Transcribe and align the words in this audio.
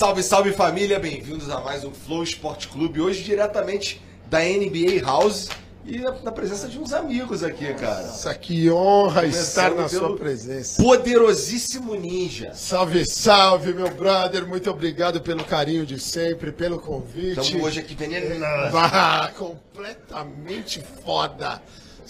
Salve, 0.00 0.22
salve 0.22 0.52
família, 0.52 0.98
bem-vindos 0.98 1.50
a 1.50 1.60
mais 1.60 1.84
um 1.84 1.90
Flow 1.90 2.22
Esporte 2.22 2.68
Clube. 2.68 3.02
Hoje 3.02 3.22
diretamente 3.22 4.00
da 4.30 4.38
NBA 4.38 5.04
House 5.04 5.50
e 5.84 5.98
na, 5.98 6.12
na 6.22 6.32
presença 6.32 6.66
de 6.68 6.78
uns 6.78 6.94
amigos 6.94 7.44
aqui, 7.44 7.74
cara. 7.74 8.06
Nossa, 8.06 8.34
que 8.34 8.70
honra 8.70 9.20
Começando 9.20 9.42
estar 9.42 9.70
na 9.72 9.90
sua 9.90 10.16
presença. 10.16 10.82
Poderosíssimo 10.82 11.94
Ninja. 11.94 12.54
Salve, 12.54 13.04
salve, 13.04 13.74
meu 13.74 13.90
brother. 13.90 14.46
Muito 14.46 14.70
obrigado 14.70 15.20
pelo 15.20 15.44
carinho 15.44 15.84
de 15.84 16.00
sempre, 16.00 16.50
pelo 16.50 16.78
convite. 16.78 17.38
Estamos 17.38 17.66
hoje 17.66 17.80
aqui 17.80 17.94
venenoso. 17.94 18.74
Ah, 18.78 19.30
completamente 19.36 20.82
foda. 21.04 21.60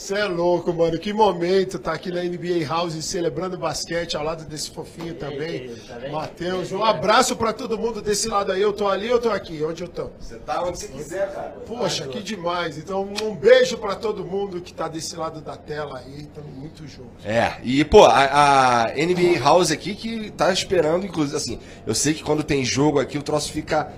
Você 0.01 0.15
é 0.15 0.25
louco, 0.25 0.73
mano. 0.73 0.99
Que 0.99 1.13
momento 1.13 1.79
tá 1.79 1.93
aqui 1.93 2.11
na 2.11 2.23
NBA 2.23 2.67
House 2.67 2.95
celebrando 3.05 3.59
basquete 3.59 4.17
ao 4.17 4.25
lado 4.25 4.47
desse 4.47 4.71
fofinho 4.71 5.15
também. 5.15 5.69
tá? 5.87 6.09
Matheus, 6.11 6.73
um 6.73 6.83
abraço 6.83 7.37
pra 7.37 7.53
todo 7.53 7.79
mundo 7.79 8.01
desse 8.01 8.27
lado 8.27 8.51
aí. 8.51 8.63
Eu 8.63 8.73
tô 8.73 8.89
ali, 8.89 9.09
eu 9.09 9.21
tô 9.21 9.29
aqui. 9.29 9.63
Onde 9.63 9.83
eu 9.83 9.89
tô? 9.89 10.09
Você 10.19 10.37
tá 10.37 10.63
onde 10.63 10.79
você 10.79 10.89
quiser, 10.89 11.31
cara. 11.35 11.51
Poxa, 11.67 12.09
que 12.09 12.23
demais. 12.23 12.79
Então, 12.79 13.07
um 13.23 13.37
beijo 13.37 13.77
pra 13.77 13.95
todo 13.95 14.25
mundo 14.25 14.63
que 14.63 14.73
tá 14.73 14.89
desse 14.89 15.15
lado 15.17 15.43
da 15.43 15.55
tela 15.55 15.99
aí. 15.99 16.25
Tamo 16.35 16.49
muito 16.49 16.89
juntos. 16.89 17.23
É, 17.23 17.59
e 17.63 17.85
pô, 17.85 18.07
a, 18.07 18.85
a 18.85 18.89
NBA 18.95 19.39
House 19.39 19.71
aqui 19.71 19.95
que 19.95 20.31
tá 20.31 20.51
esperando, 20.51 21.05
inclusive, 21.05 21.37
assim, 21.37 21.59
eu 21.87 21.95
sei 21.95 22.15
que 22.15 22.25
quando 22.25 22.43
tem 22.43 22.65
jogo 22.65 22.99
aqui 22.99 23.19
o 23.19 23.23
troço 23.23 23.53
fica 23.53 23.93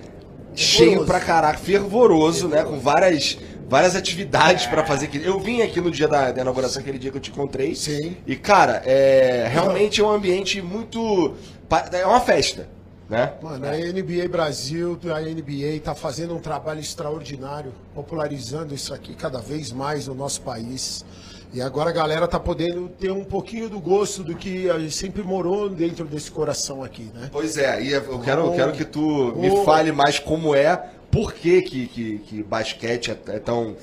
cheio 0.55 1.05
pra 1.05 1.19
caraca, 1.19 1.57
fervoroso, 1.57 2.47
né? 2.47 2.63
Com 2.63 2.79
várias, 2.79 3.37
várias 3.67 3.95
atividades 3.95 4.65
pra 4.67 4.85
fazer. 4.85 5.05
aqui. 5.05 5.21
Eu 5.23 5.39
vim 5.39 5.61
aqui 5.61 5.79
no 5.81 5.89
dia 5.91 6.07
da, 6.07 6.31
da 6.31 6.41
inauguração, 6.41 6.81
aquele 6.81 6.99
dia 6.99 7.11
que 7.11 7.17
eu 7.17 7.21
te 7.21 7.31
encontrei. 7.31 7.75
Sim. 7.75 8.17
E, 8.27 8.35
cara, 8.35 8.81
é, 8.85 9.47
realmente 9.51 10.01
é 10.01 10.03
um 10.03 10.09
ambiente 10.11 10.61
muito. 10.61 11.33
É 11.91 12.05
uma 12.05 12.19
festa, 12.21 12.67
né? 13.09 13.33
Mano, 13.41 13.65
a 13.67 13.71
NBA 13.71 14.27
Brasil, 14.29 14.99
a 15.15 15.19
NBA 15.21 15.79
tá 15.83 15.95
fazendo 15.95 16.35
um 16.35 16.39
trabalho 16.39 16.79
extraordinário, 16.79 17.73
popularizando 17.95 18.75
isso 18.75 18.93
aqui 18.93 19.15
cada 19.15 19.39
vez 19.39 19.71
mais 19.71 20.07
no 20.07 20.13
nosso 20.13 20.41
país. 20.41 21.03
E 21.51 21.61
agora 21.61 21.91
a 21.91 21.93
galera 21.93 22.27
tá 22.27 22.39
podendo 22.39 22.89
ter 22.89 23.11
um 23.11 23.23
pouquinho 23.23 23.69
do 23.69 23.79
gosto 23.79 24.23
do 24.23 24.33
que 24.35 24.67
a 24.71 24.79
gente 24.79 24.95
sempre 24.95 25.21
morou 25.21 25.69
dentro 25.69 26.03
desse 26.05 26.31
coração 26.31 26.83
aqui, 26.83 27.11
né? 27.13 27.29
Pois 27.31 27.57
é, 27.57 27.79
e 27.83 27.91
eu 27.91 28.19
quero, 28.19 28.41
eu 28.41 28.51
Oh. 28.51 28.55
quero 28.55 28.71
que 28.71 28.83
tu 28.83 29.33
me 29.35 29.51
Oh. 29.51 29.63
fale 29.63 29.91
mais 29.91 30.17
como 30.17 30.55
é, 30.55 30.89
por 31.13 31.31
que, 31.31 31.61
que, 31.61 31.87
que, 31.87 32.17
que 32.17 32.43
basquete 32.43 33.11
é, 33.11 33.35
é 33.35 33.39
tão 33.39 33.77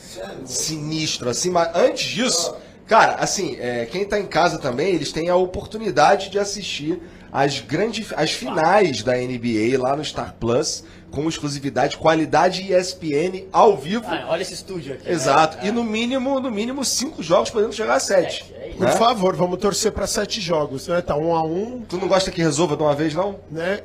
sinistro 0.45 1.31
assim. 1.31 1.49
Mas 1.49 1.71
antes 1.77 2.09
disso, 2.09 2.57
cara, 2.89 3.15
assim, 3.15 3.57
é, 3.61 3.87
quem 3.87 4.05
tá 4.05 4.19
em 4.19 4.27
casa 4.27 4.59
também, 4.59 4.93
eles 4.93 5.13
têm 5.13 5.29
a 5.29 5.37
oportunidade 5.37 6.29
de 6.29 6.41
assistir 6.41 7.01
as 7.33 7.61
grandes, 7.61 8.13
as 8.17 8.33
finais 8.33 9.05
da 9.05 9.15
NBA 9.15 9.79
lá 9.79 9.95
no 9.95 10.05
Star 10.05 10.35
Plus, 10.41 10.83
com 11.11 11.29
exclusividade, 11.29 11.97
qualidade 11.97 12.73
ESPN 12.73 13.45
ao 13.53 13.77
vivo. 13.77 14.05
Ah, 14.07 14.27
olha 14.29 14.43
esse 14.43 14.55
estúdio 14.55 14.95
aqui. 14.95 15.07
né? 15.09 15.13
Exato. 15.13 15.59
Ah, 15.61 15.67
E 15.67 15.71
no 15.71 15.83
mínimo, 15.83 16.39
no 16.41 16.51
mínimo 16.51 16.85
cinco 16.85 17.23
jogos 17.23 17.51
podendo 17.51 17.73
chegar 17.73 17.95
a 17.95 18.01
sete. 18.01 18.45
Sete, 18.45 18.55
é 18.55 18.69
isso. 18.69 18.79
Por 18.79 18.87
né? 18.87 18.93
favor, 18.93 19.35
vamos 19.37 19.59
torcer 19.59 19.93
para 19.93 20.07
sete 20.07 20.41
jogos, 20.41 20.87
né? 20.89 21.01
Tá 21.03 21.17
um 21.17 21.35
a 21.35 21.43
um, 21.43 21.83
Tu 21.89 21.97
não 21.97 22.07
gosta 22.09 22.31
que 22.31 22.41
resolva 22.41 22.77
de 22.77 22.83
uma 22.83 22.95
vez, 22.95 23.13
não? 23.15 23.41
né? 23.51 23.81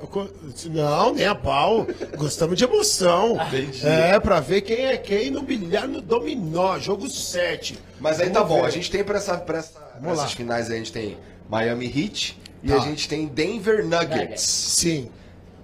Não, 0.70 1.14
nem 1.14 1.26
a 1.26 1.36
pau. 1.36 1.88
Gostamos 2.18 2.58
de 2.58 2.64
emoção. 2.64 3.38
Entendi. 3.48 3.86
É, 3.86 4.20
pra 4.20 4.40
ver 4.40 4.62
quem 4.62 4.86
é 4.86 4.98
quem 4.98 5.32
no 5.32 5.42
bilhar 5.42 5.88
no 5.88 6.02
dominó. 6.02 6.78
Jogo 6.80 7.10
7. 7.10 7.78
Mas 8.00 8.20
aí 8.20 8.30
tá 8.30 8.44
bom, 8.44 8.64
a 8.64 8.70
gente 8.70 8.92
tem 8.92 9.04
pra, 9.04 9.18
essa, 9.18 9.38
pra, 9.38 9.58
essa, 9.60 9.80
pra 9.80 10.00
Vamos 10.00 10.20
essas 10.20 10.34
finais 10.34 10.68
aí, 10.70 10.76
a 10.76 10.78
gente 10.78 10.92
tem 10.92 11.18
Miami 11.50 11.86
Heat 11.88 12.38
e 12.64 12.68
Tá. 12.70 12.76
a 12.76 12.80
gente 12.80 13.08
tem 13.08 13.26
Denver 13.28 13.84
Nuggets. 13.86 14.10
Nuggets. 14.10 14.42
Sim. 14.44 15.10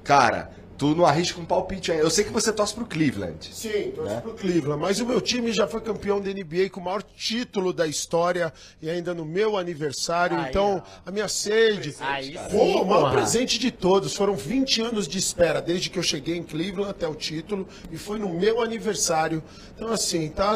Cara, 0.03 0.51
tu 0.81 0.95
não 0.95 1.05
arrisca 1.05 1.39
um 1.39 1.45
palpite 1.45 1.91
aí. 1.91 1.99
Eu 1.99 2.09
sei 2.09 2.23
que 2.23 2.31
você 2.31 2.51
torce 2.51 2.73
pro 2.73 2.87
Cleveland. 2.87 3.51
Sim, 3.53 3.91
torço 3.95 4.11
Né? 4.15 4.19
pro 4.19 4.33
Cleveland. 4.33 4.81
Mas 4.81 4.99
o 4.99 5.05
meu 5.05 5.21
time 5.21 5.51
já 5.51 5.67
foi 5.67 5.79
campeão 5.79 6.19
da 6.19 6.31
NBA 6.33 6.71
com 6.71 6.79
o 6.79 6.83
maior 6.83 7.03
título 7.03 7.71
da 7.71 7.85
história 7.85 8.51
e 8.81 8.89
ainda 8.89 9.13
no 9.13 9.23
meu 9.23 9.57
aniversário. 9.57 10.39
Aí, 10.39 10.49
então, 10.49 10.81
a 11.05 11.11
minha 11.11 11.27
sede. 11.27 11.95
Aí 11.99 12.35
sim, 12.49 12.57
o 12.57 12.83
maior 12.83 13.11
presente 13.11 13.59
de 13.59 13.69
todos. 13.69 14.15
Foram 14.15 14.35
20 14.35 14.81
anos 14.81 15.07
de 15.07 15.19
espera, 15.19 15.61
desde 15.61 15.87
que 15.87 15.99
eu 15.99 16.03
cheguei 16.03 16.35
em 16.35 16.41
Cleveland 16.41 16.89
até 16.89 17.07
o 17.07 17.13
título. 17.13 17.67
E 17.91 17.95
foi 17.95 18.17
no 18.17 18.33
meu 18.33 18.59
aniversário. 18.59 19.43
Então, 19.75 19.89
assim, 19.89 20.29
tá, 20.29 20.55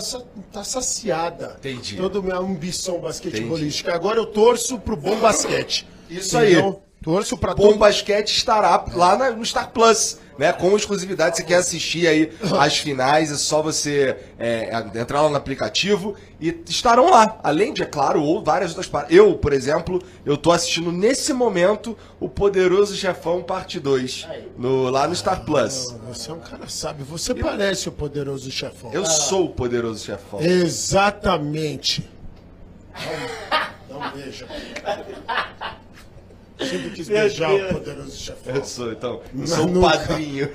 tá 0.52 0.64
saciada. 0.64 1.56
Entendi. 1.60 1.98
Toda 1.98 2.18
a 2.18 2.22
minha 2.24 2.38
ambição 2.38 3.00
basquetebolística. 3.00 3.94
Agora 3.94 4.18
eu 4.18 4.26
torço 4.26 4.80
pro 4.80 4.98
bom 4.98 5.20
basquete. 5.20 5.86
Isso 6.10 6.36
aí. 6.36 6.54
Entendeu? 6.54 6.82
Torço 7.06 7.38
pra 7.38 7.54
Bom 7.54 7.78
Basquete 7.78 8.30
estará 8.36 8.84
lá 8.96 9.16
na- 9.16 9.30
no 9.30 9.46
Star 9.46 9.70
Plus, 9.70 10.18
né? 10.40 10.52
Com 10.52 10.76
exclusividade, 10.76 11.38
você 11.38 11.44
quer 11.44 11.58
assistir 11.58 12.08
aí 12.08 12.32
as 12.60 12.78
finais, 12.80 13.32
é 13.32 13.36
só 13.36 13.62
você 13.62 14.18
é, 14.40 14.72
entrar 14.96 15.22
lá 15.22 15.30
no 15.30 15.36
aplicativo 15.36 16.16
e 16.42 16.50
estarão 16.68 17.12
lá. 17.12 17.40
Além 17.44 17.72
de, 17.74 17.84
é 17.84 17.86
claro, 17.86 18.24
ou 18.24 18.44
várias 18.44 18.72
outras 18.72 18.88
paradas. 18.88 19.16
Eu, 19.16 19.36
por 19.38 19.54
exemplo, 19.54 20.02
eu 20.26 20.36
tô 20.36 20.52
assistindo 20.52 20.92
nesse 20.92 21.32
momento 21.32 21.96
o 22.20 22.28
Poderoso 22.28 22.96
Chefão 22.96 23.44
Parte 23.44 23.80
2, 23.80 24.28
no, 24.58 24.90
lá 24.90 25.08
no 25.08 25.16
Star 25.16 25.46
Plus. 25.46 25.96
Você 26.08 26.32
é 26.32 26.34
um 26.34 26.40
cara 26.40 26.68
sábio. 26.68 27.06
Você 27.06 27.36
parece 27.36 27.88
o 27.88 27.92
poderoso 27.92 28.50
chefão. 28.50 28.92
Eu 28.92 29.06
sou 29.06 29.46
o 29.46 29.50
Poderoso 29.50 30.04
Chefão. 30.04 30.42
Exatamente. 30.42 32.10
Dá 33.88 33.96
um 33.96 34.12
beijo. 34.12 34.48
Sempre 36.60 36.90
quis 36.92 37.08
Meu 37.10 37.20
beijar 37.20 37.50
Deus. 37.50 37.70
o 37.72 37.74
poderoso 37.74 38.18
chefão. 38.18 38.56
Eu 38.56 38.64
sou, 38.64 38.92
então. 38.92 39.12
Eu 39.16 39.22
Mas 39.34 39.50
sou 39.50 39.66
o 39.68 39.82
padrinho. 39.82 40.50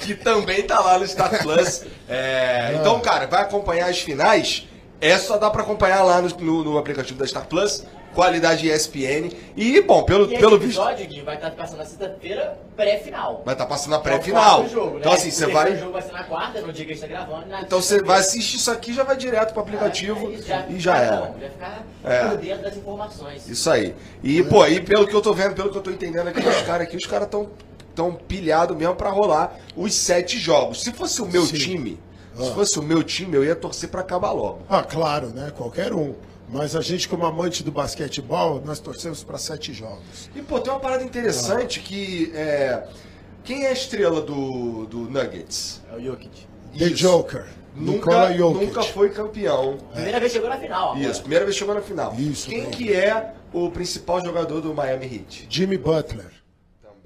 que 0.00 0.14
também 0.14 0.62
tá 0.62 0.80
lá 0.80 0.98
no 0.98 1.06
Star 1.06 1.42
Plus. 1.42 1.84
É, 2.08 2.76
então, 2.78 3.00
cara, 3.00 3.26
vai 3.26 3.42
acompanhar 3.42 3.88
as 3.88 3.98
finais. 4.00 4.66
É 5.00 5.18
só 5.18 5.36
dá 5.38 5.50
pra 5.50 5.62
acompanhar 5.62 6.02
lá 6.02 6.20
no, 6.22 6.28
no- 6.28 6.64
no 6.64 6.78
aplicativo 6.78 7.18
da 7.18 7.26
Star 7.26 7.46
Plus. 7.46 7.84
Qualidade 8.14 8.68
ESPN. 8.68 9.30
E, 9.56 9.80
bom, 9.82 10.02
pelo, 10.04 10.32
E 10.32 10.38
pelo 10.38 10.58
visto. 10.58 10.80
episódio, 10.80 11.06
Gui, 11.06 11.20
vai 11.22 11.34
estar 11.36 11.50
passando 11.52 11.78
na 11.78 11.84
sexta-feira 11.84 12.58
pré-final. 12.76 13.42
Vai 13.44 13.54
estar 13.54 13.66
passando 13.66 13.92
a 13.92 13.96
É 13.96 13.98
o 13.98 14.02
pré-final. 14.02 14.68
jogo, 14.68 14.90
né? 14.94 14.96
Então, 15.00 15.12
assim, 15.12 15.28
O 15.28 15.32
você 15.32 15.46
vai. 15.46 15.76
jogo 15.76 15.92
vai 15.92 16.02
ser 16.02 16.12
na 16.12 16.24
quarta, 16.24 16.60
no 16.60 16.72
dia 16.72 16.84
que 16.84 16.92
a 16.92 16.94
gente 16.94 17.02
tá 17.02 17.08
gravando. 17.08 17.46
e 17.46 17.48
na 17.50 17.60
Então 17.62 17.80
você 17.82 18.02
vai 18.02 18.20
assistir 18.20 18.56
isso 18.56 18.70
aqui 18.70 18.92
já 18.94 19.02
vai 19.04 19.16
direto 19.16 19.52
pro 19.52 19.62
aplicativo 19.62 20.32
É, 20.32 20.36
já 20.42 20.66
e 20.68 20.78
já 20.80 20.96
era. 20.98 21.16
bom, 21.16 21.36
Já 21.40 21.50
ficar 21.50 21.86
É. 22.04 22.28
por 22.28 22.36
dentro 22.38 22.62
das 22.62 22.76
informações. 22.76 23.48
Isso 23.48 23.70
aí. 23.70 23.94
E, 24.22 24.42
pô, 24.44 24.66
e 24.66 24.80
pelo 24.80 25.06
que 25.06 25.14
eu 25.14 25.20
tô 25.22 25.32
vendo, 25.32 25.54
pelo 25.54 25.70
que 25.70 25.78
eu 25.78 25.82
tô 25.82 25.90
entendendo 25.90 26.28
aqui, 26.28 26.40
os 26.46 26.62
caras 26.62 26.86
aqui, 26.86 26.96
os 26.96 27.06
caras 27.06 27.28
tão, 27.28 27.48
tão 27.94 28.12
pilhados 28.14 28.76
mesmo 28.76 28.94
pra 28.94 29.10
rolar 29.10 29.56
os 29.76 29.94
sete 29.94 30.38
jogos. 30.38 30.82
Se 30.82 30.92
fosse 30.92 31.20
o 31.22 31.26
meu 31.26 31.44
Sim. 31.46 31.54
time, 31.56 32.00
se 32.36 32.48
Ah. 32.50 32.54
fosse 32.54 32.78
o 32.78 32.82
meu 32.82 33.02
time, 33.02 33.36
eu 33.36 33.44
ia 33.44 33.54
torcer 33.54 33.88
pra 33.88 34.00
acabar 34.00 34.32
logo. 34.32 34.60
Ah, 34.68 34.82
claro, 34.82 35.28
né? 35.28 35.52
Qualquer 35.56 35.92
um. 35.92 36.14
Mas 36.48 36.76
a 36.76 36.80
gente, 36.80 37.08
como 37.08 37.24
amante 37.24 37.62
do 37.62 37.72
basquetebol, 37.72 38.62
nós 38.64 38.78
torcemos 38.78 39.24
para 39.24 39.38
sete 39.38 39.72
jogos. 39.72 40.30
E, 40.34 40.42
pô, 40.42 40.60
tem 40.60 40.72
uma 40.72 40.80
parada 40.80 41.02
interessante 41.02 41.80
que 41.80 42.30
é. 42.34 42.86
Quem 43.42 43.64
é 43.64 43.68
a 43.68 43.72
estrela 43.72 44.20
do, 44.22 44.86
do 44.86 44.98
Nuggets? 45.10 45.82
É 45.92 45.96
o 45.96 46.00
Jokic. 46.00 46.46
The 46.78 46.84
Isso. 46.86 46.96
Joker. 46.96 47.46
Nunca, 47.76 48.30
nunca 48.30 48.82
foi 48.84 49.10
campeão. 49.10 49.78
Primeira 49.92 50.20
vez 50.20 50.32
chegou 50.32 50.48
na 50.48 50.56
final. 50.56 50.92
agora. 50.92 51.10
Isso, 51.10 51.20
primeira 51.20 51.44
vez 51.44 51.56
chegou 51.56 51.74
na 51.74 51.82
final. 51.82 52.14
Isso, 52.16 52.48
Quem 52.48 52.62
bem. 52.62 52.70
que 52.70 52.92
é 52.92 53.34
o 53.52 53.68
principal 53.70 54.24
jogador 54.24 54.60
do 54.60 54.72
Miami 54.72 55.06
Heat? 55.06 55.46
Jimmy 55.50 55.76
Butler. 55.76 56.30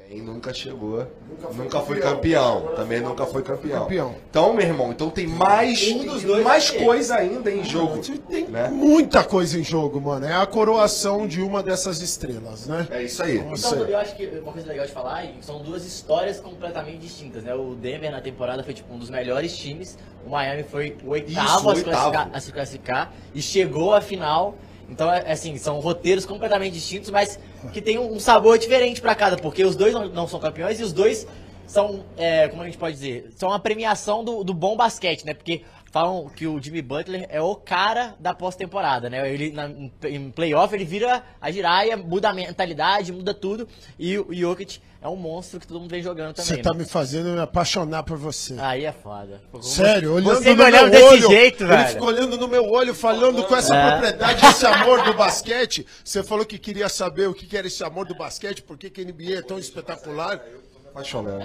Também 0.08 0.22
nunca 0.22 0.54
chegou. 0.54 1.06
Nunca 1.28 1.52
Nunca 1.52 1.80
foi, 1.80 1.96
foi 1.96 2.00
campeão. 2.00 2.60
campeão. 2.62 2.76
Também 2.76 3.00
nunca 3.00 3.26
foi 3.26 3.42
campeão. 3.42 3.80
campeão. 3.82 4.14
Então, 4.30 4.54
meu 4.54 4.66
irmão, 4.66 4.90
então 4.90 5.10
tem 5.10 5.26
mais, 5.26 5.86
Um 5.88 6.04
dos 6.06 6.18
tem 6.20 6.26
dois 6.26 6.44
mais 6.44 6.70
ter. 6.70 6.82
coisa 6.82 7.16
ainda 7.16 7.50
em 7.50 7.62
jogo. 7.62 8.00
Tem 8.26 8.46
né? 8.48 8.68
muita 8.70 9.22
coisa 9.22 9.58
em 9.58 9.62
jogo, 9.62 10.00
mano. 10.00 10.24
É 10.24 10.32
a 10.34 10.46
coroação 10.46 11.26
de 11.26 11.42
uma 11.42 11.62
dessas 11.62 12.00
estrelas, 12.00 12.66
né? 12.66 12.88
É 12.90 13.02
isso 13.02 13.22
aí. 13.22 13.36
Então, 13.36 13.84
eu 13.86 13.98
acho 13.98 14.16
que 14.16 14.26
uma 14.26 14.52
coisa 14.52 14.68
legal 14.68 14.86
de 14.86 14.92
falar, 14.92 15.26
são 15.42 15.60
duas 15.62 15.84
histórias 15.84 16.40
completamente 16.40 16.98
distintas, 17.00 17.44
né? 17.44 17.54
O 17.54 17.74
Denver 17.74 18.10
na 18.10 18.22
temporada 18.22 18.62
foi 18.64 18.72
tipo 18.72 18.92
um 18.94 18.98
dos 18.98 19.10
melhores 19.10 19.54
times, 19.58 19.98
o 20.26 20.30
Miami 20.30 20.62
foi 20.62 20.96
o 21.04 21.10
oitavo, 21.10 21.46
Isso, 21.46 21.68
a, 21.68 21.74
se 21.74 21.84
oitavo. 21.84 21.84
classificar, 21.84 22.30
a 22.32 22.40
se 22.40 22.52
classificar 22.52 23.12
e 23.34 23.42
chegou 23.42 23.92
à 23.92 24.00
final. 24.00 24.54
Então, 24.88 25.12
é, 25.12 25.30
assim, 25.30 25.56
são 25.58 25.78
roteiros 25.80 26.24
completamente 26.24 26.72
distintos, 26.72 27.10
mas 27.10 27.38
que 27.72 27.82
tem 27.82 27.98
um 27.98 28.18
sabor 28.18 28.58
diferente 28.58 29.00
pra 29.00 29.14
cada, 29.14 29.36
porque 29.36 29.64
os 29.64 29.76
dois 29.76 29.92
não, 29.92 30.08
não 30.08 30.28
são 30.28 30.40
campeões 30.40 30.80
e 30.80 30.82
os 30.82 30.92
dois 30.92 31.26
são, 31.66 32.02
é, 32.16 32.48
como 32.48 32.62
a 32.62 32.64
gente 32.64 32.78
pode 32.78 32.94
dizer, 32.94 33.30
são 33.36 33.50
uma 33.50 33.60
premiação 33.60 34.24
do, 34.24 34.42
do 34.42 34.54
bom 34.54 34.74
basquete, 34.74 35.26
né? 35.26 35.34
Porque 35.34 35.62
falam 35.90 36.28
que 36.28 36.46
o 36.46 36.60
Jimmy 36.62 36.82
Butler 36.82 37.26
é 37.28 37.40
o 37.40 37.54
cara 37.54 38.14
da 38.18 38.34
pós-temporada, 38.34 39.08
né? 39.08 39.32
Ele 39.32 39.50
na, 39.52 39.68
em 40.08 40.30
playoff 40.30 40.74
ele 40.74 40.84
vira 40.84 41.22
a 41.40 41.50
giraia, 41.50 41.96
muda 41.96 42.28
a 42.30 42.32
mentalidade, 42.32 43.12
muda 43.12 43.32
tudo. 43.34 43.68
E 43.98 44.18
o 44.18 44.32
Jokic 44.32 44.80
é 45.00 45.08
um 45.08 45.16
monstro 45.16 45.60
que 45.60 45.66
todo 45.66 45.80
mundo 45.80 45.90
vem 45.90 46.02
jogando 46.02 46.34
também. 46.34 46.56
Você 46.56 46.58
tá 46.58 46.72
né? 46.72 46.78
me 46.80 46.84
fazendo 46.84 47.28
me 47.30 47.40
apaixonar 47.40 48.02
por 48.02 48.16
você. 48.18 48.56
Aí 48.58 48.84
é 48.84 48.92
foda. 48.92 49.40
Sério, 49.62 50.14
olhando 50.14 50.34
você 50.34 50.54
no 50.54 50.64
olhando 50.64 50.90
meu 50.90 51.06
olho, 51.06 51.28
jeito, 51.28 51.62
ele 51.62 51.68
velho. 51.68 51.88
ficou 51.88 52.08
olhando 52.08 52.36
no 52.36 52.48
meu 52.48 52.64
olho, 52.68 52.94
falando 52.94 53.44
com 53.44 53.54
essa 53.56 53.76
É. 53.76 53.90
propriedade, 53.90 54.44
esse 54.46 54.66
amor 54.66 55.04
do 55.04 55.14
basquete. 55.14 55.86
Você 56.04 56.22
falou 56.22 56.44
que 56.44 56.58
queria 56.58 56.88
saber 56.88 57.28
o 57.28 57.34
que 57.34 57.56
era 57.56 57.66
esse 57.66 57.82
amor 57.84 58.06
do 58.06 58.14
basquete, 58.16 58.60
por 58.62 58.76
que 58.76 58.90
que 58.90 59.00
a 59.00 59.04
NBA 59.04 59.38
é 59.38 59.42
tão 59.42 59.58
espetacular. 59.58 60.40
Apaixonado. 60.98 61.44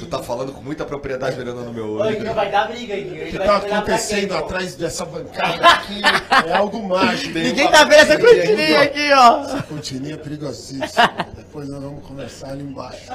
Tu 0.00 0.06
tá 0.06 0.18
falando 0.20 0.52
com 0.52 0.60
muita 0.62 0.84
propriedade 0.84 1.38
olhando 1.38 1.62
no 1.62 1.72
meu 1.72 1.92
olho. 1.92 2.18
então 2.18 2.34
vai 2.34 2.50
dar 2.50 2.66
briga. 2.66 2.94
O 2.94 3.30
que 3.30 3.38
tá 3.38 3.58
acontecendo 3.58 4.36
atrás 4.36 4.74
dessa 4.74 5.04
bancada 5.04 5.64
aqui 5.64 6.02
é 6.48 6.52
algo 6.52 6.82
mágico. 6.82 7.38
Ninguém 7.38 7.70
tá 7.70 7.84
vendo 7.84 8.00
essa 8.00 8.18
cortininha 8.18 8.80
aqui, 8.82 9.12
ó. 9.12 9.42
Essa 9.44 9.62
cortininha 9.62 10.14
é 10.14 10.16
perigosíssima. 10.16 11.26
Depois 11.36 11.68
nós 11.68 11.80
vamos 11.80 12.04
conversar 12.04 12.50
ali 12.50 12.64
embaixo. 12.64 13.12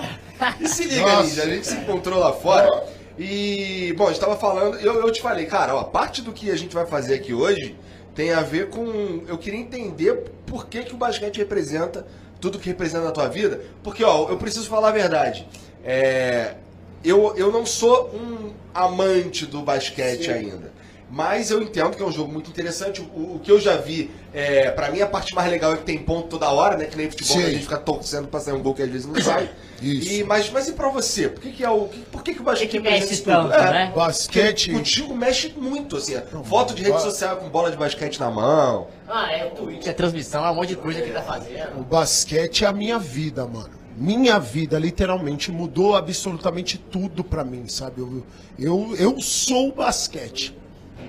E 0.61 0.67
se 0.69 0.85
liga, 0.85 1.01
Nossa. 1.01 1.43
A 1.43 1.45
gente 1.45 1.67
se 1.67 1.75
encontrou 1.75 2.19
lá 2.19 2.31
fora 2.31 2.85
e, 3.19 3.93
bom, 3.97 4.05
a 4.05 4.11
gente 4.11 4.21
tava 4.21 4.37
falando, 4.37 4.77
eu, 4.77 5.05
eu 5.05 5.11
te 5.11 5.21
falei, 5.21 5.45
cara, 5.45 5.75
ó, 5.75 5.83
parte 5.83 6.21
do 6.21 6.31
que 6.31 6.51
a 6.51 6.55
gente 6.55 6.73
vai 6.73 6.85
fazer 6.85 7.15
aqui 7.15 7.33
hoje 7.33 7.75
tem 8.15 8.31
a 8.31 8.41
ver 8.41 8.69
com, 8.69 9.23
eu 9.27 9.37
queria 9.37 9.59
entender 9.59 10.31
por 10.47 10.67
que 10.67 10.83
que 10.83 10.93
o 10.93 10.97
basquete 10.97 11.37
representa 11.37 12.07
tudo 12.39 12.57
que 12.57 12.69
representa 12.69 13.03
na 13.03 13.11
tua 13.11 13.27
vida, 13.27 13.61
porque, 13.83 14.03
ó, 14.03 14.29
eu 14.29 14.37
preciso 14.37 14.67
falar 14.69 14.89
a 14.89 14.91
verdade, 14.91 15.47
é, 15.83 16.55
eu, 17.03 17.35
eu 17.35 17.51
não 17.51 17.65
sou 17.65 18.09
um 18.15 18.53
amante 18.73 19.45
do 19.45 19.61
basquete 19.61 20.31
ainda. 20.31 20.71
Mas 21.15 21.49
eu 21.49 21.61
entendo 21.63 21.95
que 21.95 22.03
é 22.03 22.05
um 22.05 22.11
jogo 22.11 22.29
muito 22.29 22.49
interessante. 22.49 22.99
O, 22.99 23.35
o 23.35 23.39
que 23.41 23.49
eu 23.49 23.57
já 23.57 23.77
vi, 23.77 24.11
é, 24.33 24.69
para 24.69 24.91
mim, 24.91 24.99
a 24.99 25.07
parte 25.07 25.33
mais 25.33 25.49
legal 25.49 25.71
é 25.73 25.77
que 25.77 25.83
tem 25.85 25.97
ponto 25.97 26.27
toda 26.27 26.49
hora, 26.49 26.75
né? 26.75 26.87
Que 26.87 26.97
nem 26.97 27.09
futebol, 27.09 27.37
que 27.37 27.43
a 27.45 27.49
gente 27.51 27.61
fica 27.63 27.77
torcendo 27.77 28.27
pra 28.27 28.41
sair 28.41 28.53
um 28.53 28.61
gol 28.61 28.73
que 28.73 28.81
às 28.81 28.89
vezes 28.89 29.07
não 29.07 29.15
sai. 29.21 29.49
Isso. 29.81 30.11
E, 30.11 30.23
mas, 30.25 30.49
mas 30.49 30.67
e 30.67 30.73
pra 30.73 30.89
você? 30.89 31.29
Por 31.29 31.41
que, 31.41 31.53
que 31.53 31.63
é 31.63 31.69
o. 31.69 31.87
que- 31.87 31.99
Por 32.01 32.21
que, 32.21 32.33
que 32.33 32.41
o 32.41 32.43
basquete 32.43 32.69
que 32.69 32.77
representa 32.79 33.01
mexe 33.05 33.13
isso 33.13 33.23
tudo? 33.23 33.49
tanto, 33.49 33.71
né? 33.71 33.93
Basquete. 33.95 34.71
Contigo 34.73 35.15
mexe 35.15 35.53
muito, 35.57 35.95
assim. 35.95 36.15
Foto 36.43 36.73
de 36.75 36.83
rede 36.83 37.01
social 37.01 37.37
com 37.37 37.47
bola 37.47 37.71
de 37.71 37.77
basquete 37.77 38.19
na 38.19 38.29
mão. 38.29 38.87
Ah, 39.07 39.31
é 39.31 39.45
o 39.45 39.51
Twitch, 39.51 39.87
é 39.87 39.93
transmissão, 39.93 40.45
é 40.45 40.51
um 40.51 40.55
monte 40.55 40.69
de 40.69 40.75
coisa 40.75 40.99
que 40.99 41.05
ele 41.07 41.13
tá 41.13 41.21
fazendo. 41.21 41.79
O 41.79 41.83
basquete 41.83 42.65
é 42.65 42.67
a 42.67 42.73
minha 42.73 42.99
vida, 42.99 43.45
mano. 43.45 43.69
Minha 43.97 44.37
vida, 44.37 44.77
literalmente, 44.77 45.49
mudou 45.49 45.95
absolutamente 45.95 46.77
tudo 46.77 47.23
pra 47.23 47.45
mim, 47.45 47.69
sabe? 47.69 48.01
Eu, 48.01 48.23
eu, 48.59 48.95
eu 48.97 49.21
sou 49.21 49.69
o 49.69 49.71
basquete, 49.73 50.53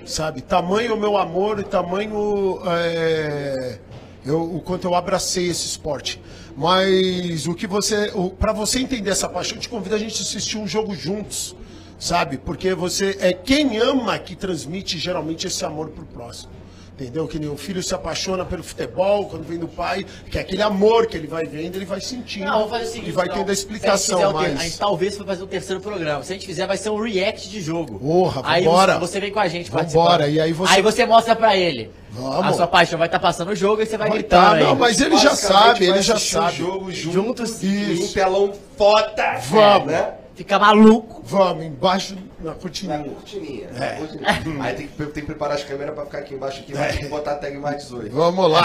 sabe? 0.05 0.41
Tamanho 0.41 0.95
o 0.95 0.99
meu 0.99 1.17
amor 1.17 1.59
e 1.59 1.63
tamanho 1.63 2.59
é, 2.65 3.79
eu, 4.25 4.41
o 4.41 4.61
quanto 4.61 4.87
eu 4.87 4.95
abracei 4.95 5.49
esse 5.49 5.65
esporte. 5.65 6.21
Mas 6.55 7.47
o 7.47 7.53
que 7.53 7.67
você. 7.67 8.11
Para 8.39 8.51
você 8.51 8.79
entender 8.79 9.11
essa 9.11 9.29
paixão, 9.29 9.57
eu 9.57 9.61
te 9.61 9.69
convido 9.69 9.95
a 9.95 9.99
gente 9.99 10.17
a 10.19 10.21
assistir 10.21 10.57
um 10.57 10.67
jogo 10.67 10.95
juntos, 10.95 11.55
sabe? 11.99 12.37
Porque 12.37 12.73
você 12.73 13.15
é 13.19 13.31
quem 13.31 13.77
ama 13.77 14.17
que 14.17 14.35
transmite 14.35 14.97
geralmente 14.97 15.45
esse 15.45 15.63
amor 15.63 15.89
pro 15.89 16.05
próximo. 16.05 16.56
Entendeu? 16.99 17.27
Que 17.27 17.37
nem 17.37 17.47
o 17.47 17.55
filho 17.55 17.83
se 17.83 17.93
apaixona 17.93 18.43
pelo 18.43 18.63
futebol 18.63 19.27
quando 19.27 19.43
vem 19.43 19.59
do 19.59 19.67
pai, 19.67 20.03
que 20.31 20.37
é 20.39 20.41
aquele 20.41 20.63
amor 20.63 21.05
que 21.05 21.15
ele 21.15 21.27
vai 21.27 21.45
vendo, 21.45 21.75
ele 21.75 21.85
vai 21.85 22.01
sentindo. 22.01 22.45
Não, 22.47 22.53
vamos 22.53 22.71
fazer 22.71 22.83
o 22.85 22.87
seguinte. 22.87 23.09
E 23.09 23.11
vai 23.11 23.25
então, 23.27 23.37
tendo 23.37 23.49
a 23.51 23.53
explicação 23.53 24.33
mais. 24.33 24.59
A 24.59 24.63
gente 24.63 24.79
talvez 24.79 25.15
vai 25.15 25.27
fazer 25.27 25.43
o 25.43 25.47
terceiro 25.47 25.79
programa. 25.79 26.23
Se 26.23 26.31
a 26.33 26.35
gente 26.35 26.47
fizer, 26.47 26.65
vai 26.65 26.75
ser 26.75 26.89
um 26.89 26.99
react 26.99 27.49
de 27.49 27.61
jogo. 27.61 27.99
Porra, 27.99 28.41
aí 28.43 28.63
vambora. 28.63 28.93
você, 28.97 28.99
você 29.11 29.19
vem 29.19 29.31
com 29.31 29.39
a 29.39 29.47
gente 29.47 29.69
participando. 29.69 30.27
e 30.27 30.41
aí 30.41 30.51
você- 30.51 30.73
Aí 30.73 30.81
você 30.81 31.05
mostra 31.05 31.35
pra 31.35 31.55
ele. 31.55 31.91
Vamos. 32.09 32.47
A 32.47 32.53
sua 32.53 32.65
paixão 32.67 32.97
vai 32.97 33.07
estar 33.07 33.19
passando 33.19 33.49
o 33.51 33.55
jogo 33.55 33.83
e 33.83 33.85
você 33.85 33.95
vai, 33.95 34.09
Vai 34.09 34.17
gritando 34.17 34.41
tá, 34.41 34.51
aí. 34.53 34.63
não, 34.63 34.75
mas 34.75 34.99
ele 34.99 35.17
já 35.17 35.35
sabe, 35.35 35.85
ele 35.85 36.01
já 36.01 36.15
assistir 36.15 36.37
o 36.37 36.41
sabe. 36.41 36.57
jogo 36.57 36.91
juntos, 36.91 37.13
Juntos, 37.13 37.63
em 37.63 37.67
um 37.67 37.91
isso. 37.93 38.13
telão 38.15 38.53
foda. 38.75 39.37
Vamos. 39.51 39.91
Né? 39.91 40.13
Fica 40.33 40.57
maluco. 40.57 41.21
Vamos, 41.23 41.63
embaixo 41.63 42.15
na 42.39 42.51
Na 42.51 42.55
cortininha. 42.55 43.03
cortininha. 43.03 43.67
É. 43.69 43.99
na 43.99 44.07
cortininha. 44.07 44.63
Aí 44.63 44.75
tem 44.75 44.87
que, 44.87 44.95
tem 44.95 45.13
que 45.13 45.21
preparar 45.21 45.57
as 45.57 45.63
câmeras 45.63 45.95
pra 45.95 46.05
ficar 46.05 46.19
aqui 46.19 46.35
embaixo 46.35 46.59
aqui, 46.61 46.73
mas 46.73 46.93
tem 46.93 47.03
que 47.03 47.09
botar 47.09 47.31
a 47.33 47.35
tag 47.35 47.57
mais 47.57 47.83
18. 47.83 48.13
Vamos 48.15 48.51
lá. 48.51 48.61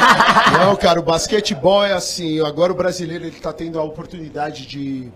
Não, 0.58 0.76
cara, 0.76 0.98
o 0.98 1.02
basquetebol 1.02 1.84
é 1.84 1.92
assim. 1.92 2.40
Agora 2.40 2.72
o 2.72 2.74
brasileiro 2.76 3.24
ele 3.24 3.38
tá 3.38 3.52
tendo 3.52 3.78
a 3.78 3.82
oportunidade 3.82 4.66
de, 4.66 5.10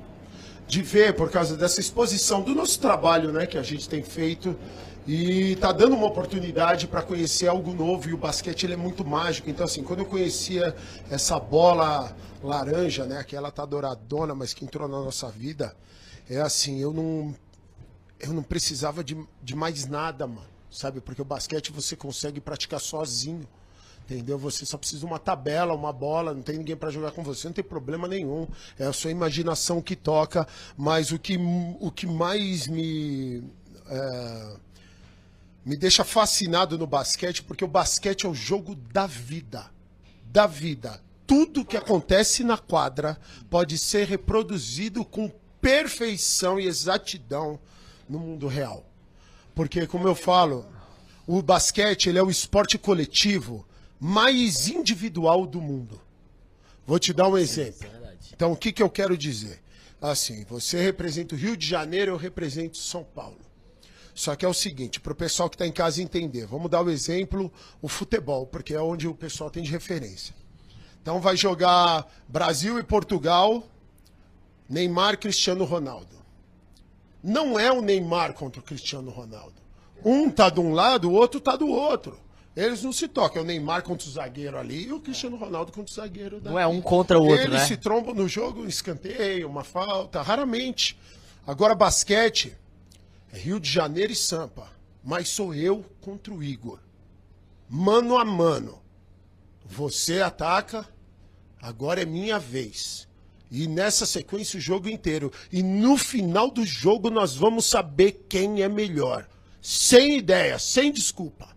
de 0.67 0.83
ver 0.83 1.15
por 1.15 1.31
causa 1.31 1.57
dessa 1.57 1.81
exposição 1.81 2.43
do 2.43 2.55
nosso 2.55 2.79
trabalho, 2.79 3.33
né, 3.33 3.47
que 3.47 3.57
a 3.59 3.63
gente 3.63 3.89
tem 3.89 4.03
feito. 4.03 4.57
E 5.07 5.57
tá 5.57 5.71
dando 5.71 5.95
uma 5.95 6.07
oportunidade 6.07 6.87
para 6.87 7.03
conhecer 7.03 7.47
algo 7.47 7.75
novo. 7.75 8.09
E 8.09 8.15
o 8.15 8.17
basquete 8.17 8.65
ele 8.65 8.73
é 8.73 8.77
muito 8.77 9.05
mágico. 9.05 9.51
Então, 9.51 9.67
assim, 9.67 9.83
quando 9.83 9.99
eu 10.01 10.07
conhecia 10.07 10.75
essa 11.11 11.39
bola 11.39 12.17
laranja, 12.43 13.05
né, 13.05 13.23
que 13.23 13.37
ela 13.37 13.51
tá 13.51 13.67
douradona, 13.67 14.35
mas 14.35 14.55
que 14.55 14.65
entrou 14.65 14.89
na 14.89 14.99
nossa 14.99 15.29
vida, 15.29 15.75
é 16.29 16.41
assim, 16.41 16.81
eu 16.81 16.93
não 16.93 17.35
eu 18.21 18.33
não 18.33 18.43
precisava 18.43 19.03
de, 19.03 19.17
de 19.43 19.55
mais 19.55 19.87
nada, 19.87 20.27
mano. 20.27 20.55
Sabe? 20.71 21.01
Porque 21.01 21.23
o 21.23 21.25
basquete 21.25 21.71
você 21.71 21.95
consegue 21.95 22.41
praticar 22.41 22.81
sozinho. 22.81 23.47
Entendeu? 24.05 24.37
Você 24.39 24.67
só 24.67 24.77
precisa 24.77 25.01
de 25.01 25.07
uma 25.07 25.19
tabela, 25.19 25.73
uma 25.73 25.93
bola, 25.93 26.35
não 26.35 26.43
tem 26.43 26.59
ninguém 26.59 26.77
pra 26.77 26.91
jogar 26.91 27.13
com 27.13 27.23
você, 27.23 27.47
não 27.47 27.55
tem 27.55 27.65
problema 27.65 28.07
nenhum. 28.07 28.47
É 28.79 28.85
a 28.85 28.93
sua 28.93 29.11
imaginação 29.11 29.81
que 29.81 29.97
toca. 29.97 30.47
Mas 30.77 31.11
o 31.11 31.19
que, 31.19 31.39
o 31.81 31.91
que 31.91 32.07
mais 32.07 32.67
me. 32.67 33.43
é, 33.89 34.57
me 35.65 35.77
deixa 35.77 36.05
fascinado 36.05 36.77
no 36.77 36.87
basquete, 36.87 37.43
porque 37.43 37.65
o 37.65 37.69
basquete 37.69 38.27
é 38.27 38.29
o 38.29 38.35
jogo 38.35 38.75
da 38.75 39.07
vida. 39.07 39.71
Da 40.27 40.47
vida. 40.47 41.01
Tudo 41.27 41.65
que 41.65 41.77
acontece 41.77 42.45
na 42.45 42.59
quadra 42.59 43.19
pode 43.49 43.79
ser 43.79 44.07
reproduzido 44.07 45.03
com 45.03 45.33
perfeição 45.63 46.61
e 46.61 46.67
exatidão 46.67 47.59
no 48.09 48.19
mundo 48.19 48.47
real. 48.47 48.85
Porque, 49.55 49.87
como 49.87 50.07
eu 50.09 50.15
falo, 50.15 50.67
o 51.27 51.41
basquete 51.41 52.09
ele 52.09 52.19
é 52.19 52.23
o 52.23 52.31
esporte 52.31 52.77
coletivo 52.77 53.67
mais 53.99 54.69
individual 54.69 55.47
do 55.47 55.61
mundo. 55.61 56.01
Vou 56.87 56.99
te 56.99 57.13
dar 57.13 57.29
um 57.29 57.39
exemplo. 57.39 57.89
Então, 58.33 58.53
o 58.53 58.57
que, 58.57 58.73
que 58.73 58.83
eu 58.83 58.91
quero 58.91 59.17
dizer? 59.17 59.63
Assim, 60.01 60.45
você 60.45 60.83
representa 60.83 61.35
o 61.35 61.39
Rio 61.39 61.57
de 61.57 61.67
Janeiro, 61.67 62.13
eu 62.13 62.17
represento 62.17 62.77
São 62.77 63.03
Paulo. 63.03 63.39
Só 64.15 64.37
que 64.37 64.45
é 64.45 64.49
o 64.49 64.55
seguinte, 64.55 65.01
para 65.01 65.13
o 65.13 65.17
pessoal 65.17 65.51
que 65.51 65.57
está 65.57 65.67
em 65.67 65.73
casa 65.73 66.01
entender, 66.03 66.47
vamos 66.47 66.71
dar 66.71 66.83
o 66.83 66.91
exemplo, 66.91 67.53
o 67.83 67.89
futebol, 67.89 68.47
porque 68.47 68.75
é 68.75 68.81
onde 68.81 69.09
o 69.09 69.15
pessoal 69.15 69.51
tem 69.51 69.63
de 69.63 69.71
referência. 69.71 70.35
Então 71.03 71.21
vai 71.21 71.37
jogar 71.37 72.07
Brasil 72.29 72.79
e 72.79 72.85
Portugal, 72.85 73.67
Neymar, 74.69 75.19
Cristiano 75.19 75.65
Ronaldo. 75.65 76.14
Não 77.25 77.59
é 77.59 77.73
o 77.73 77.81
Neymar 77.81 78.35
contra 78.35 78.61
o 78.61 78.63
Cristiano 78.63 79.11
Ronaldo. 79.11 79.55
Um 80.05 80.31
tá 80.31 80.51
de 80.51 80.61
um 80.61 80.75
lado, 80.75 81.09
o 81.09 81.13
outro 81.15 81.41
tá 81.41 81.57
do 81.57 81.67
outro. 81.67 82.19
Eles 82.55 82.83
não 82.83 82.93
se 82.93 83.09
tocam. 83.09 83.41
É 83.41 83.43
o 83.43 83.47
Neymar 83.47 83.83
contra 83.83 84.07
o 84.07 84.11
zagueiro 84.11 84.59
ali 84.59 84.89
e 84.89 84.93
o 84.93 85.01
Cristiano 85.01 85.39
Ronaldo 85.39 85.73
contra 85.73 85.91
o 85.91 85.95
zagueiro 85.95 86.37
daqui. 86.37 86.51
Não 86.51 86.59
é 86.61 86.67
um 86.67 86.83
contra 86.83 87.19
o 87.19 87.23
outro, 87.23 87.43
Eles 87.43 87.63
né? 87.63 87.67
se 87.67 87.79
trombam 87.79 88.15
no 88.15 88.29
jogo, 88.29 88.61
um 88.61 88.67
escanteio, 88.67 89.49
uma 89.49 89.65
falta, 89.65 90.21
raramente. 90.21 91.01
Agora, 91.47 91.75
basquete 91.75 92.55
é 93.33 93.39
Rio 93.39 93.59
de 93.59 93.71
Janeiro 93.71 94.13
e 94.13 94.17
Sampa. 94.17 94.69
Mas 95.03 95.31
sou 95.31 95.55
eu 95.55 95.83
contra 96.03 96.33
o 96.33 96.43
Igor. 96.43 96.79
Mano 97.69 98.19
a 98.19 98.25
mano. 98.25 98.83
Você 99.65 100.21
ataca, 100.21 100.87
agora 101.61 102.03
é 102.03 102.05
minha 102.05 102.39
vez. 102.39 103.09
E 103.57 103.69
nessa 103.69 104.05
sequência 104.05 104.59
o 104.59 104.61
jogo 104.61 104.89
inteiro. 104.89 105.31
E 105.53 105.63
no 105.63 105.97
final 105.97 106.51
do 106.51 106.67
jogo 106.67 107.09
nós 107.09 107.37
vamos 107.37 107.67
saber 107.67 108.25
quem 108.29 108.63
é 108.63 108.69
melhor. 108.69 109.29
Sem 109.63 110.19
ideia, 110.19 110.59
sem 110.59 110.91
desculpa. 110.91 111.55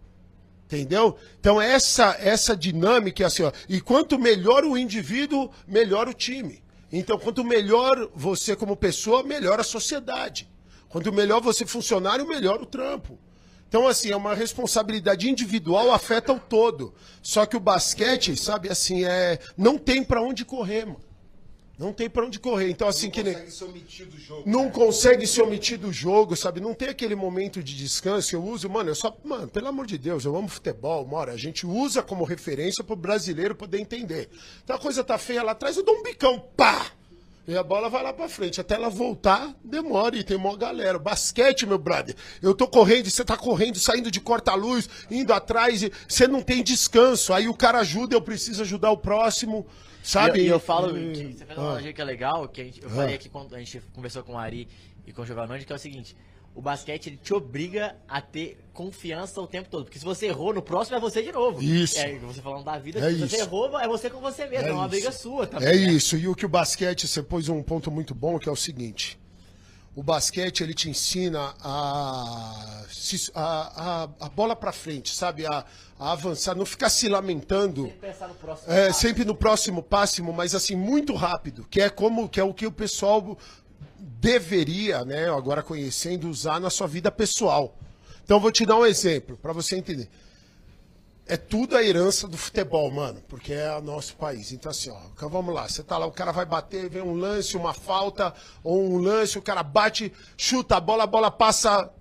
Entendeu? 0.66 1.18
Então 1.39 1.60
essa 1.60 2.16
essa 2.20 2.56
dinâmica 2.56 3.24
é 3.24 3.25
assim, 3.25 3.42
ó. 3.42 3.51
E 3.68 3.82
quanto 3.82 4.20
melhor 4.20 4.63
o 4.63 4.77
indivíduo, 4.77 5.50
melhor 5.68 6.08
o 6.08 6.13
time. 6.13 6.62
Então 6.92 7.18
quanto 7.18 7.44
melhor 7.44 8.12
você 8.13 8.56
como 8.56 8.77
pessoa, 8.77 9.24
melhor 9.24 9.60
a 9.60 9.63
sociedade. 9.63 10.48
Quanto 10.88 11.12
melhor 11.12 11.42
você 11.42 11.66
funcionário, 11.66 12.27
melhor 12.27 12.62
o 12.62 12.66
trampo. 12.68 13.18
Então, 13.68 13.86
assim, 13.86 14.12
é 14.12 14.16
uma 14.16 14.34
responsabilidade 14.34 15.30
individual, 15.30 15.92
afeta 15.92 16.32
o 16.32 16.39
todo. 16.39 16.94
Só 17.22 17.46
que 17.46 17.58
o 17.58 17.60
basquete, 17.60 18.38
sabe, 18.38 18.70
assim, 18.70 19.04
é. 19.04 19.39
Não 19.58 19.77
tem 19.77 20.01
pra 20.01 20.22
onde 20.22 20.46
correr, 20.46 20.86
mano. 20.86 21.07
Não 21.77 21.93
tem 21.93 22.10
pra 22.10 22.25
onde 22.25 22.39
correr. 22.39 22.72
Então, 22.72 22.88
assim, 22.88 23.10
que 23.10 23.22
nem. 23.22 23.34
consegue 23.34 23.51
se 23.51 23.63
omitir 23.63 24.07
do 24.07 24.17
jogo. 24.19 24.43
Não 24.50 24.69
consegue 24.72 25.27
se 25.27 25.41
omitir 25.41 25.77
do 25.77 25.93
jogo, 25.93 26.36
sabe? 26.36 26.60
Não 26.60 26.74
tem 26.74 26.89
aquele 26.89 27.15
momento 27.15 27.62
de 27.62 27.75
descanso. 27.75 28.36
Eu 28.36 28.43
uso, 28.43 28.67
mano, 28.67 28.89
eu 28.89 28.96
só. 28.96 29.15
Mano, 29.24 29.48
pelo 29.48 29.67
amor 29.67 29.86
de 29.86 29.98
Deus, 29.98 30.25
eu 30.25 30.36
amo 30.36 30.48
futebol, 30.48 31.05
mora. 31.05 31.34
A 31.34 31.38
gente 31.38 31.67
usa 31.67 32.01
como 32.01 32.24
referência 32.24 32.84
pro 32.84 32.96
brasileiro 32.96 33.55
poder 33.55 33.79
entender. 33.79 34.27
Então 34.63 34.75
a 34.75 34.79
coisa 34.79 35.03
tá 35.03 35.19
feia 35.19 35.43
lá 35.43 35.51
atrás, 35.51 35.77
eu 35.77 35.84
dou 35.84 35.96
um 35.96 36.03
bicão, 36.03 36.39
pá! 36.57 36.91
E 37.48 37.55
a 37.55 37.63
bola 37.63 37.89
vai 37.89 38.03
lá 38.03 38.12
pra 38.12 38.27
frente. 38.27 38.60
Até 38.60 38.75
ela 38.75 38.89
voltar, 38.89 39.55
demora 39.63 40.17
e 40.17 40.24
tem 40.24 40.36
uma 40.36 40.57
galera. 40.57 41.00
Basquete, 41.00 41.65
meu 41.65 41.77
brother. 41.77 42.13
Eu 42.41 42.53
tô 42.53 42.67
correndo, 42.67 43.10
você 43.10 43.24
tá 43.24 43.38
correndo, 43.38 43.79
saindo 43.79 44.12
de 44.12 44.19
corta-luz, 44.19 44.89
indo 45.10 45.31
atrás, 45.31 45.81
e 45.81 45.91
você 46.05 46.27
não 46.27 46.41
tem 46.41 46.62
descanso. 46.62 47.31
Aí 47.31 47.48
o 47.48 47.53
cara 47.53 47.79
ajuda, 47.79 48.15
eu 48.15 48.22
preciso 48.22 48.63
ajudar 48.63 48.91
o 48.91 48.98
próximo, 48.98 49.65
sabe? 50.10 50.40
E 50.42 50.48
eu, 50.48 50.54
eu 50.56 50.60
falo, 50.60 50.98
E- 50.98 51.12
que 51.14 51.34
você 51.38 51.46
fez 51.46 51.58
uma 51.58 51.66
Ah. 51.66 51.70
analogia 51.70 51.94
que 51.94 52.02
é 52.02 52.06
legal, 52.06 52.48
que 52.48 52.62
a 52.62 52.64
gente, 52.64 52.82
eu 52.82 52.90
Ah. 52.90 52.92
falei 52.96 53.16
aqui 53.16 53.30
quando 53.30 53.56
a 53.56 53.60
gente 53.60 53.82
conversou 53.94 54.24
com 54.24 54.34
o 54.34 54.38
Ari 54.38 54.68
e 55.06 55.12
com 55.14 55.22
o 55.22 55.26
Giovanni, 55.26 55.66
que 55.66 55.72
é 55.72 55.76
o 55.76 55.80
seguinte, 55.80 56.16
o 56.56 56.62
basquete 56.62 57.08
ele 57.08 57.18
te 57.18 57.34
obriga 57.34 57.96
a 58.08 58.20
ter 58.20 58.58
confiança 58.74 59.40
o 59.40 59.46
tempo 59.46 59.70
todo, 59.70 59.84
porque 59.86 60.00
se 60.00 60.06
você 60.06 60.26
errou, 60.26 60.54
no 60.54 60.62
próximo 60.62 60.98
é 60.98 61.00
você 61.00 61.22
de 61.22 61.32
novo. 61.32 61.62
Isso. 61.62 62.00
É, 62.00 62.18
você 62.18 62.42
falando 62.42 62.64
da 62.66 62.78
vida, 62.80 63.00
É 63.00 63.12
se 63.12 63.20
você 63.20 63.26
isso. 63.36 63.46
errou, 63.46 63.80
é 63.80 63.88
você 63.88 64.10
com 64.10 64.20
você 64.20 64.48
mesmo, 64.48 64.68
é, 64.68 64.70
É 64.70 64.74
uma 64.74 64.82
isso. 64.84 64.90
briga 64.90 65.12
sua 65.12 65.46
também. 65.46 65.68
É 65.70 65.72
né? 65.76 65.78
isso. 65.94 66.18
E 66.18 66.28
o 66.28 66.34
que 66.36 66.46
o 66.46 66.50
basquete, 66.50 67.08
você 67.08 67.22
pôs 67.22 67.48
um 67.48 67.62
ponto 67.62 67.92
muito 67.92 68.16
bom, 68.16 68.40
que 68.40 68.50
é 68.50 68.52
o 68.52 68.56
seguinte. 68.56 69.20
O 69.98 70.04
basquete, 70.04 70.62
ele 70.62 70.75
te 70.75 70.88
ensina 70.92 71.56
a, 71.60 72.84
a, 73.34 73.44
a, 73.44 74.10
a 74.27 74.30
bola 74.30 74.56
pra 74.56 74.72
frente, 74.72 75.12
sabe? 75.12 75.44
A, 75.48 75.66
a 76.00 76.12
avançar, 76.12 76.54
não 76.54 76.68
ficar 76.68 76.89
se 76.89 77.10
lamentando. 77.10 77.88
Que 77.88 77.94
pensar 77.94 78.27
no 78.27 78.36
próximo 78.36 78.72
É, 78.72 78.88
passo. 78.89 79.00
sempre 79.00 79.25
no 79.25 79.34
próximo 79.34 79.82
passo, 79.82 80.24
mas 80.24 80.54
assim, 80.54 80.75
muito 80.75 81.16
rápido, 81.16 81.66
que 81.68 81.82
é 81.82 81.89
como 81.89 82.30
que 82.30 82.39
é 82.39 82.44
o 82.44 82.54
que 82.54 82.68
o 82.68 82.72
pessoal 82.72 83.36
deveria, 83.98 85.04
né, 85.04 85.27
agora 85.32 85.63
conhecendo, 85.63 86.30
usar 86.30 86.60
na 86.60 86.70
sua 86.70 86.86
vida 86.86 87.10
pessoal. 87.12 87.75
Então 88.24 88.39
vou 88.39 88.51
te 88.51 88.68
dar 88.68 88.75
um 88.75 88.86
exemplo 88.86 89.36
para 89.38 89.51
você 89.51 89.75
entender. 89.75 90.08
É 91.27 91.36
tudo 91.36 91.75
a 91.75 91.84
herança 91.84 92.27
do 92.27 92.38
futebol, 92.38 92.89
mano, 92.89 93.22
porque 93.27 93.53
é 93.53 93.75
o 93.75 93.81
nosso 93.81 94.15
país. 94.15 94.51
Então 94.51 94.72
assim, 94.72 94.89
ó, 94.89 95.00
então 95.13 95.29
vamos 95.29 95.53
lá, 95.53 95.67
você 95.67 95.84
tá 95.84 95.98
lá, 95.98 96.05
o 96.05 96.12
cara 96.12 96.31
vai 96.31 96.46
bater, 96.46 96.89
vem 96.89 97.01
um 97.01 97.15
lance, 97.15 97.57
uma 97.57 97.74
falta, 97.74 98.34
ou 98.63 98.81
um 98.81 98.98
lance, 98.98 99.38
o 99.38 99.41
cara 99.41 99.62
bate, 99.62 100.12
chuta 100.38 100.77
a 100.77 100.79
bola, 100.79 101.03
a 101.03 101.07
bola 101.07 101.29
passa 101.29 101.91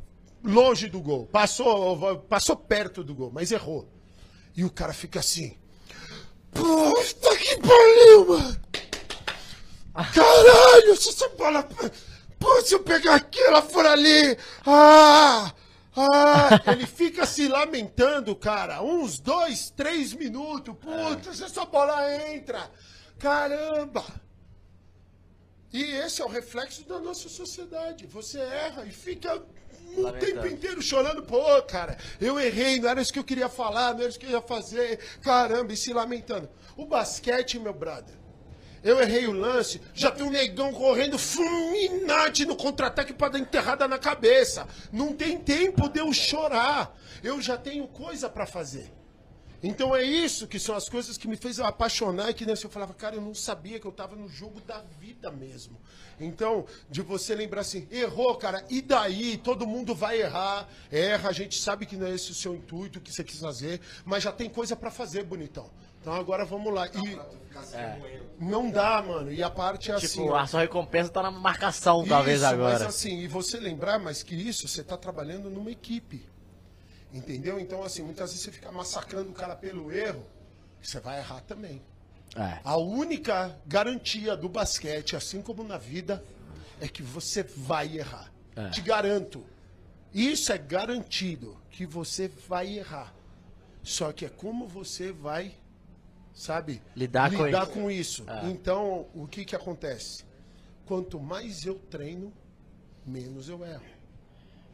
longe 0.45 0.89
do 0.89 1.01
gol. 1.01 1.27
Passou, 1.27 2.19
passou 2.29 2.57
perto 2.57 3.03
do 3.03 3.15
gol, 3.15 3.31
mas 3.35 3.51
errou. 3.51 3.89
E 4.57 4.65
o 4.65 4.71
cara 4.71 4.93
fica 4.93 5.21
assim, 5.21 5.57
Puta 6.57 7.37
que 7.37 7.57
pariu, 7.59 8.27
mano! 8.29 8.61
Caralho, 10.15 10.97
se 10.97 11.11
essa 11.11 11.29
bola. 11.31 11.69
Pô, 12.39 12.63
se 12.63 12.75
eu 12.75 12.81
pegar 12.81 13.17
aqui, 13.17 13.41
ela 13.41 13.63
for 13.63 13.85
ali. 13.85 14.37
Ah! 14.67 15.53
Ah! 15.97 16.61
Ele 16.73 16.87
fica 16.87 17.25
se 17.25 17.49
lamentando, 17.49 18.37
cara. 18.37 18.83
Uns 18.83 19.19
dois, 19.19 19.71
três 19.71 20.13
minutos. 20.13 20.75
Puta, 20.77 21.33
se 21.33 21.45
essa 21.45 21.65
bola 21.65 22.15
entra. 22.33 22.71
Caramba! 23.19 24.05
E 25.73 25.83
esse 25.83 26.23
é 26.23 26.25
o 26.25 26.29
reflexo 26.29 26.87
da 26.87 26.99
nossa 26.99 27.29
sociedade. 27.29 28.07
Você 28.07 28.39
erra 28.39 28.85
e 28.85 28.91
fica 28.91 29.43
o 29.97 30.03
Lamentando. 30.03 30.33
tempo 30.33 30.47
inteiro 30.47 30.83
chorando. 30.83 31.23
Pô, 31.23 31.63
cara, 31.63 31.99
eu 32.21 32.39
errei, 32.39 32.81
não 32.81 32.89
era 32.89 33.01
isso 33.01 33.13
que 33.13 33.19
eu 33.19 33.25
queria 33.25 33.49
falar, 33.49 33.93
não 33.93 34.01
era 34.01 34.09
isso 34.09 34.19
que 34.19 34.27
eu 34.27 34.31
ia 34.31 34.43
fazer. 34.43 34.99
Caramba, 35.23 35.73
e 35.73 35.77
se 35.77 35.93
lamentando. 35.93 36.49
O 36.77 36.87
basquete, 36.87 37.59
meu 37.59 37.73
brother. 37.75 38.15
Eu 38.87 39.01
errei 39.01 39.27
o 39.27 39.33
lance, 39.33 39.81
já 39.93 40.13
tem 40.13 40.25
um 40.25 40.31
negão 40.31 40.73
correndo 40.73 41.19
fulminante 41.19 42.47
no 42.47 42.55
contra-ataque 42.55 43.13
para 43.13 43.33
dar 43.33 43.41
enterrada 43.41 43.89
na 43.89 43.99
cabeça. 43.99 44.65
Não 44.93 45.13
tem 45.13 45.37
tempo 45.39 45.89
de 45.89 45.99
eu 45.99 46.13
chorar. 46.13 46.97
Eu 47.21 47.43
já 47.43 47.57
tenho 47.57 47.89
coisa 47.89 48.29
para 48.31 48.47
fazer. 48.47 48.93
Então 49.61 49.97
é 49.97 50.05
isso 50.05 50.47
que 50.47 50.61
são 50.61 50.77
as 50.77 50.89
coisas 50.89 51.19
que 51.19 51.27
me 51.27 51.37
fez 51.37 51.59
apaixonar 51.59 52.31
e 52.31 52.35
que 52.35 52.47
nessa 52.47 52.67
eu 52.67 52.71
falava, 52.71 52.95
cara, 52.95 53.17
eu 53.17 53.21
não 53.21 53.35
sabia 53.35 53.81
que 53.81 53.87
eu 53.87 53.91
tava 53.91 54.15
no 54.15 54.29
jogo 54.29 54.61
da 54.61 54.81
vida 55.01 55.33
mesmo. 55.33 55.77
Então, 56.21 56.65
de 56.89 57.03
você 57.03 57.35
lembrar 57.35 57.63
assim, 57.63 57.89
errou, 57.91 58.37
cara, 58.37 58.65
e 58.71 58.81
daí? 58.81 59.37
Todo 59.37 59.67
mundo 59.67 59.97
vai 59.97 60.21
errar, 60.21 60.69
erra, 60.93 61.31
a 61.31 61.33
gente 61.33 61.59
sabe 61.59 61.87
que 61.87 61.97
não 61.97 62.07
é 62.07 62.15
esse 62.15 62.31
o 62.31 62.35
seu 62.35 62.55
intuito, 62.55 63.01
o 63.01 63.03
que 63.03 63.13
você 63.13 63.25
quis 63.25 63.41
fazer, 63.41 63.81
mas 64.05 64.23
já 64.23 64.31
tem 64.31 64.49
coisa 64.49 64.77
pra 64.77 64.93
fazer, 64.93 65.25
bonitão. 65.25 65.69
Então 66.07 66.15
agora 66.15 66.45
vamos 66.45 66.73
lá. 66.73 66.87
E 66.87 67.19
não 68.39 68.71
dá, 68.71 69.03
mano. 69.03 69.33
E 69.33 69.43
a 69.43 69.51
parte 69.51 69.91
é 69.91 69.95
assim. 69.95 70.23
Tipo, 70.23 70.37
a 70.37 70.47
sua 70.47 70.61
recompensa 70.61 71.11
tá 71.11 71.21
na 71.21 71.33
marcação, 71.33 72.07
talvez, 72.07 72.43
Isso, 72.43 72.47
agora. 72.47 72.75
Mas 72.75 72.83
assim, 72.83 73.19
e 73.19 73.27
você 73.27 73.59
lembrar 73.59 73.99
mais 73.99 74.23
que 74.23 74.33
isso, 74.37 74.69
você 74.69 74.83
está 74.83 74.97
trabalhando 74.97 75.51
numa 75.51 75.69
equipe. 75.69 76.25
Entendeu? 77.13 77.59
Então, 77.59 77.83
assim, 77.83 78.05
muitas 78.05 78.31
vezes 78.31 78.45
você 78.45 78.53
fica 78.53 78.71
massacrando 78.71 79.31
o 79.31 79.33
cara 79.33 79.57
pelo 79.57 79.91
erro, 79.91 80.25
você 80.81 81.01
vai 81.01 81.19
errar 81.19 81.41
também. 81.41 81.83
É. 82.37 82.61
A 82.63 82.77
única 82.77 83.59
garantia 83.67 84.37
do 84.37 84.49
basquete, 84.49 85.17
assim 85.17 85.43
como 85.43 85.65
na 85.65 85.77
vida, 85.77 86.23
é 86.81 86.87
que 86.87 87.03
você 87.03 87.43
vai 87.43 87.99
errar. 87.99 88.33
É. 88.55 88.69
Te 88.69 88.81
garanto. 88.81 89.45
Isso 90.15 90.53
é 90.53 90.59
garantido, 90.59 91.57
que 91.69 91.85
você 91.85 92.31
vai 92.49 92.79
errar. 92.79 93.13
Só 93.83 94.13
que 94.13 94.25
é 94.25 94.29
como 94.29 94.69
você 94.69 95.11
vai, 95.11 95.53
sabe, 96.37 96.81
Lidar 96.95 97.33
com 97.35 97.47
lidar 97.47 97.63
isso. 97.65 97.73
com 97.73 97.91
isso. 97.91 98.25
É. 98.31 98.47
Então, 98.51 99.07
o 99.15 99.27
que 99.27 99.45
que 99.45 99.57
acontece? 99.57 100.25
Quanto 100.85 101.19
mais 101.19 101.65
eu 101.67 101.75
treino, 101.91 102.33
menos 103.05 103.49
eu 103.49 103.65
erro. 103.65 103.83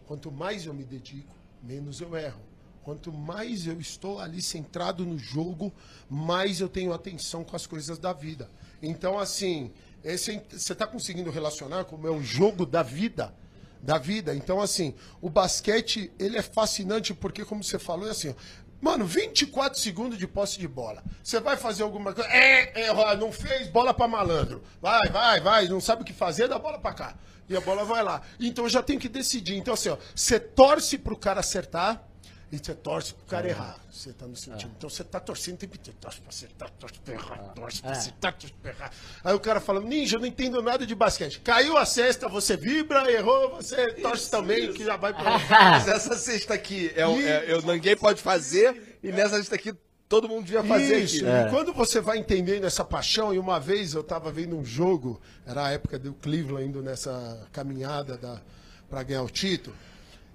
Quanto 0.07 0.31
mais 0.31 0.67
eu 0.67 0.75
me 0.75 0.85
dedico, 0.85 1.35
menos 1.63 2.01
eu 2.01 2.15
erro. 2.17 2.41
Quanto 2.83 3.13
mais 3.13 3.67
eu 3.67 3.81
estou 3.81 4.19
ali 4.19 4.43
centrado 4.43 5.07
no 5.07 5.17
jogo, 5.17 5.73
mais 6.11 6.61
eu 6.61 6.69
tenho 6.69 6.93
atenção 6.93 7.45
com 7.45 7.55
as 7.55 7.65
coisas 7.67 7.97
da 7.99 8.13
vida. 8.13 8.51
Então, 8.83 9.19
assim, 9.19 9.71
esse- 10.03 10.43
você 10.51 10.73
está 10.73 10.85
conseguindo 10.87 11.31
relacionar 11.31 11.85
como 11.85 12.09
é 12.09 12.11
o 12.11 12.21
jogo 12.21 12.67
da 12.67 12.83
vida? 12.83 13.33
Da 13.81 13.99
vida. 13.99 14.35
Então, 14.35 14.61
assim, 14.61 14.95
o 15.21 15.31
basquete, 15.31 16.13
ele 16.19 16.37
é 16.37 16.43
fascinante 16.43 17.15
porque, 17.15 17.45
como 17.45 17.63
você 17.65 17.79
falou, 17.79 18.09
é 18.09 18.11
assim, 18.11 18.31
ó, 18.31 18.35
Mano, 18.83 19.07
24 19.07 19.79
segundos 19.79 20.19
de 20.19 20.27
posse 20.27 20.59
de 20.59 20.67
bola. 20.67 21.05
Você 21.23 21.39
vai 21.39 21.57
fazer 21.57 21.85
alguma 21.85 22.13
coisa. 22.13 22.29
É, 22.29 22.89
é, 22.89 23.17
não 23.17 23.31
fez, 23.31 23.69
bola 23.69 23.95
pra 23.95 24.09
malandro. 24.09 24.61
Vai, 24.81 25.09
vai, 25.09 25.41
vai. 25.41 25.69
Não 25.69 25.81
sabe 25.81 26.03
o 26.03 26.05
que 26.05 26.13
fazer, 26.13 26.49
dá 26.49 26.59
bola 26.59 26.81
pra 26.81 26.93
cá. 26.93 27.15
E 27.49 27.57
a 27.57 27.61
bola 27.61 27.85
vai 27.85 28.03
lá. 28.03 28.23
Então 28.41 28.69
já 28.69 28.83
tenho 28.83 28.99
que 28.99 29.09
decidir. 29.09 29.55
Então, 29.57 29.75
assim, 29.75 29.89
ó, 29.89 29.97
você 30.13 30.41
torce 30.41 30.99
pro 30.99 31.17
cara 31.17 31.39
acertar 31.39 32.03
e 32.53 32.59
você 32.59 32.75
torce 32.75 33.15
pro 33.15 33.25
cara 33.25 33.49
errar. 33.49 33.79
Você 33.91 34.13
tá 34.13 34.27
no 34.27 34.37
seu 34.37 34.55
time. 34.57 34.71
Então 34.77 34.89
você 34.91 35.03
tá 35.03 35.19
torcendo 35.19 35.55
o 35.55 35.59
tempo 35.59 35.75
inteiro. 35.77 35.99
Torce 35.99 36.21
pra 36.21 36.29
acertar, 36.29 36.71
torce 36.79 36.99
pra 37.01 37.15
errar, 37.15 37.39
torce 37.55 37.81
pra 37.81 37.91
É. 37.91 37.93
acertar, 37.95 38.33
torce 38.35 38.55
pra 38.61 38.71
errar. 38.71 38.91
Aí 39.25 39.35
o 39.35 39.41
cara 39.41 39.59
fala, 39.61 39.81
ninja, 39.81 40.17
eu 40.17 40.21
não 40.21 40.27
entendo 40.27 40.61
nada 40.63 40.87
de 40.87 40.95
basquete. 40.95 41.41
Caiu 41.41 41.79
a 41.79 41.87
cesta, 41.87 42.29
você 42.29 42.57
vibra, 42.57 43.11
errou, 43.11 43.57
você 43.57 43.93
torce 43.95 44.31
também, 44.31 44.71
que 44.73 44.85
já 44.85 44.97
vai 44.97 45.15
pra 45.15 45.39
Mas 45.49 45.89
essa 45.89 46.15
cesta 46.17 46.53
aqui, 46.55 46.93
é, 46.95 47.07
o- 47.07 47.19
é- 47.19 47.51
eu- 47.51 47.63
ninguém 47.63 47.97
pode 47.97 48.21
fazer, 48.21 48.99
e 49.03 49.11
nessa 49.11 49.39
cesta 49.39 49.55
aqui 49.55 49.75
todo 50.07 50.29
mundo 50.29 50.45
devia 50.45 50.63
fazer 50.63 50.99
Isso, 51.05 51.25
e 51.25 51.49
quando 51.49 51.73
você 51.73 51.99
vai 51.99 52.19
entendendo 52.19 52.65
essa 52.65 52.85
paixão, 52.85 53.33
e 53.33 53.39
uma 53.39 53.59
vez 53.59 53.95
eu 53.95 54.05
tava 54.05 54.31
vendo 54.31 54.55
um 54.59 54.63
jogo, 54.63 55.19
era 55.47 55.65
a 55.69 55.71
época 55.71 55.99
do 55.99 56.13
Cleveland 56.13 56.69
indo 56.69 56.83
nessa 56.83 57.49
caminhada 57.51 58.19
da, 58.19 58.39
pra 58.91 59.03
ganhar 59.03 59.23
o 59.23 59.31
título, 59.31 59.75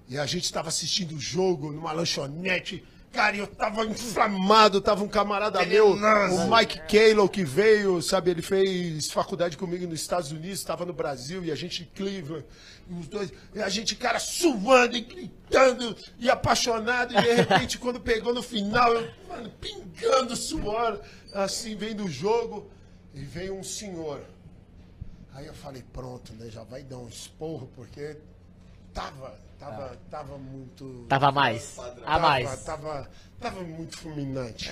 e 0.08 0.18
a 0.18 0.24
gente 0.24 0.50
tava 0.52 0.68
assistindo 0.68 1.14
o 1.14 1.20
jogo 1.20 1.70
numa 1.70 1.92
lanchonete, 1.92 2.82
cara, 3.12 3.36
eu 3.36 3.46
tava 3.46 3.84
inflamado, 3.84 4.80
tava 4.80 5.04
um 5.04 5.08
camarada 5.08 5.64
meu, 5.66 5.92
o 5.92 6.56
Mike 6.56 6.80
Calo, 6.88 7.28
que 7.28 7.44
veio, 7.44 8.00
sabe, 8.00 8.30
ele 8.30 8.42
fez 8.42 9.10
faculdade 9.10 9.56
comigo 9.56 9.86
nos 9.86 10.00
Estados 10.00 10.30
Unidos, 10.30 10.58
estava 10.58 10.86
no 10.86 10.92
Brasil, 10.92 11.44
e 11.44 11.50
a 11.50 11.54
gente 11.54 11.82
em 11.82 11.86
Cleveland, 11.94 12.44
e 12.88 12.94
os 12.94 13.06
dois, 13.08 13.32
e 13.54 13.60
a 13.60 13.68
gente, 13.68 13.96
cara, 13.96 14.18
suando 14.18 14.96
e 14.96 15.00
gritando, 15.02 15.96
e 16.18 16.30
apaixonado, 16.30 17.12
e 17.12 17.20
de 17.20 17.32
repente, 17.34 17.76
quando 17.80 18.00
pegou 18.00 18.32
no 18.32 18.42
final, 18.42 18.92
eu, 18.94 19.10
mano, 19.28 19.50
pingando 19.60 20.34
suor, 20.36 21.00
assim, 21.34 21.76
vendo 21.76 22.04
o 22.04 22.10
jogo, 22.10 22.70
e 23.12 23.20
veio 23.20 23.58
um 23.58 23.64
senhor. 23.64 24.22
Aí 25.34 25.46
eu 25.46 25.54
falei, 25.54 25.84
pronto, 25.92 26.32
né, 26.34 26.48
já 26.50 26.62
vai 26.62 26.82
dar 26.82 26.98
um 26.98 27.08
esporro, 27.08 27.70
porque 27.74 28.16
tava, 28.94 29.38
tava, 29.58 29.98
tava 30.10 30.38
muito... 30.38 31.06
Tava 31.08 31.28
a 31.28 31.32
mais. 31.32 31.78
A 31.78 31.90
Tava, 31.90 32.18
mais. 32.20 32.64
Tava, 32.64 33.10
tava 33.40 33.62
muito 33.62 33.98
fulminante. 33.98 34.70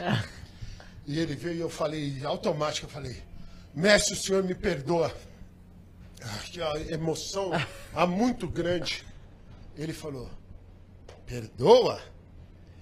E 1.07 1.19
ele 1.19 1.35
veio 1.35 1.57
e 1.57 1.61
eu 1.61 1.71
falei, 1.71 2.25
automático, 2.25 2.87
eu 2.87 2.91
falei, 2.91 3.23
mestre, 3.75 4.15
o 4.15 4.17
senhor 4.17 4.43
me 4.43 4.55
perdoa. 4.55 5.15
Ah, 6.23 6.73
a 6.73 6.81
emoção 6.93 7.51
há 7.95 8.07
muito 8.07 8.49
grande. 8.49 9.05
Ele 9.77 9.93
falou, 9.93 10.31
perdoa? 11.27 12.01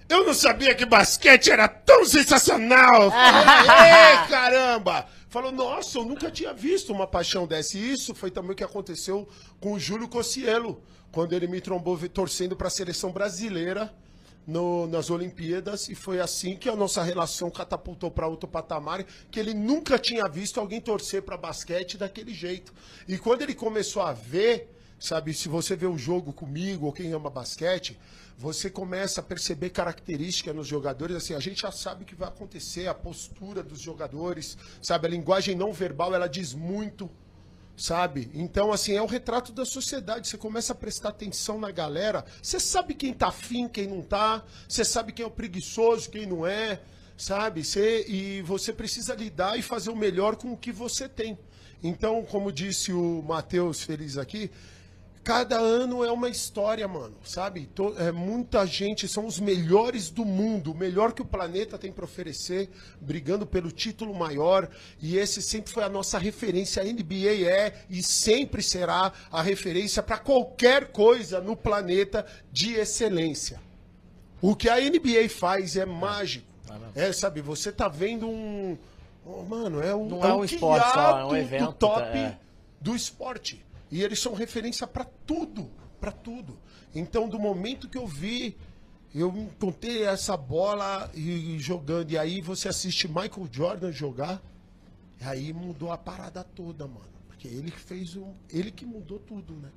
Eu 0.09 0.25
não 0.25 0.35
sabia 0.35 0.75
que 0.75 0.85
basquete 0.85 1.51
era 1.51 1.67
tão 1.67 2.05
sensacional! 2.05 3.11
Falei, 3.11 3.91
"Ê, 3.91 4.29
caramba! 4.29 5.07
Falou, 5.29 5.51
nossa, 5.51 5.99
eu 5.99 6.05
nunca 6.05 6.31
tinha 6.31 6.55
visto 6.55 6.93
uma 6.93 7.07
paixão 7.07 7.47
dessa. 7.47 7.77
E 7.77 7.93
isso 7.93 8.15
foi 8.15 8.31
também 8.31 8.53
o 8.53 8.55
que 8.55 8.63
aconteceu 8.63 9.29
com 9.61 9.73
o 9.73 9.81
Júlio 9.81 10.07
Cossielo, 10.07 10.81
quando 11.15 11.33
ele 11.33 11.47
me 11.47 11.61
trombou 11.61 11.97
torcendo 12.09 12.57
para 12.57 12.67
a 12.67 12.71
seleção 12.71 13.13
brasileira 13.13 13.95
no- 14.45 14.89
nas 14.89 15.11
Olimpíadas 15.11 15.89
e 15.89 15.95
foi 15.95 16.21
assim 16.21 16.57
que 16.57 16.69
a 16.69 16.75
nossa 16.75 17.05
relação 17.05 17.49
catapultou 17.51 18.11
para 18.11 18.27
outro 18.27 18.49
patamar, 18.49 19.05
que 19.31 19.39
ele 19.39 19.55
nunca 19.55 19.97
tinha 19.97 20.29
visto 20.29 20.59
alguém 20.59 20.81
torcer 20.81 21.23
para 21.23 21.37
basquete 21.37 21.97
daquele 21.97 22.35
jeito. 22.35 22.75
E 23.07 23.17
quando 23.17 23.43
ele 23.43 23.55
começou 23.55 24.03
a 24.03 24.13
ver, 24.13 24.69
sabe, 24.99 25.33
se 25.33 25.49
você 25.49 25.77
vê 25.77 25.87
o 25.87 25.97
jogo 25.97 26.33
comigo 26.33 26.87
ou 26.87 26.93
quem 26.93 27.13
ama 27.13 27.31
basquete, 27.31 27.97
você 28.37 28.69
começa 28.69 29.21
a 29.21 29.25
perceber 29.25 29.71
características 29.71 30.53
nos 30.53 30.67
jogadores, 30.67 31.15
assim, 31.15 31.35
a 31.35 31.41
gente 31.41 31.63
já 31.63 31.71
sabe 31.71 32.03
o 32.03 32.07
que 32.07 32.17
vai 32.17 32.27
acontecer, 32.27 32.89
a 32.89 32.95
postura 32.95 33.63
dos 33.63 33.79
jogadores, 33.81 34.59
sabe, 34.83 35.07
a 35.07 35.11
linguagem 35.11 35.55
não 35.55 35.73
verbal, 35.73 36.13
ela 36.13 36.27
diz 36.27 36.53
muito 36.53 37.09
sabe? 37.77 38.31
Então, 38.35 38.73
assim, 38.73 38.93
é 38.95 39.03
o 39.03 39.07
retrato 39.07 39.53
da 39.53 39.65
sociedade. 39.65 40.29
Você 40.29 40.39
começa 40.39 40.73
a 40.73 40.77
prestar 40.77 41.11
atenção 41.11 41.59
na 41.59 41.71
galera. 41.71 42.25
Você 42.41 42.61
sabe 42.61 42.95
quem 42.95 43.13
tá 43.13 43.29
afim, 43.29 43.69
quem 43.69 43.87
não 43.87 44.03
tá. 44.03 44.45
Você 44.69 44.85
sabe 44.85 45.13
quem 45.13 45.25
é 45.25 45.27
o 45.27 45.31
preguiçoso, 45.31 46.11
quem 46.11 46.27
não 46.27 46.47
é, 46.47 46.81
sabe? 47.17 47.63
E 48.09 48.43
você 48.43 48.73
precisa 48.73 49.15
lidar 49.15 49.59
e 49.59 49.63
fazer 49.63 49.91
o 49.91 49.97
melhor 49.97 50.37
com 50.37 50.53
o 50.53 50.57
que 50.57 50.73
você 50.73 51.09
tem. 51.09 51.39
Então, 51.83 52.25
como 52.25 52.51
disse 52.51 52.93
o 52.93 53.23
Matheus 53.23 53.83
Feliz 53.83 54.17
aqui, 54.17 54.51
Cada 55.25 55.59
ano 55.59 56.05
é 56.05 56.13
uma 56.13 56.29
história, 56.29 56.87
mano, 56.87 57.17
sabe? 57.25 57.65
To- 57.75 57.95
é, 57.99 58.13
muita 58.13 58.67
gente, 58.67 59.09
são 59.09 59.27
os 59.27 59.41
melhores 59.41 60.11
do 60.11 60.23
mundo, 60.23 60.73
o 60.73 60.77
melhor 60.77 61.15
que 61.15 61.23
o 61.23 61.25
planeta 61.25 61.79
tem 61.79 61.91
para 61.91 62.05
oferecer, 62.05 62.69
brigando 63.01 63.47
pelo 63.47 63.73
título 63.73 64.15
maior. 64.15 64.69
E 65.01 65.17
esse 65.17 65.41
sempre 65.41 65.73
foi 65.73 65.83
a 65.83 65.89
nossa 65.89 66.19
referência. 66.19 66.83
A 66.83 66.85
NBA 66.85 67.49
é 67.49 67.85
e 67.89 68.03
sempre 68.03 68.63
será 68.63 69.13
a 69.33 69.41
referência 69.41 70.03
para 70.03 70.19
qualquer 70.19 70.93
coisa 70.93 71.41
no 71.41 71.57
planeta 71.57 72.27
de 72.53 72.75
excelência. 72.75 73.59
O 74.43 74.55
que 74.55 74.69
a 74.69 74.77
NBA 74.79 75.31
faz 75.31 75.75
é 75.75 75.87
mágico. 75.87 76.47
É, 76.95 77.13
sabe, 77.13 77.41
você 77.41 77.73
tá 77.73 77.89
vendo 77.89 78.29
um. 78.29 78.77
oh, 79.25 79.43
mano, 79.43 79.83
é 79.83 79.95
um, 79.95 80.07
Não 80.07 80.23
é 80.23 80.35
um 80.35 80.45
esporte 80.45 80.93
só, 80.93 81.21
é 81.21 81.25
um 81.25 81.37
evento, 81.37 81.67
do 81.67 81.73
top 81.73 82.03
é. 82.19 82.39
do 82.79 82.95
esporte. 82.95 83.65
E 83.95 84.03
eles 84.03 84.19
são 84.19 84.35
referência 84.35 84.89
para 84.89 85.05
tudo, 85.05 85.71
para 86.01 86.11
tudo. 86.11 86.59
Então, 86.93 87.29
do 87.29 87.39
momento 87.39 87.89
que 87.89 87.97
eu 87.97 88.09
vi, 88.09 88.57
eu 89.15 89.29
encontrei 89.29 90.03
essa 90.03 90.37
bola 90.37 91.09
e, 91.15 91.55
e 91.55 91.61
jogando, 91.61 92.11
e 92.11 92.19
aí 92.19 92.41
você 92.41 92.69
assiste 92.69 93.07
Michael 93.07 93.49
Jordan 93.53 93.93
jogar, 93.93 94.43
e 95.21 95.25
aí 95.25 95.53
mudou 95.53 95.93
a 95.93 95.97
parada 95.97 96.43
toda, 96.43 96.89
mano. 96.89 97.07
Porque 97.29 97.47
ele 97.47 97.71
que 97.71 97.79
fez 97.79 98.17
o. 98.17 98.35
Ele 98.51 98.73
que 98.73 98.85
mudou 98.85 99.21
tudo, 99.21 99.55
né? 99.55 99.71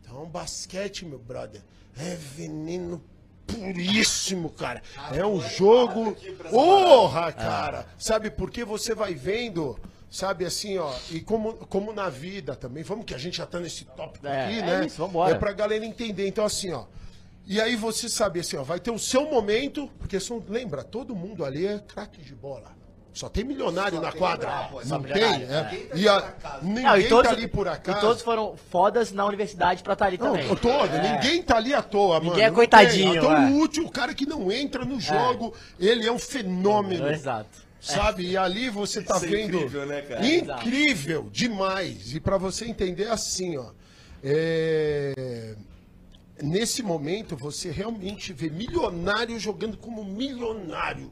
Então, 0.00 0.24
basquete, 0.24 1.04
meu 1.04 1.18
brother, 1.18 1.60
é 1.98 2.14
veneno 2.14 3.02
puríssimo, 3.46 4.48
cara. 4.48 4.82
É 5.12 5.26
um 5.26 5.42
jogo. 5.42 6.16
Porra, 6.48 7.30
cara! 7.34 7.86
Sabe 7.98 8.30
por 8.30 8.50
que 8.50 8.64
você 8.64 8.94
vai 8.94 9.12
vendo, 9.12 9.78
sabe 10.10 10.44
assim, 10.44 10.76
ó, 10.78 10.92
e 11.10 11.20
como, 11.20 11.54
como 11.68 11.92
na 11.92 12.08
vida 12.08 12.56
também, 12.56 12.82
vamos 12.82 13.04
que 13.04 13.14
a 13.14 13.18
gente 13.18 13.36
já 13.38 13.46
tá 13.46 13.60
nesse 13.60 13.84
tópico 13.84 14.26
É, 14.26 14.44
aqui, 14.46 14.58
é 14.58 14.62
né? 14.62 14.86
isso, 14.86 14.96
vambora. 14.98 15.34
É 15.34 15.38
pra 15.38 15.52
galera 15.52 15.84
entender. 15.86 16.26
Então, 16.26 16.44
assim, 16.44 16.72
ó. 16.72 16.84
E 17.46 17.60
aí 17.60 17.74
você 17.76 18.08
sabe 18.08 18.40
assim, 18.40 18.56
ó, 18.56 18.62
vai 18.62 18.78
ter 18.80 18.90
o 18.90 18.98
seu 18.98 19.28
momento, 19.30 19.88
porque 19.98 20.20
são, 20.20 20.42
lembra, 20.48 20.82
todo 20.84 21.14
mundo 21.16 21.44
ali 21.44 21.66
é 21.66 21.78
craque 21.78 22.20
de 22.20 22.34
bola. 22.34 22.78
Só 23.12 23.28
tem 23.28 23.42
milionário 23.42 23.96
Só 23.96 24.02
na 24.04 24.10
tem- 24.12 24.20
quadra. 24.20 24.48
ah, 24.48 24.68
pô, 24.70 24.80
não 24.84 25.02
tem, 25.02 25.22
é. 25.22 25.64
Ninguém 25.64 25.86
tá 25.88 25.96
E 25.96 26.08
a- 26.08 26.14
ali 26.14 26.22
por 26.22 26.28
acaso. 26.28 26.64
ninguém 26.64 26.84
Não, 26.84 26.96
e 26.96 27.08
todos, 27.08 27.28
tá 27.30 27.36
ali 27.36 27.48
por 27.48 27.68
acaso. 27.68 27.98
E 27.98 28.00
todos 28.00 28.22
foram 28.22 28.56
fodas 28.70 29.10
na 29.10 29.24
universidade 29.26 29.82
pra 29.82 29.94
estar 29.94 30.06
ali 30.06 30.16
Não, 30.16 30.26
também. 30.32 30.46
eu 30.48 30.54
tô, 30.54 30.68
ninguém 30.86 31.42
tá 31.42 31.56
ali 31.56 31.74
à 31.74 31.82
toa, 31.82 32.18
mano. 32.20 32.30
Ninguém 32.30 32.44
é 32.44 32.48
Não 32.48 32.54
coitadinho, 32.54 33.10
tem. 33.20 33.30
Até 33.32 33.42
é. 33.42 33.46
o 33.46 33.52
último, 33.54 33.88
o 33.88 33.90
cara 33.90 34.14
que 34.14 34.24
não 34.26 34.52
entra 34.52 34.84
no 34.84 35.00
jogo, 35.00 35.52
ele 35.80 36.06
é 36.06 36.12
um 36.12 36.20
fenômeno. 36.20 37.08
Exato. 37.08 37.68
Sabe? 37.80 38.26
E 38.26 38.36
ali 38.36 38.68
você 38.68 39.02
tá 39.02 39.16
Isso 39.16 39.24
é 39.24 39.28
vendo. 39.28 39.56
incrível, 39.56 39.86
né, 39.86 40.02
cara? 40.02 40.26
Incrível, 40.26 41.28
demais. 41.32 42.14
E 42.14 42.20
pra 42.20 42.36
você 42.36 42.66
entender 42.66 43.08
assim, 43.08 43.56
ó. 43.56 43.70
é, 44.22 45.56
Nesse 46.42 46.82
momento, 46.82 47.36
você 47.36 47.70
realmente 47.70 48.32
vê 48.32 48.48
milionário 48.48 49.38
jogando 49.38 49.76
como 49.76 50.04
milionário 50.04 51.10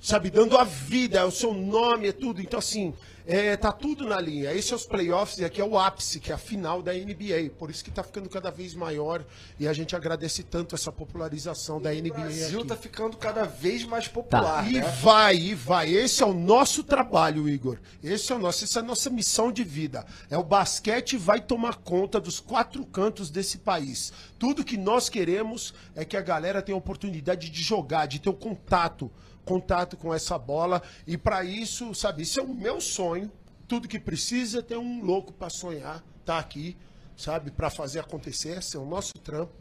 sabe, 0.00 0.30
dando 0.30 0.56
a 0.56 0.64
vida, 0.64 1.18
é 1.20 1.24
o 1.24 1.30
seu 1.30 1.52
nome, 1.52 2.08
é 2.08 2.12
tudo. 2.12 2.40
Então, 2.40 2.58
assim, 2.58 2.94
é, 3.30 3.54
tá 3.58 3.70
tudo 3.70 4.06
na 4.08 4.18
linha. 4.18 4.52
Esse 4.54 4.72
é 4.72 4.76
os 4.76 4.86
playoffs 4.86 5.38
e 5.38 5.44
aqui 5.44 5.60
é 5.60 5.64
o 5.64 5.78
ápice, 5.78 6.18
que 6.18 6.32
é 6.32 6.34
a 6.34 6.38
final 6.38 6.80
da 6.82 6.94
NBA. 6.94 7.50
Por 7.58 7.68
isso 7.70 7.84
que 7.84 7.90
tá 7.90 8.02
ficando 8.02 8.26
cada 8.28 8.50
vez 8.50 8.72
maior 8.74 9.22
e 9.60 9.68
a 9.68 9.72
gente 9.74 9.94
agradece 9.94 10.42
tanto 10.42 10.74
essa 10.74 10.90
popularização 10.90 11.78
da 11.78 11.90
O 11.90 11.94
NBA 11.94 12.14
Brasil 12.14 12.60
aqui. 12.60 12.68
tá 12.68 12.76
ficando 12.76 13.18
cada 13.18 13.44
vez 13.44 13.84
mais 13.84 14.08
popular, 14.08 14.66
E 14.70 14.80
né? 14.80 14.80
vai, 15.02 15.36
e 15.36 15.54
vai. 15.54 15.90
Esse 15.90 16.22
é 16.22 16.26
o 16.26 16.32
nosso 16.32 16.82
trabalho, 16.82 17.46
Igor. 17.46 17.78
Esse 18.02 18.32
é 18.32 18.34
o 18.34 18.38
nosso, 18.38 18.64
essa 18.64 18.78
é 18.78 18.82
a 18.82 18.86
nossa 18.86 19.10
missão 19.10 19.52
de 19.52 19.62
vida. 19.62 20.06
É 20.30 20.38
o 20.38 20.42
basquete 20.42 21.18
vai 21.18 21.40
tomar 21.40 21.76
conta 21.76 22.18
dos 22.18 22.40
quatro 22.40 22.84
cantos 22.86 23.28
desse 23.28 23.58
país. 23.58 24.10
Tudo 24.38 24.64
que 24.64 24.78
nós 24.78 25.10
queremos 25.10 25.74
é 25.94 26.02
que 26.02 26.16
a 26.16 26.22
galera 26.22 26.62
tenha 26.62 26.74
a 26.76 26.78
oportunidade 26.78 27.50
de 27.50 27.62
jogar, 27.62 28.06
de 28.06 28.18
ter 28.20 28.30
o 28.30 28.34
contato, 28.34 29.10
contato 29.48 29.96
com 29.96 30.12
essa 30.12 30.38
bola. 30.38 30.82
E 31.06 31.16
para 31.16 31.42
isso, 31.42 31.94
sabe, 31.94 32.22
isso 32.22 32.38
é 32.38 32.42
o 32.42 32.54
meu 32.54 32.80
sonho. 32.80 33.32
Tudo 33.66 33.88
que 33.88 33.98
precisa 33.98 34.58
é 34.58 34.62
ter 34.62 34.76
um 34.76 35.02
louco 35.02 35.32
para 35.32 35.48
sonhar, 35.48 36.04
tá 36.24 36.38
aqui, 36.38 36.76
sabe, 37.16 37.50
para 37.50 37.70
fazer 37.70 38.00
acontecer. 38.00 38.58
Esse 38.58 38.76
é 38.76 38.80
o 38.80 38.84
nosso 38.84 39.14
trampo 39.14 39.52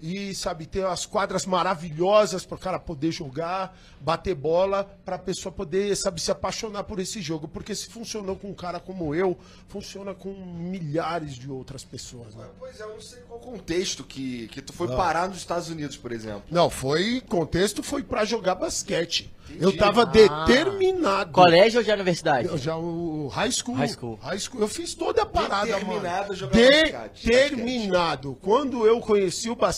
e 0.00 0.34
sabe 0.34 0.66
ter 0.66 0.84
as 0.86 1.06
quadras 1.06 1.46
maravilhosas 1.46 2.44
para 2.44 2.56
o 2.56 2.58
cara 2.58 2.78
poder 2.78 3.12
jogar, 3.12 3.76
bater 4.00 4.34
bola, 4.34 4.84
para 5.04 5.16
a 5.16 5.18
pessoa 5.18 5.52
poder 5.52 5.96
sabe 5.96 6.20
se 6.20 6.30
apaixonar 6.30 6.84
por 6.84 6.98
esse 6.98 7.20
jogo, 7.22 7.46
porque 7.48 7.74
se 7.74 7.88
funcionou 7.88 8.36
com 8.36 8.48
um 8.50 8.54
cara 8.54 8.80
como 8.80 9.14
eu, 9.14 9.38
funciona 9.68 10.14
com 10.14 10.32
milhares 10.34 11.34
de 11.34 11.50
outras 11.50 11.84
pessoas, 11.84 12.34
né? 12.34 12.44
Pois 12.58 12.80
é, 12.80 12.82
eu 12.84 12.88
não 12.94 13.00
sei 13.00 13.20
qual 13.28 13.38
contexto 13.40 14.02
que, 14.04 14.48
que 14.48 14.60
tu 14.60 14.72
foi 14.72 14.88
Ah. 14.92 14.96
parar 14.96 15.28
nos 15.28 15.38
Estados 15.38 15.68
Unidos, 15.68 15.96
por 15.96 16.12
exemplo. 16.12 16.42
Não, 16.50 16.68
foi 16.68 17.20
contexto 17.28 17.82
foi 17.82 18.02
para 18.02 18.24
jogar 18.24 18.54
basquete. 18.56 19.30
Entendi. 19.48 19.64
Eu 19.64 19.76
tava 19.76 20.02
Ah. 20.02 20.04
determinado. 20.06 21.32
Colégio 21.32 21.80
ou 21.80 21.84
já 21.84 21.94
universidade? 21.94 22.48
Eu 22.48 22.56
já 22.56 22.76
o 22.76 23.28
high 23.28 23.50
school, 23.50 23.74
High 23.74 23.88
school. 23.88 24.18
high 24.22 24.38
school. 24.38 24.60
Eu 24.60 24.68
fiz 24.68 24.94
toda 24.94 25.22
a 25.22 25.26
parada, 25.26 25.66
Determinado 25.66 26.22
mano. 26.28 26.34
jogar 26.34 26.56
basquete, 26.58 27.26
Determinado. 27.26 28.38
Quando 28.40 28.86
eu 28.86 29.00
conheci 29.00 29.50
o 29.50 29.56
basquete, 29.56 29.71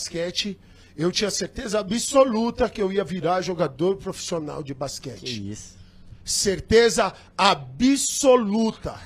eu 0.97 1.11
tinha 1.11 1.29
certeza 1.31 1.79
absoluta 1.79 2.69
que 2.69 2.81
eu 2.81 2.91
ia 2.91 3.03
virar 3.03 3.41
jogador 3.41 3.97
profissional 3.97 4.61
de 4.63 4.73
Que 4.73 4.79
basquete. 4.79 5.51
isso. 5.51 5.75
Certeza 6.23 7.13
absoluta. 7.37 8.99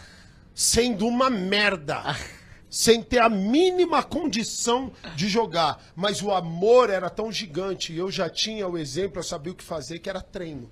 Sendo 0.53 1.07
uma 1.07 1.29
merda. 1.29 2.15
Sem 2.69 3.01
ter 3.01 3.19
a 3.19 3.29
mínima 3.29 4.03
condição 4.03 4.91
de 5.15 5.27
jogar. 5.27 5.83
Mas 5.95 6.21
o 6.21 6.31
amor 6.31 6.89
era 6.89 7.09
tão 7.09 7.31
gigante. 7.31 7.91
E 7.93 7.97
eu 7.97 8.11
já 8.11 8.29
tinha 8.29 8.67
o 8.67 8.77
exemplo, 8.77 9.19
eu 9.19 9.23
sabia 9.23 9.51
o 9.51 9.55
que 9.55 9.63
fazer, 9.63 9.99
que 9.99 10.09
era 10.09 10.21
treino. 10.21 10.69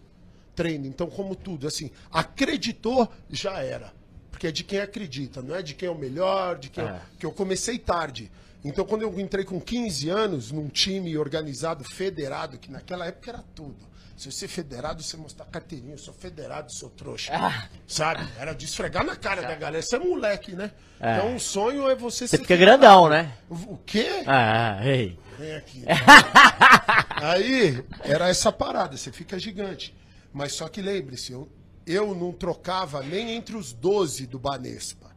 Treino. 0.55 0.85
Então, 0.85 1.07
como 1.09 1.35
tudo, 1.35 1.67
assim, 1.67 1.89
acreditou, 2.11 3.07
já 3.29 3.59
era. 3.61 3.91
Porque 4.31 4.47
é 4.47 4.51
de 4.51 4.63
quem 4.63 4.79
acredita, 4.79 5.41
não 5.41 5.55
é 5.55 5.63
de 5.63 5.73
quem 5.73 5.87
é 5.87 5.91
o 5.91 5.97
melhor, 5.97 6.59
de 6.59 6.69
quem 6.69 6.83
É. 6.83 7.01
que 7.19 7.25
eu 7.25 7.31
comecei 7.31 7.79
tarde. 7.79 8.31
Então, 8.67 8.85
quando 8.85 9.03
eu 9.03 9.19
entrei 9.19 9.45
com 9.45 9.61
15 9.61 10.09
anos 10.09 10.51
num 10.51 10.67
time 10.67 11.17
organizado, 11.17 11.83
federado, 11.85 12.57
que 12.57 12.69
naquela 12.69 13.05
época 13.05 13.31
era 13.31 13.43
tudo. 13.55 13.87
Se 14.17 14.31
você 14.31 14.45
é 14.45 14.47
federado, 14.47 15.01
você 15.01 15.15
mostrar 15.15 15.45
carteirinha, 15.45 15.93
eu 15.93 15.97
sou 15.97 16.13
federado, 16.13 16.71
sou 16.73 16.89
trouxa. 16.89 17.31
Ah. 17.33 17.69
Sabe? 17.87 18.27
Era 18.37 18.53
de 18.53 18.65
esfregar 18.65 19.05
na 19.05 19.15
cara 19.15 19.43
da 19.43 19.55
galera. 19.55 19.81
Você 19.81 19.95
é 19.95 19.99
moleque, 19.99 20.53
né? 20.53 20.71
É. 20.99 21.17
Então, 21.17 21.35
o 21.35 21.39
sonho 21.39 21.87
é 21.87 21.95
você 21.95 22.27
Você 22.27 22.35
ser 22.35 22.37
fica 22.39 22.55
federado. 22.55 22.79
grandão, 22.81 23.09
né? 23.09 23.31
O 23.49 23.77
quê? 23.77 24.23
Ah, 24.25 24.79
ei. 24.83 25.17
Vem 25.37 25.53
aqui. 25.55 25.83
Aí, 27.21 27.83
era 28.03 28.27
essa 28.27 28.51
parada, 28.51 28.97
você 28.97 29.11
fica 29.11 29.37
gigante. 29.39 29.95
Mas 30.33 30.53
só 30.53 30.67
que 30.67 30.81
lembre-se, 30.81 31.31
eu, 31.31 31.47
eu 31.85 32.13
não 32.15 32.33
trocava 32.33 33.01
nem 33.03 33.35
entre 33.35 33.55
os 33.55 33.71
12 33.71 34.25
do 34.25 34.39
Banespa. 34.39 35.15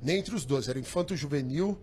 Nem 0.00 0.18
entre 0.18 0.34
os 0.34 0.44
12. 0.44 0.70
Era 0.70 0.78
infanto 0.78 1.14
juvenil, 1.14 1.78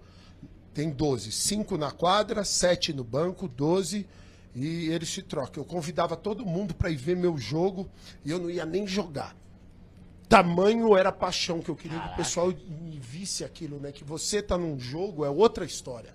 tem 0.73 0.89
12. 0.89 1.31
5 1.31 1.77
na 1.77 1.91
quadra, 1.91 2.43
7 2.45 2.93
no 2.93 3.03
banco, 3.03 3.47
12. 3.47 4.07
E 4.53 4.89
eles 4.89 5.09
se 5.09 5.21
trocam. 5.21 5.63
Eu 5.63 5.65
convidava 5.65 6.15
todo 6.17 6.45
mundo 6.45 6.73
para 6.73 6.89
ir 6.89 6.97
ver 6.97 7.15
meu 7.15 7.37
jogo 7.37 7.89
e 8.25 8.31
eu 8.31 8.39
não 8.39 8.49
ia 8.49 8.65
nem 8.65 8.85
jogar. 8.85 9.35
Tamanho 10.27 10.95
era 10.95 11.09
a 11.09 11.11
paixão 11.13 11.61
que 11.61 11.69
eu 11.69 11.75
queria 11.75 11.99
que 11.99 12.13
o 12.13 12.15
pessoal 12.15 12.53
visse 12.99 13.43
aquilo, 13.43 13.79
né? 13.79 13.91
Que 13.91 14.03
você 14.03 14.41
tá 14.41 14.57
num 14.57 14.79
jogo 14.79 15.25
é 15.25 15.29
outra 15.29 15.65
história. 15.65 16.13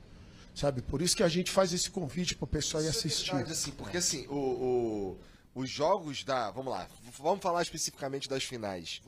Sabe? 0.55 0.81
Por 0.81 1.03
isso 1.03 1.15
que 1.15 1.23
a 1.23 1.29
gente 1.29 1.51
faz 1.51 1.73
esse 1.75 1.91
convite 1.91 2.35
pro 2.35 2.47
pessoal 2.47 2.83
ir 2.83 2.89
Isso 2.89 2.97
é 2.97 3.01
assistir. 3.01 3.31
verdade, 3.33 3.53
assim, 3.53 3.71
porque 3.73 3.97
assim, 3.99 4.27
o, 4.29 4.35
o- 4.35 5.19
os 5.55 5.69
jogos 5.69 6.25
da. 6.25 6.51
Vamos 6.51 6.73
lá, 6.73 6.87
vamos 7.19 7.43
falar 7.43 7.61
especificamente 7.63 8.27
das 8.27 8.43
finais. 8.43 9.03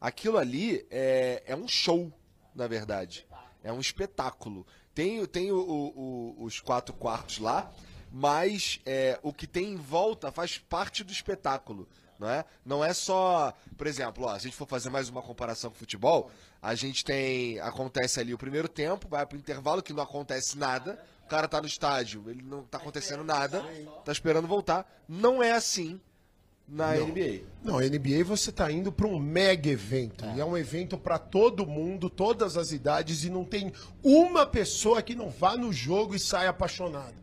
Aquilo 0.00 0.38
ali 0.38 0.86
é, 0.90 1.42
é 1.46 1.56
um 1.56 1.66
show, 1.66 2.12
na 2.54 2.68
verdade. 2.68 3.26
É 3.64 3.72
um 3.72 3.80
espetáculo. 3.80 4.64
Tem, 4.94 5.24
tem 5.26 5.50
o- 5.52 5.58
o- 5.58 6.44
os 6.44 6.60
quatro 6.60 6.94
quartos 6.94 7.38
lá, 7.38 7.70
mas 8.10 8.80
é, 8.84 9.18
o 9.22 9.32
que 9.32 9.46
tem 9.46 9.72
em 9.72 9.76
volta 9.76 10.30
faz 10.30 10.58
parte 10.58 11.02
do 11.02 11.12
espetáculo. 11.12 11.88
Não 12.18 12.30
é? 12.30 12.44
não 12.64 12.84
é 12.84 12.94
só, 12.94 13.52
por 13.76 13.84
exemplo, 13.84 14.26
ó, 14.26 14.30
se 14.30 14.36
a 14.36 14.38
gente 14.38 14.54
for 14.54 14.68
fazer 14.68 14.90
mais 14.90 15.08
uma 15.08 15.20
comparação 15.20 15.70
com 15.70 15.74
o 15.76 15.78
futebol, 15.78 16.30
a 16.60 16.72
gente 16.76 17.04
tem. 17.04 17.58
Acontece 17.58 18.20
ali 18.20 18.32
o 18.32 18.38
primeiro 18.38 18.68
tempo, 18.68 19.08
vai 19.08 19.26
pro 19.26 19.36
intervalo 19.36 19.82
que 19.82 19.92
não 19.92 20.04
acontece 20.04 20.56
nada. 20.56 21.04
O 21.24 21.28
cara 21.28 21.48
tá 21.48 21.60
no 21.60 21.66
estádio, 21.66 22.22
ele 22.30 22.42
não 22.42 22.62
tá 22.62 22.78
acontecendo 22.78 23.24
nada, 23.24 23.64
tá 24.04 24.12
esperando 24.12 24.46
voltar. 24.46 24.86
Não 25.08 25.42
é 25.42 25.50
assim 25.52 26.00
na 26.72 26.94
NBA. 26.94 27.42
Não, 27.62 27.78
NBA 27.78 28.24
você 28.24 28.50
tá 28.50 28.72
indo 28.72 28.90
para 28.90 29.06
um 29.06 29.18
mega 29.18 29.68
evento. 29.68 30.24
E 30.34 30.40
é 30.40 30.44
um 30.44 30.56
evento 30.56 30.96
para 30.96 31.18
todo 31.18 31.66
mundo, 31.66 32.08
todas 32.08 32.56
as 32.56 32.72
idades, 32.72 33.24
e 33.24 33.30
não 33.30 33.44
tem 33.44 33.72
uma 34.02 34.46
pessoa 34.46 35.02
que 35.02 35.14
não 35.14 35.28
vá 35.28 35.56
no 35.56 35.72
jogo 35.72 36.14
e 36.14 36.18
saia 36.18 36.48
apaixonado. 36.48 37.14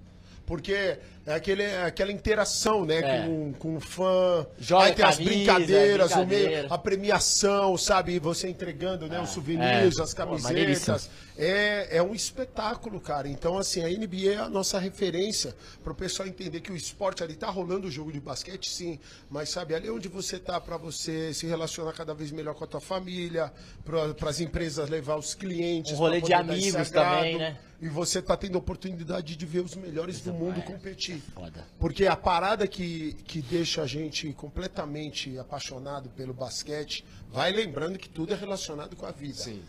Porque 0.45 0.99
é 1.29 1.35
aquele, 1.35 1.63
é 1.63 1.83
aquela 1.83 2.11
interação, 2.11 2.85
né, 2.85 2.97
É. 2.99 3.25
com, 3.27 3.53
com 3.53 3.75
o 3.75 3.79
fã. 3.79 4.45
Joga 4.57 4.85
aí 4.85 4.95
tem 4.95 5.05
as 5.05 5.17
camisa, 5.17 5.33
brincadeiras, 5.35 6.11
o 6.13 6.25
meio, 6.25 6.73
a 6.73 6.77
premiação, 6.77 7.77
sabe? 7.77 8.17
Você 8.19 8.49
entregando 8.49 9.07
né, 9.07 9.21
os 9.21 9.29
souvenirs, 9.29 9.99
é. 9.99 10.01
as 10.01 10.11
Pô, 10.13 10.17
camisetas. 10.17 10.43
maneiríssimo. 10.43 10.97
É, 11.37 11.97
é 11.97 12.03
um 12.03 12.13
espetáculo, 12.13 12.99
cara. 12.99 13.27
Então, 13.29 13.57
assim, 13.57 13.81
a 13.81 13.87
NBA 13.87 14.33
é 14.33 14.37
a 14.37 14.49
nossa 14.49 14.77
referência 14.77 15.55
para 15.81 15.93
o 15.93 15.95
pessoal 15.95 16.27
entender 16.27 16.59
que 16.59 16.71
o 16.71 16.75
esporte 16.75 17.23
ali 17.23 17.35
tá 17.35 17.49
rolando 17.49 17.87
o 17.87 17.91
jogo 17.91 18.11
de 18.11 18.19
basquete, 18.19 18.69
sim, 18.69 18.99
mas 19.29 19.49
sabe, 19.49 19.73
ali 19.73 19.89
onde 19.89 20.09
você 20.09 20.37
tá 20.37 20.59
para 20.59 20.75
você 20.75 21.33
se 21.33 21.45
relacionar 21.47 21.93
cada 21.93 22.13
vez 22.13 22.31
melhor 22.31 22.55
com 22.55 22.65
a 22.65 22.67
tua 22.67 22.81
família, 22.81 23.53
para 23.85 24.29
as 24.29 24.41
empresas 24.41 24.89
levar 24.89 25.15
os 25.15 25.33
clientes. 25.33 25.93
Um 25.93 25.95
rolê 25.95 26.19
de 26.19 26.33
amigos 26.33 26.89
também, 26.89 27.37
né? 27.37 27.57
E 27.81 27.87
você 27.87 28.21
tá 28.21 28.35
tendo 28.35 28.55
a 28.55 28.59
oportunidade 28.59 29.37
de 29.37 29.45
ver 29.45 29.59
os 29.61 29.73
melhores 29.75 30.19
do 30.19 30.33
mundo 30.33 30.61
competir. 30.63 31.18
Foda. 31.33 31.65
Porque 31.79 32.05
a 32.05 32.15
parada 32.15 32.67
que, 32.67 33.13
que 33.25 33.41
deixa 33.41 33.81
a 33.81 33.87
gente 33.87 34.31
completamente 34.33 35.37
apaixonado 35.37 36.09
pelo 36.09 36.33
basquete, 36.33 37.05
vai 37.29 37.51
lembrando 37.51 37.97
que 37.97 38.09
tudo 38.09 38.33
é 38.33 38.35
relacionado 38.35 38.95
com 38.95 39.05
a 39.05 39.11
vida. 39.11 39.35
Sim. 39.35 39.61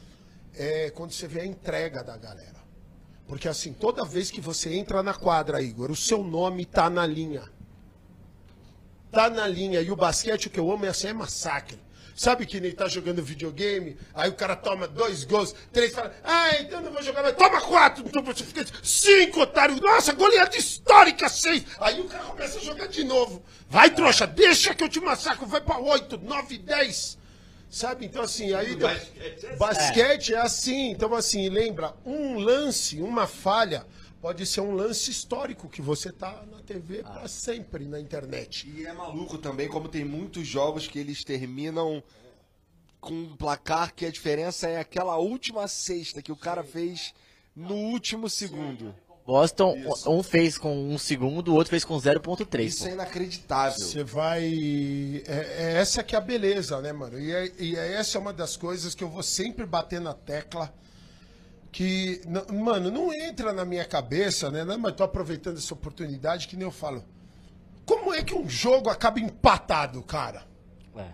É 0.55 0.91
quando 0.91 1.13
você 1.13 1.29
vê 1.29 1.41
a 1.41 1.47
entrega 1.47 2.03
da 2.03 2.17
galera. 2.17 2.61
Porque 3.27 3.49
assim, 3.49 3.73
toda 3.73 4.05
vez 4.05 4.31
que 4.31 4.41
você 4.41 4.75
entra 4.75 5.03
na 5.03 5.15
quadra, 5.15 5.63
Igor, 5.63 5.91
o 5.91 5.97
seu 5.97 6.25
nome 6.25 6.65
tá 6.65 6.91
na 6.91 7.07
linha. 7.07 7.45
Tá 9.11 9.31
na 9.31 9.47
linha. 9.47 9.81
E 9.81 9.91
o 9.91 9.97
basquete, 9.97 10.47
o 10.47 10.51
que 10.51 10.59
eu 10.59 10.71
amo 10.71 10.85
é 10.85 10.89
assim, 10.89 11.09
é 11.09 11.13
massacre. 11.13 11.79
Sabe 12.21 12.45
que 12.45 12.61
nem 12.61 12.71
tá 12.71 12.87
jogando 12.87 13.23
videogame, 13.23 13.97
aí 14.13 14.29
o 14.29 14.35
cara 14.35 14.55
toma 14.55 14.87
dois 14.87 15.25
gols, 15.25 15.55
três, 15.73 15.95
fala, 15.95 16.15
ah, 16.23 16.51
então 16.61 16.83
não 16.83 16.93
vou 16.93 17.03
jogar 17.03 17.23
mais, 17.23 17.35
toma 17.35 17.59
quatro, 17.63 18.05
então 18.07 18.23
você 18.23 18.45
fica 18.45 18.63
cinco, 18.83 19.41
otário, 19.41 19.81
nossa, 19.81 20.13
goleada 20.13 20.55
histórica, 20.55 21.31
seis. 21.31 21.65
Aí 21.81 21.99
o 21.99 22.05
cara 22.05 22.25
começa 22.25 22.59
a 22.59 22.61
jogar 22.61 22.89
de 22.89 23.05
novo. 23.05 23.43
Vai, 23.71 23.89
trouxa, 23.89 24.27
deixa 24.27 24.75
que 24.75 24.85
eu 24.85 24.89
te 24.91 25.01
massacro, 25.01 25.47
vai 25.47 25.63
pra 25.63 25.79
oito, 25.79 26.19
nove, 26.19 26.59
dez. 26.59 27.17
Sabe? 27.71 28.05
Então, 28.05 28.23
assim, 28.23 28.53
aí. 28.53 28.77
Basquete 29.57 30.35
é 30.35 30.41
assim. 30.41 30.91
Então, 30.91 31.15
assim, 31.15 31.49
lembra, 31.49 31.95
um 32.05 32.39
lance, 32.39 33.01
uma 33.01 33.27
falha, 33.27 33.87
pode 34.21 34.45
ser 34.47 34.61
um 34.61 34.73
lance 34.73 35.11
histórico 35.11 35.69
que 35.69 35.81
você 35.81 36.13
tá 36.13 36.45
na 36.51 36.61
TV 36.61 37.03
pra 37.03 37.27
sempre 37.27 37.87
na 37.87 37.99
internet. 37.99 38.69
E 38.69 38.87
é 38.87 38.93
maluco 38.93 39.39
também, 39.39 39.69
como 39.69 39.89
tem 39.89 40.05
muitos 40.05 40.47
jogos 40.47 40.87
que 40.87 40.99
eles 40.99 41.25
terminam 41.25 42.03
com 43.01 43.15
um 43.15 43.37
placar 43.37 43.95
que 43.95 44.05
a 44.05 44.11
diferença 44.11 44.69
é 44.69 44.79
aquela 44.79 45.17
última 45.17 45.67
cesta 45.67 46.21
que 46.21 46.31
o 46.31 46.37
cara 46.37 46.63
fez 46.63 47.15
no 47.57 47.75
último 47.75 48.29
segundo. 48.29 48.95
Boston, 49.27 49.77
um 50.07 50.23
fez 50.23 50.59
com 50.59 50.93
um 50.93 50.99
segundo, 50.99 51.53
o 51.53 51.55
outro 51.55 51.71
fez 51.71 51.85
com 51.85 51.97
0.3. 51.97 52.65
Isso 52.65 52.83
pô. 52.83 52.91
é 52.91 52.93
inacreditável. 52.95 53.79
Você 53.79 54.03
vai. 54.03 54.43
É, 55.27 55.57
é 55.59 55.73
essa 55.77 56.03
que 56.03 56.15
é 56.15 56.19
a 56.19 56.21
beleza, 56.21 56.81
né, 56.81 56.93
mano? 56.93 57.19
E, 57.19 57.31
é- 57.31 57.53
e 57.59 57.77
é- 57.77 57.93
essa 57.93 58.19
é 58.19 58.21
uma 58.21 58.33
das 58.33 58.57
coisas 58.57 58.95
que 58.95 59.05
eu 59.05 59.09
vou 59.09 59.23
sempre 59.23 59.65
bater 59.65 60.01
na 60.01 60.15
tecla. 60.15 60.75
Que, 61.73 62.21
mano, 62.53 62.91
não 62.91 63.13
entra 63.13 63.53
na 63.53 63.65
minha 63.65 63.85
cabeça, 63.85 64.51
né? 64.51 64.65
Não, 64.65 64.79
Mas 64.79 64.95
tô 64.95 65.05
aproveitando 65.05 65.59
essa 65.59 65.73
oportunidade 65.73 66.49
que 66.49 66.57
nem 66.57 66.65
eu 66.67 66.73
falo. 66.73 67.05
Como 67.87 68.15
é 68.15 68.23
que 68.23 68.35
um 68.35 68.49
jogo 68.49 68.89
acaba 68.89 69.19
empatado, 69.19 70.03
cara? 70.03 70.47
É. 70.97 71.07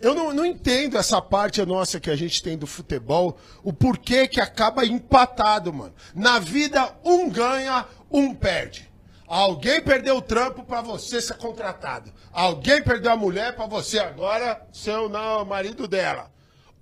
Eu 0.00 0.14
não, 0.14 0.32
não 0.32 0.46
entendo 0.46 0.96
essa 0.96 1.20
parte 1.20 1.64
nossa 1.64 2.00
que 2.00 2.10
a 2.10 2.16
gente 2.16 2.42
tem 2.42 2.56
do 2.56 2.66
futebol, 2.66 3.36
o 3.62 3.72
porquê 3.72 4.26
que 4.26 4.40
acaba 4.40 4.86
empatado, 4.86 5.72
mano. 5.72 5.94
Na 6.14 6.38
vida, 6.38 6.96
um 7.04 7.28
ganha, 7.28 7.86
um 8.10 8.34
perde. 8.34 8.90
Alguém 9.26 9.82
perdeu 9.82 10.18
o 10.18 10.22
trampo 10.22 10.62
pra 10.62 10.80
você 10.80 11.20
ser 11.20 11.36
contratado. 11.36 12.12
Alguém 12.32 12.82
perdeu 12.82 13.10
a 13.10 13.16
mulher 13.16 13.56
pra 13.56 13.66
você 13.66 13.98
agora 13.98 14.66
ser 14.72 14.96
o 14.96 15.44
marido 15.44 15.88
dela. 15.88 16.30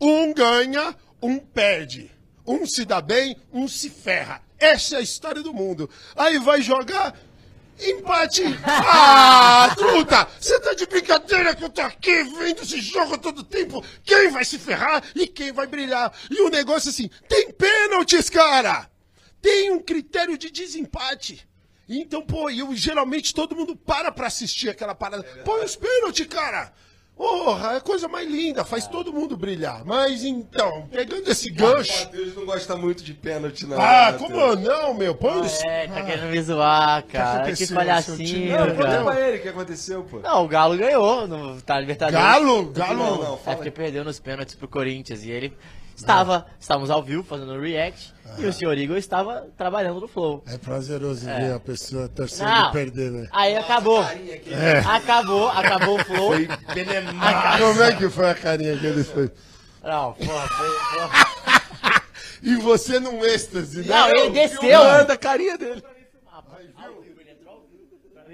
Um 0.00 0.34
ganha, 0.34 0.94
um 1.22 1.38
perde. 1.38 2.11
Um 2.46 2.66
se 2.66 2.84
dá 2.84 3.00
bem, 3.00 3.36
um 3.52 3.68
se 3.68 3.88
ferra. 3.90 4.42
Essa 4.58 4.96
é 4.96 4.98
a 4.98 5.02
história 5.02 5.42
do 5.42 5.52
mundo. 5.52 5.88
Aí 6.16 6.38
vai 6.38 6.62
jogar, 6.62 7.14
Empate! 7.80 8.42
Ah, 8.64 9.74
truta! 9.76 10.28
Você 10.38 10.58
tá 10.60 10.74
de 10.74 10.86
brincadeira 10.86 11.54
que 11.54 11.64
eu 11.64 11.68
tô 11.68 11.80
aqui 11.80 12.22
vendo 12.22 12.62
esse 12.62 12.80
jogo 12.80 13.18
todo 13.18 13.42
tempo? 13.42 13.84
Quem 14.04 14.30
vai 14.30 14.44
se 14.44 14.58
ferrar 14.58 15.02
e 15.14 15.26
quem 15.26 15.52
vai 15.52 15.66
brilhar? 15.66 16.12
E 16.30 16.42
o 16.42 16.50
negócio 16.50 16.90
assim, 16.90 17.10
tem 17.28 17.50
pênaltis, 17.50 18.28
cara! 18.28 18.88
Tem 19.40 19.70
um 19.72 19.80
critério 19.80 20.38
de 20.38 20.50
desempate. 20.50 21.46
Então, 21.88 22.22
pô, 22.22 22.48
eu 22.48 22.74
geralmente 22.74 23.34
todo 23.34 23.56
mundo 23.56 23.74
para 23.74 24.12
pra 24.12 24.28
assistir 24.28 24.70
aquela 24.70 24.94
parada. 24.94 25.24
Põe 25.44 25.64
os 25.64 25.74
pênaltis, 25.74 26.26
cara! 26.26 26.72
Porra, 27.16 27.74
é 27.74 27.76
a 27.76 27.80
coisa 27.80 28.08
mais 28.08 28.28
linda, 28.28 28.64
faz 28.64 28.86
todo 28.88 29.12
mundo 29.12 29.36
brilhar. 29.36 29.84
Mas 29.84 30.24
então, 30.24 30.88
pegando 30.90 31.30
esse 31.30 31.50
O 31.50 31.54
gancho. 31.54 32.04
Matheus 32.06 32.34
não 32.34 32.46
gosta 32.46 32.76
muito 32.76 33.04
de 33.04 33.12
pênalti, 33.14 33.66
não. 33.66 33.78
Ah, 33.80 34.12
né, 34.12 34.18
como 34.18 34.56
não, 34.56 34.94
meu? 34.94 35.14
Põe 35.14 35.40
os. 35.40 35.62
É, 35.62 35.86
tá 35.88 36.00
Ah. 36.00 36.02
querendo 36.04 36.30
me 36.30 36.42
zoar, 36.42 37.04
cara. 37.06 37.44
Que 37.52 37.66
seu 37.66 37.76
palhacinho? 37.76 38.58
Não, 38.58 38.66
conta 38.74 38.82
cara. 38.88 39.04
pra 39.04 39.20
ele 39.28 39.38
o 39.38 39.42
que 39.42 39.48
aconteceu, 39.48 40.02
pô. 40.04 40.18
Não, 40.20 40.44
o 40.44 40.48
Galo 40.48 40.76
ganhou 40.76 41.28
no 41.28 41.60
tá 41.60 41.78
Libertadores. 41.78 42.18
Galo, 42.24 42.66
Galo. 42.70 42.96
Não, 42.98 43.18
não, 43.22 43.38
É 43.46 43.54
porque 43.54 43.70
perdeu 43.70 44.04
nos 44.04 44.18
pênaltis 44.18 44.54
pro 44.54 44.66
Corinthians. 44.66 45.22
E 45.22 45.30
ele 45.30 45.56
estava, 46.02 46.46
estávamos 46.60 46.90
ao 46.90 47.02
vivo 47.02 47.22
fazendo 47.22 47.52
o 47.52 47.60
react. 47.60 48.12
E 48.38 48.46
o 48.46 48.52
senhor 48.52 48.76
Igor 48.78 48.96
estava 48.96 49.46
trabalhando 49.56 50.00
no 50.00 50.08
Flow. 50.08 50.42
É 50.46 50.56
prazeroso 50.56 51.26
ver 51.26 51.52
a 51.52 51.60
pessoa 51.60 52.08
torcendo 52.08 52.68
e 52.68 52.72
perder, 52.72 53.10
né? 53.10 53.28
aí 53.30 53.56
acabou. 53.56 54.00
aqui. 54.00 54.50
Acabou, 54.86 55.48
acabou 55.48 56.00
o 56.00 56.04
Flow. 56.04 56.28
Foi. 56.28 56.48
Como 57.58 57.82
é 57.82 57.94
que 57.94 58.08
foi 58.08 58.30
a 58.30 58.34
carinha 58.34 58.76
que 58.76 58.86
ele 58.86 59.04
fez? 59.04 59.30
Não, 59.82 60.12
porra, 60.14 60.48
foi. 60.48 60.68
porra. 60.98 62.02
E 62.44 62.56
você 62.56 62.98
num 62.98 63.24
êxtase, 63.24 63.82
né? 63.82 63.86
Não, 63.86 64.08
ele 64.08 64.30
desceu. 64.30 64.58
Filmando 64.58 65.12
a 65.12 65.16
carinha 65.16 65.56
dele. 65.56 65.80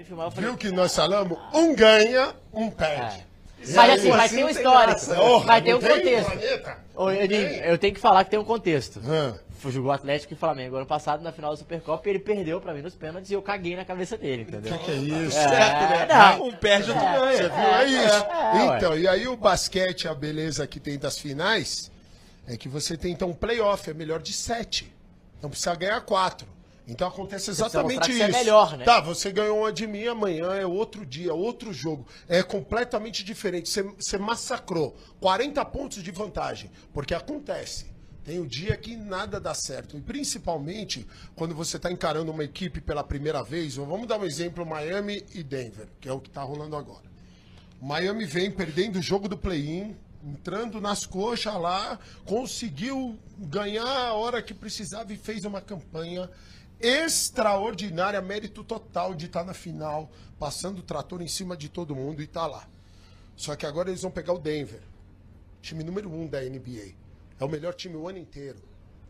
Filmar, 0.03 0.31
falei. 0.31 0.49
Viu 0.49 0.57
que 0.57 0.71
nós 0.71 0.95
falamos? 0.95 1.37
Um 1.53 1.75
ganha, 1.75 2.33
um 2.51 2.71
perde. 2.71 3.23
Mas 3.67 3.89
assim, 3.91 4.09
Pô, 4.09 4.15
vai 4.17 4.25
assim 4.25 4.35
ter 4.35 4.43
um 4.43 4.53
tem 4.53 4.63
Porra, 5.15 5.45
Vai 5.45 5.61
ter 5.61 5.75
um 5.75 5.79
contexto. 5.79 6.31
Edinho, 7.21 7.41
eu 7.63 7.77
tenho 7.77 7.93
que 7.93 7.99
falar 7.99 8.23
que 8.23 8.31
tem 8.31 8.39
um 8.39 8.43
contexto. 8.45 9.01
Jogou 9.65 9.91
Atlético 9.91 10.33
e 10.33 10.37
Flamengo 10.37 10.77
ano 10.77 10.85
passado 10.85 11.21
na 11.21 11.33
final 11.33 11.51
da 11.51 11.57
Supercopa 11.57 12.07
e 12.07 12.11
ele 12.11 12.19
perdeu 12.19 12.61
pra 12.61 12.73
mim 12.73 12.81
nos 12.81 12.95
pênaltis 12.95 13.29
e 13.29 13.33
eu 13.33 13.41
caguei 13.41 13.75
na 13.75 13.83
cabeça 13.83 14.17
dele, 14.17 14.43
entendeu? 14.43 14.77
que, 14.77 14.85
que 14.85 14.91
é 14.91 14.95
isso? 14.95 15.37
É, 15.37 16.07
não. 16.07 16.47
Um 16.47 16.51
perde, 16.53 16.91
outro 16.91 17.05
É. 17.05 17.19
ganha. 17.19 17.37
Você 17.37 17.43
viu? 17.43 17.59
É 17.59 17.85
isso. 17.85 18.15
é, 18.15 18.69
ué. 18.69 18.77
então, 18.77 18.97
e 18.97 19.07
aí 19.07 19.27
o 19.27 19.35
basquete, 19.35 20.07
a 20.07 20.13
beleza 20.13 20.65
que 20.65 20.79
tem 20.79 20.97
das 20.97 21.19
finais, 21.19 21.91
é 22.47 22.55
que 22.55 22.69
você 22.69 22.95
tem 22.95 23.11
então 23.11 23.29
um 23.29 23.33
playoff, 23.33 23.89
é 23.89 23.93
melhor 23.93 24.21
de 24.21 24.31
sete. 24.31 24.93
Não 25.41 25.49
precisa 25.49 25.75
ganhar 25.75 25.99
quatro. 26.01 26.47
Então 26.89 27.07
acontece 27.07 27.51
exatamente 27.51 28.07
que 28.07 28.13
isso. 28.13 28.23
é 28.23 28.27
melhor, 28.27 28.75
né? 28.75 28.83
Tá, 28.83 28.99
você 28.99 29.31
ganhou 29.31 29.59
uma 29.59 29.71
de 29.71 29.85
mim, 29.85 30.07
amanhã 30.07 30.55
é 30.55 30.65
outro 30.65 31.05
dia, 31.05 31.33
outro 31.33 31.71
jogo. 31.71 32.07
É 32.27 32.41
completamente 32.41 33.23
diferente. 33.23 33.69
Você, 33.69 33.83
você 33.83 34.17
massacrou 34.17 34.97
40 35.19 35.63
pontos 35.65 36.01
de 36.01 36.09
vantagem. 36.09 36.71
Porque 36.91 37.13
acontece. 37.13 37.85
Tem 38.23 38.39
o 38.39 38.47
dia 38.47 38.75
que 38.75 38.95
nada 38.95 39.39
dá 39.39 39.53
certo. 39.53 39.97
E 39.97 40.01
principalmente 40.01 41.05
quando 41.35 41.53
você 41.53 41.77
está 41.77 41.91
encarando 41.91 42.31
uma 42.31 42.43
equipe 42.43 42.81
pela 42.81 43.03
primeira 43.03 43.43
vez. 43.43 43.75
Vamos 43.75 44.07
dar 44.07 44.19
um 44.19 44.25
exemplo: 44.25 44.65
Miami 44.65 45.23
e 45.33 45.43
Denver, 45.43 45.87
que 46.01 46.09
é 46.09 46.11
o 46.11 46.19
que 46.19 46.29
está 46.29 46.41
rolando 46.41 46.75
agora. 46.75 47.07
Miami 47.79 48.25
vem 48.25 48.51
perdendo 48.51 48.97
o 48.97 49.01
jogo 49.01 49.29
do 49.29 49.37
play-in, 49.37 49.95
entrando 50.23 50.81
nas 50.81 51.05
coxas 51.05 51.53
lá, 51.53 51.97
conseguiu 52.25 53.17
ganhar 53.37 54.07
a 54.07 54.13
hora 54.13 54.41
que 54.41 54.53
precisava 54.53 55.13
e 55.13 55.17
fez 55.17 55.45
uma 55.45 55.61
campanha 55.61 56.29
extraordinária, 56.79 58.21
mérito 58.21 58.63
total 58.63 59.13
de 59.13 59.25
estar 59.25 59.43
na 59.43 59.53
final, 59.53 60.09
passando 60.37 60.79
o 60.79 60.83
trator 60.83 61.21
em 61.21 61.27
cima 61.27 61.57
de 61.57 61.69
todo 61.69 61.95
mundo 61.95 62.21
e 62.21 62.27
tá 62.27 62.47
lá. 62.47 62.67
Só 63.35 63.55
que 63.55 63.65
agora 63.65 63.89
eles 63.89 64.01
vão 64.01 64.11
pegar 64.11 64.33
o 64.33 64.39
Denver, 64.39 64.81
time 65.61 65.83
número 65.83 66.11
um 66.11 66.27
da 66.27 66.41
NBA. 66.41 66.93
É 67.39 67.45
o 67.45 67.49
melhor 67.49 67.73
time 67.73 67.95
o 67.95 68.07
ano 68.07 68.17
inteiro. 68.17 68.59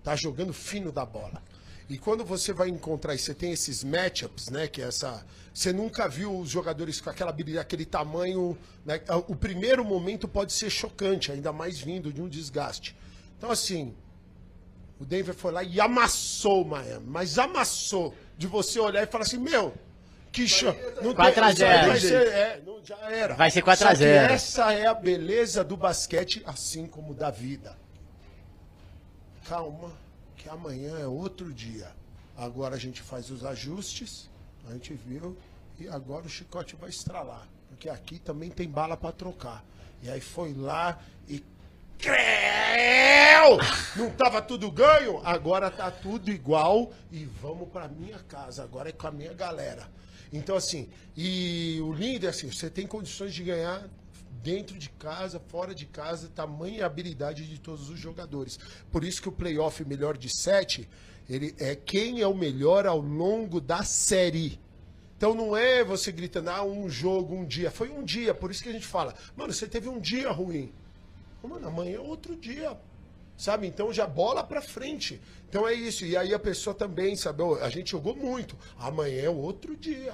Tá 0.03 0.15
jogando 0.15 0.53
fino 0.53 0.91
da 0.91 1.05
bola. 1.05 1.41
E 1.89 1.97
quando 1.97 2.23
você 2.23 2.53
vai 2.53 2.69
encontrar 2.69 3.15
e 3.15 3.17
você 3.17 3.33
tem 3.33 3.51
esses 3.51 3.83
matchups, 3.83 4.49
né? 4.49 4.67
Que 4.67 4.83
é 4.83 4.85
essa. 4.85 5.25
Você 5.51 5.73
nunca 5.73 6.07
viu 6.07 6.39
os 6.39 6.47
jogadores 6.47 7.01
com 7.01 7.09
aquela 7.09 7.31
habilidade, 7.31 7.65
aquele 7.65 7.85
tamanho. 7.85 8.55
Né, 8.85 9.01
o 9.27 9.35
primeiro 9.35 9.83
momento 9.83 10.27
pode 10.27 10.53
ser 10.53 10.69
chocante, 10.69 11.31
ainda 11.31 11.51
mais 11.51 11.79
vindo 11.79 12.13
de 12.13 12.21
um 12.21 12.29
desgaste. 12.29 12.95
Então, 13.35 13.49
assim, 13.49 13.95
o 14.99 15.05
Denver 15.05 15.33
foi 15.33 15.51
lá 15.51 15.63
e 15.63 15.79
amassou 15.79 16.63
o 16.63 16.67
Miami, 16.67 17.05
mas 17.07 17.39
amassou. 17.39 18.13
De 18.37 18.47
você 18.47 18.79
olhar 18.79 19.03
e 19.03 19.05
falar 19.05 19.23
assim, 19.23 19.37
meu, 19.37 19.73
que 20.31 20.47
show. 20.47 20.73
Não 21.01 21.13
4 21.13 21.43
a 21.43 21.51
0. 21.51 21.87
Vai 21.87 21.99
ser, 21.99 22.27
é, 22.27 22.61
não, 22.65 22.83
já 22.83 22.97
era. 23.09 23.35
Vai 23.35 23.51
ser 23.51 23.61
4 23.61 23.85
a 23.85 23.89
Só 23.89 23.93
que 23.93 23.99
0. 23.99 24.33
Essa 24.33 24.73
é 24.73 24.87
a 24.87 24.93
beleza 24.93 25.63
do 25.63 25.75
basquete, 25.75 26.43
assim 26.45 26.85
como 26.85 27.13
da 27.13 27.29
vida. 27.31 27.77
Calma, 29.45 29.91
que 30.37 30.47
amanhã 30.47 30.97
é 30.99 31.07
outro 31.07 31.51
dia. 31.51 31.87
Agora 32.37 32.75
a 32.75 32.79
gente 32.79 33.01
faz 33.01 33.29
os 33.29 33.43
ajustes, 33.43 34.29
a 34.69 34.73
gente 34.73 34.93
viu, 34.93 35.37
e 35.77 35.87
agora 35.89 36.25
o 36.25 36.29
chicote 36.29 36.75
vai 36.75 36.89
estralar. 36.89 37.47
Porque 37.69 37.89
aqui 37.89 38.19
também 38.19 38.49
tem 38.49 38.69
bala 38.69 38.95
para 38.95 39.11
trocar. 39.11 39.63
E 40.01 40.09
aí 40.09 40.21
foi 40.21 40.53
lá 40.53 40.99
e. 41.27 41.43
Creu! 41.99 43.57
Não 43.97 44.09
tava 44.11 44.41
tudo 44.41 44.71
ganho? 44.71 45.19
Agora 45.25 45.69
tá 45.69 45.91
tudo 45.91 46.31
igual 46.31 46.93
e 47.11 47.25
vamos 47.25 47.67
pra 47.67 47.89
minha 47.89 48.19
casa. 48.19 48.63
Agora 48.63 48.87
é 48.87 48.93
com 48.93 49.05
a 49.05 49.11
minha 49.11 49.33
galera. 49.33 49.85
Então, 50.31 50.55
assim, 50.55 50.87
e 51.15 51.77
o 51.81 51.91
lindo 51.91 52.25
é 52.25 52.29
assim: 52.29 52.49
você 52.49 52.69
tem 52.69 52.87
condições 52.87 53.33
de 53.33 53.43
ganhar 53.43 53.89
dentro 54.41 54.79
de 54.79 54.89
casa, 54.91 55.41
fora 55.49 55.75
de 55.75 55.85
casa, 55.85 56.31
tamanho 56.33 56.77
e 56.77 56.81
habilidade 56.81 57.45
de 57.45 57.59
todos 57.59 57.89
os 57.89 57.99
jogadores. 57.99 58.57
Por 58.89 59.03
isso 59.03 59.21
que 59.21 59.27
o 59.27 59.33
playoff 59.33 59.83
melhor 59.83 60.17
de 60.17 60.29
sete, 60.29 60.87
ele 61.29 61.53
é 61.59 61.75
quem 61.75 62.21
é 62.21 62.27
o 62.27 62.33
melhor 62.33 62.87
ao 62.87 63.01
longo 63.01 63.59
da 63.59 63.83
série. 63.83 64.57
Então 65.17 65.33
não 65.35 65.57
é 65.57 65.83
você 65.83 66.13
gritando, 66.13 66.49
ah, 66.49 66.63
um 66.63 66.89
jogo, 66.89 67.35
um 67.35 67.45
dia. 67.45 67.69
Foi 67.69 67.89
um 67.89 68.05
dia, 68.05 68.33
por 68.33 68.51
isso 68.51 68.63
que 68.63 68.69
a 68.69 68.71
gente 68.71 68.87
fala, 68.87 69.13
mano, 69.35 69.51
você 69.51 69.67
teve 69.67 69.89
um 69.89 69.99
dia 69.99 70.31
ruim. 70.31 70.71
Mano, 71.43 71.67
amanhã 71.67 71.97
é 71.97 71.99
outro 71.99 72.35
dia. 72.35 72.77
Sabe? 73.37 73.67
Então 73.67 73.93
já 73.93 74.05
bola 74.05 74.43
pra 74.43 74.61
frente. 74.61 75.21
Então 75.47 75.67
é 75.67 75.73
isso. 75.73 76.05
E 76.05 76.17
aí 76.17 76.33
a 76.33 76.39
pessoa 76.39 76.73
também, 76.73 77.15
sabe? 77.15 77.41
"Ô, 77.41 77.55
A 77.55 77.69
gente 77.69 77.91
jogou 77.91 78.15
muito. 78.15 78.57
Amanhã 78.77 79.23
é 79.23 79.29
outro 79.29 79.75
dia. 79.77 80.13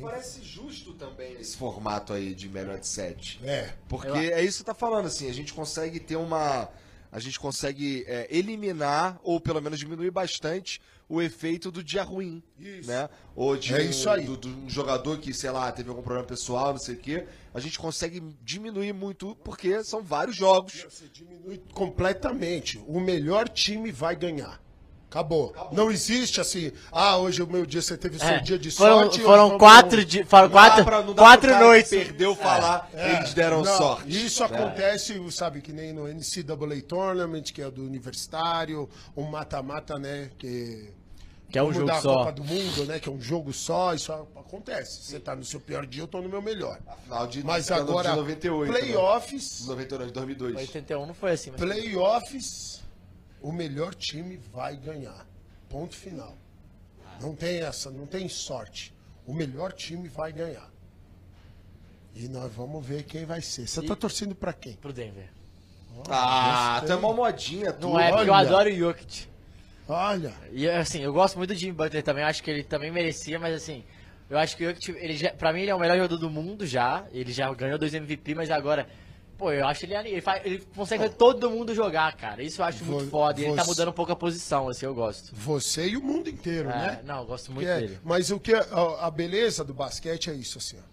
Parece 0.00 0.42
justo 0.42 0.94
também 0.94 1.34
esse 1.34 1.56
formato 1.56 2.12
aí 2.14 2.34
de 2.34 2.48
melhor 2.48 2.78
de 2.78 2.86
sete. 2.86 3.38
É. 3.44 3.72
Porque 3.88 4.08
é 4.08 4.40
isso 4.42 4.52
que 4.58 4.58
você 4.58 4.64
tá 4.64 4.74
falando, 4.74 5.06
assim, 5.06 5.28
a 5.28 5.34
gente 5.34 5.52
consegue 5.52 6.00
ter 6.00 6.16
uma. 6.16 6.68
A 7.12 7.20
gente 7.20 7.38
consegue 7.38 8.04
é, 8.08 8.26
eliminar, 8.30 9.20
ou 9.22 9.38
pelo 9.38 9.60
menos 9.60 9.78
diminuir 9.78 10.10
bastante, 10.10 10.80
o 11.06 11.20
efeito 11.20 11.70
do 11.70 11.84
dia 11.84 12.02
ruim. 12.02 12.42
Isso. 12.58 12.88
Né? 12.88 13.06
Ou 13.36 13.54
de 13.54 13.74
É 13.74 13.82
um, 13.82 13.90
isso 13.90 14.08
aí. 14.08 14.24
Do, 14.24 14.34
do 14.34 14.48
um 14.48 14.70
jogador 14.70 15.18
que, 15.18 15.34
sei 15.34 15.50
lá, 15.50 15.70
teve 15.70 15.90
algum 15.90 16.00
problema 16.00 16.26
pessoal, 16.26 16.70
não 16.72 16.80
sei 16.80 16.94
o 16.94 16.98
quê. 16.98 17.26
A 17.52 17.60
gente 17.60 17.78
consegue 17.78 18.22
diminuir 18.42 18.94
muito, 18.94 19.36
porque 19.44 19.84
são 19.84 20.02
vários 20.02 20.34
jogos. 20.34 20.86
Você 20.88 21.04
diminui 21.12 21.60
completamente. 21.74 22.82
O 22.86 22.98
melhor 22.98 23.46
time 23.46 23.92
vai 23.92 24.16
ganhar. 24.16 24.61
Acabou. 25.12 25.54
Não 25.72 25.90
existe 25.90 26.40
assim, 26.40 26.72
ah, 26.90 27.18
hoje 27.18 27.42
é 27.42 27.44
o 27.44 27.46
meu 27.46 27.66
dia, 27.66 27.82
você 27.82 27.98
teve 27.98 28.18
seu 28.18 28.26
É, 28.26 28.40
dia 28.40 28.58
de 28.58 28.70
foram, 28.70 29.00
sorte. 29.02 29.20
foram 29.20 29.58
quatro, 29.58 30.02
di- 30.06 30.24
foram 30.24 30.48
quatro, 30.48 30.84
pra- 30.86 31.02
quatro 31.02 31.58
noites. 31.58 31.90
Perdeu 31.90 32.34
falar, 32.34 32.88
É, 32.94 33.16
eles 33.18 33.34
deram 33.34 33.62
não, 33.62 33.76
sorte. 33.76 34.08
Isso 34.24 34.40
né? 34.40 34.46
acontece, 34.56 35.30
sabe, 35.30 35.60
que 35.60 35.70
nem 35.70 35.92
no 35.92 36.08
NCAA 36.08 36.80
Tournament, 36.88 37.42
que 37.52 37.60
é 37.60 37.70
do 37.70 37.84
universitário, 37.84 38.88
o 39.14 39.22
mata-mata, 39.22 39.98
né, 39.98 40.30
que... 40.38 40.90
Que 41.50 41.58
é 41.58 41.62
um 41.62 41.70
jogo 41.70 41.84
da 41.88 42.00
só. 42.00 42.14
Copa 42.20 42.32
do 42.32 42.44
Mundo, 42.44 42.86
né, 42.86 42.98
que 42.98 43.06
é 43.10 43.12
um 43.12 43.20
jogo 43.20 43.52
só, 43.52 43.92
isso 43.92 44.10
acontece. 44.10 45.02
Você 45.02 45.20
tá 45.20 45.36
no 45.36 45.44
seu 45.44 45.60
pior 45.60 45.84
dia, 45.84 46.02
eu 46.04 46.06
tô 46.06 46.22
no 46.22 46.28
meu 46.30 46.40
melhor. 46.40 46.78
Final 47.04 47.26
de, 47.26 47.44
Mas 47.44 47.70
agora, 47.70 48.08
de 48.12 48.16
98. 48.16 48.72
playoffs, 48.72 49.60
Né? 49.60 49.66
99, 49.68 50.10
2002. 50.12 50.56
81 50.56 51.04
não 51.06 51.12
foi 51.12 51.32
assim, 51.32 51.50
mas... 51.50 51.60
playoffs, 51.60 52.81
o 53.42 53.52
melhor 53.52 53.94
time 53.94 54.36
vai 54.52 54.76
ganhar. 54.76 55.26
Ponto 55.68 55.94
final. 55.96 56.36
Não 57.20 57.34
tem 57.34 57.60
essa, 57.60 57.90
não 57.90 58.06
tem 58.06 58.28
sorte. 58.28 58.94
O 59.26 59.32
melhor 59.34 59.72
time 59.72 60.08
vai 60.08 60.32
ganhar. 60.32 60.70
E 62.14 62.28
nós 62.28 62.52
vamos 62.52 62.84
ver 62.84 63.04
quem 63.04 63.24
vai 63.24 63.40
ser. 63.40 63.66
Você 63.66 63.82
tá 63.82 63.96
torcendo 63.96 64.34
pra 64.34 64.52
quem? 64.52 64.74
Pro 64.74 64.92
Denver. 64.92 65.30
Ah, 66.08 66.78
Gostei. 66.80 66.86
tu 66.88 66.92
é 66.92 67.06
uma 67.06 67.14
modinha, 67.14 67.72
tu. 67.72 67.88
Não 67.88 68.00
é, 68.00 68.10
porque 68.10 68.28
eu 68.30 68.34
adoro 68.34 68.68
o 68.70 68.72
Jokic. 68.74 69.28
Olha, 69.88 70.32
E 70.52 70.68
assim, 70.68 71.00
eu 71.00 71.12
gosto 71.12 71.36
muito 71.36 71.52
do 71.52 71.56
Jimmy 71.58 71.72
Butler 71.72 72.02
também, 72.02 72.24
acho 72.24 72.42
que 72.42 72.50
ele 72.50 72.62
também 72.62 72.90
merecia, 72.90 73.38
mas 73.38 73.54
assim, 73.54 73.84
eu 74.30 74.38
acho 74.38 74.56
que 74.56 74.64
o 74.64 74.68
Jokic, 74.70 74.90
ele 74.92 75.16
já, 75.16 75.30
pra 75.32 75.52
mim 75.52 75.62
ele 75.62 75.70
é 75.70 75.74
o 75.74 75.78
melhor 75.78 75.96
jogador 75.96 76.16
do 76.18 76.30
mundo 76.30 76.64
já, 76.66 77.04
ele 77.12 77.32
já 77.32 77.52
ganhou 77.52 77.78
dois 77.78 77.92
MVP, 77.92 78.34
mas 78.34 78.50
agora, 78.50 78.86
pô, 79.42 79.52
eu 79.52 79.66
acho 79.66 79.84
ele, 79.84 79.94
ele, 79.96 80.20
faz, 80.20 80.40
ele 80.46 80.58
consegue 80.74 81.02
fazer 81.02 81.16
todo 81.16 81.50
mundo 81.50 81.74
jogar, 81.74 82.14
cara, 82.16 82.42
isso 82.42 82.60
eu 82.62 82.64
acho 82.66 82.84
muito 82.84 83.04
Vo- 83.06 83.10
foda, 83.10 83.40
e 83.40 83.44
ele 83.44 83.56
tá 83.56 83.64
mudando 83.64 83.88
um 83.88 83.92
pouco 83.92 84.12
a 84.12 84.16
posição, 84.16 84.68
assim, 84.68 84.86
eu 84.86 84.94
gosto. 84.94 85.34
você 85.34 85.88
e 85.88 85.96
o 85.96 86.02
mundo 86.02 86.30
inteiro, 86.30 86.70
É, 86.70 86.72
né? 86.72 87.00
não, 87.04 87.18
eu 87.18 87.26
gosto 87.26 87.50
muito 87.50 87.68
é- 87.68 87.80
dele. 87.80 87.98
mas 88.04 88.30
o 88.30 88.38
que 88.38 88.54
a, 88.54 88.64
a 89.00 89.10
beleza 89.10 89.64
do 89.64 89.74
basquete 89.74 90.30
é 90.30 90.34
isso, 90.34 90.58
assim, 90.58 90.76
ó. 90.78 90.92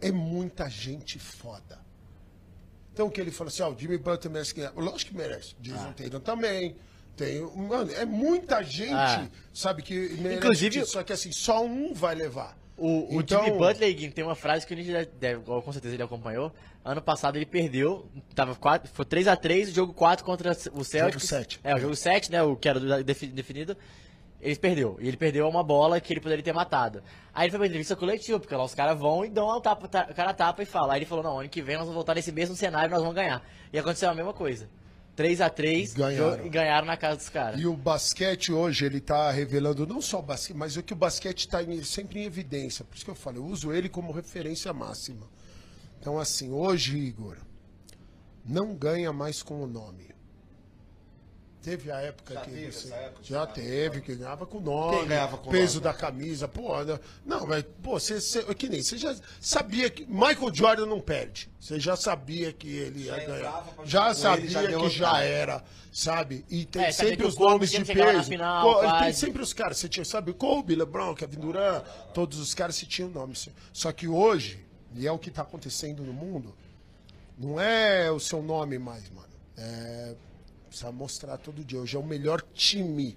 É 0.00 0.12
muita 0.12 0.68
gente 0.68 1.18
foda. 1.18 1.78
Então 2.92 3.08
que 3.08 3.20
ele 3.20 3.30
fala 3.30 3.48
assim, 3.48 3.62
ó, 3.62 3.70
o 3.70 3.78
Jimmy 3.78 3.96
Butler 3.98 4.30
merece 4.32 4.54
ganhar. 4.54 4.72
Lógico 4.76 5.10
que 5.10 5.16
merece. 5.16 5.54
Jason 5.60 5.92
Tatum 5.92 6.20
também. 6.20 6.76
Tem, 7.16 7.40
mano, 7.40 7.90
é 7.94 8.04
muita 8.04 8.62
gente, 8.62 8.92
Ah. 8.92 9.26
sabe, 9.54 9.82
que 9.82 9.94
merece. 10.20 10.36
Inclusive- 10.38 10.84
só 10.84 11.02
que 11.02 11.12
assim, 11.14 11.32
só 11.32 11.64
um 11.64 11.94
vai 11.94 12.14
levar. 12.14 12.54
O, 12.76 13.16
o 13.16 13.20
Então- 13.22 13.42
Jimmy 13.42 13.56
Butler, 13.56 13.94
Gui, 13.96 14.10
tem 14.10 14.22
uma 14.22 14.34
frase 14.34 14.66
que 14.66 14.74
o 14.74 14.76
Ninja 14.76 15.08
deve, 15.18 15.40
com 15.42 15.72
certeza 15.72 15.94
ele 15.94 16.02
acompanhou. 16.02 16.52
Ano 16.88 17.02
passado 17.02 17.34
ele 17.36 17.44
perdeu, 17.46 18.06
tava 18.32 18.54
4, 18.54 18.88
foi 18.92 19.04
3x3, 19.04 19.72
jogo 19.74 19.92
4 19.92 20.24
contra 20.24 20.52
o 20.72 20.84
Celtics. 20.84 21.24
sete. 21.28 21.60
É, 21.64 21.74
o 21.74 21.78
jogo 21.78 21.96
7, 21.96 22.30
né, 22.30 22.42
o 22.44 22.54
que 22.54 22.68
era 22.68 22.78
do 22.78 23.02
defi- 23.02 23.26
definido. 23.26 23.76
Ele 24.40 24.54
perdeu. 24.54 24.96
E 25.00 25.08
ele 25.08 25.16
perdeu 25.16 25.48
uma 25.48 25.64
bola 25.64 26.00
que 26.00 26.12
ele 26.12 26.20
poderia 26.20 26.44
ter 26.44 26.52
matado. 26.52 27.02
Aí 27.34 27.46
ele 27.46 27.50
foi 27.50 27.58
pra 27.58 27.66
entrevista 27.66 27.96
coletiva, 27.96 28.38
porque 28.38 28.54
lá 28.54 28.62
os 28.64 28.74
caras 28.74 28.96
vão 28.96 29.24
e 29.24 29.30
dão 29.30 29.48
um 29.56 29.60
tapa, 29.60 29.88
ta- 29.88 30.06
o 30.10 30.14
cara 30.14 30.32
tapa 30.32 30.62
e 30.62 30.66
fala. 30.66 30.92
Aí 30.92 31.00
ele 31.00 31.06
falou, 31.06 31.24
não, 31.24 31.40
ano 31.40 31.48
que 31.48 31.60
vem 31.60 31.74
nós 31.74 31.84
vamos 31.86 31.94
voltar 31.96 32.14
nesse 32.14 32.30
mesmo 32.30 32.54
cenário 32.54 32.88
e 32.88 32.92
nós 32.92 33.00
vamos 33.00 33.16
ganhar. 33.16 33.42
E 33.72 33.78
aconteceu 33.78 34.08
a 34.08 34.14
mesma 34.14 34.32
coisa. 34.32 34.68
3x3 35.16 35.94
Ganharam. 35.96 36.46
e 36.46 36.48
ganharam 36.50 36.86
na 36.86 36.96
casa 36.96 37.16
dos 37.16 37.28
caras. 37.30 37.58
E 37.58 37.66
o 37.66 37.74
basquete 37.74 38.52
hoje, 38.52 38.84
ele 38.84 39.00
tá 39.00 39.30
revelando 39.30 39.86
não 39.86 40.00
só 40.02 40.18
o 40.18 40.22
basquete, 40.22 40.54
mas 40.56 40.76
o 40.76 40.82
que 40.82 40.92
o 40.92 40.96
basquete 40.96 41.40
está 41.40 41.58
sempre 41.82 42.20
em 42.20 42.24
evidência. 42.24 42.84
Por 42.84 42.94
isso 42.94 43.04
que 43.04 43.10
eu 43.10 43.14
falo, 43.14 43.38
eu 43.38 43.44
uso 43.44 43.72
ele 43.72 43.88
como 43.88 44.12
referência 44.12 44.72
máxima. 44.74 45.26
Então, 46.00 46.18
assim, 46.18 46.50
hoje, 46.52 46.96
Igor, 46.96 47.36
não 48.44 48.74
ganha 48.74 49.12
mais 49.12 49.42
com 49.42 49.62
o 49.62 49.66
nome. 49.66 50.06
Teve 51.62 51.90
a 51.90 52.00
época 52.00 52.32
Já 52.34 52.40
que 52.42 52.50
teve 52.52 52.70
você- 52.70 52.86
essa 52.86 52.94
época? 52.94 53.24
já 53.24 53.44
teve, 53.44 54.00
que 54.00 54.14
ganhava 54.14 54.46
com 54.46 54.58
o 54.58 54.60
nome, 54.60 54.98
Quem 54.98 55.08
ganhava 55.08 55.36
com 55.36 55.48
o 55.48 55.50
peso 55.52 55.80
nome? 55.80 55.84
da 55.84 55.92
camisa, 55.92 56.46
pô, 56.46 56.84
não- 56.84 57.00
não, 57.24 57.44
mas, 57.44 57.64
pô, 57.82 57.98
você, 57.98 58.20
você- 58.20 58.54
que 58.54 58.68
nem, 58.68 58.80
você 58.80 58.96
já 58.96 59.16
sabia 59.40 59.90
que 59.90 60.06
Michael 60.06 60.54
Jordan 60.54 60.86
não 60.86 61.00
perde, 61.00 61.50
você 61.58 61.80
já 61.80 61.96
sabia 61.96 62.52
que 62.52 62.68
ele 62.68 63.06
ia 63.06 63.16
Já 63.18 63.26
ganhar, 63.26 63.66
já 63.84 64.14
sabia 64.14 64.44
ele, 64.44 64.72
já 64.72 64.78
que 64.78 64.88
já 64.90 65.20
era, 65.22 65.64
sabe, 65.90 66.44
e 66.48 66.64
tem 66.66 66.84
É, 66.84 66.92
sempre 66.92 67.26
os 67.26 67.36
nomes 67.36 67.68
de 67.72 67.84
peso, 67.84 68.28
final, 68.28 68.74
Co- 68.80 68.98
tem 69.00 69.12
sempre 69.12 69.42
os 69.42 69.52
caras, 69.52 69.76
você 69.78 69.88
tinha, 69.88 70.04
sabe, 70.04 70.32
Kobe, 70.34 70.76
LeBron, 70.76 71.16
Kevin 71.16 71.40
Durant, 71.40 71.82
todos 72.14 72.38
os 72.38 72.54
caras 72.54 72.76
se 72.76 72.86
tinham 72.86 73.10
nome, 73.10 73.34
só 73.72 73.90
que 73.90 74.06
hoje, 74.06 74.64
e 74.94 75.06
é 75.06 75.12
o 75.12 75.18
que 75.18 75.28
está 75.28 75.42
acontecendo 75.42 76.02
no 76.02 76.12
mundo, 76.12 76.54
não 77.38 77.60
é 77.60 78.10
o 78.10 78.18
seu 78.18 78.42
nome 78.42 78.78
mais, 78.78 79.10
mano. 79.10 79.28
É, 79.56 80.14
precisa 80.68 80.92
mostrar 80.92 81.36
todo 81.38 81.64
dia. 81.64 81.80
Hoje 81.80 81.96
é 81.96 81.98
o 81.98 82.04
melhor 82.04 82.42
time, 82.54 83.16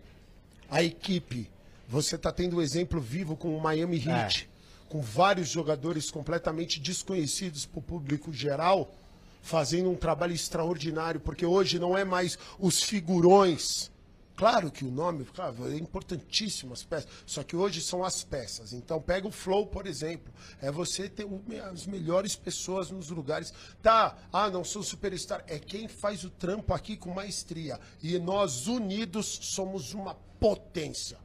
a 0.69 0.83
equipe. 0.83 1.49
Você 1.87 2.17
tá 2.17 2.31
tendo 2.31 2.57
um 2.57 2.61
exemplo 2.61 2.99
vivo 2.99 3.35
com 3.35 3.55
o 3.55 3.61
Miami 3.61 3.97
Heat, 3.97 4.49
com 4.87 5.01
vários 5.01 5.49
jogadores 5.49 6.11
completamente 6.11 6.79
desconhecidos 6.79 7.65
para 7.65 7.79
o 7.79 7.83
público 7.83 8.31
geral, 8.31 8.91
fazendo 9.41 9.89
um 9.89 9.95
trabalho 9.95 10.33
extraordinário, 10.33 11.19
porque 11.19 11.45
hoje 11.45 11.79
não 11.79 11.97
é 11.97 12.03
mais 12.03 12.37
os 12.59 12.83
figurões. 12.83 13.89
Claro 14.39 14.71
que 14.71 14.85
o 14.85 14.89
nome 14.89 15.25
claro, 15.25 15.69
é 15.69 15.75
importantíssimo 15.75 16.71
as 16.71 16.81
peças, 16.81 17.09
só 17.25 17.43
que 17.43 17.57
hoje 17.57 17.81
são 17.81 18.05
as 18.05 18.23
peças. 18.23 18.71
Então 18.71 19.01
pega 19.01 19.27
o 19.27 19.31
flow, 19.31 19.67
por 19.67 19.85
exemplo, 19.85 20.33
é 20.61 20.71
você 20.71 21.09
ter 21.09 21.27
as 21.69 21.85
melhores 21.85 22.37
pessoas 22.37 22.89
nos 22.89 23.09
lugares. 23.09 23.53
Tá, 23.81 24.17
ah, 24.31 24.49
não 24.49 24.63
sou 24.63 24.81
superstar, 24.81 25.43
é 25.45 25.59
quem 25.59 25.89
faz 25.89 26.23
o 26.23 26.29
trampo 26.29 26.73
aqui 26.73 26.95
com 26.95 27.13
maestria. 27.13 27.77
E 28.01 28.17
nós 28.17 28.67
unidos 28.67 29.25
somos 29.41 29.93
uma 29.93 30.15
potência. 30.39 31.17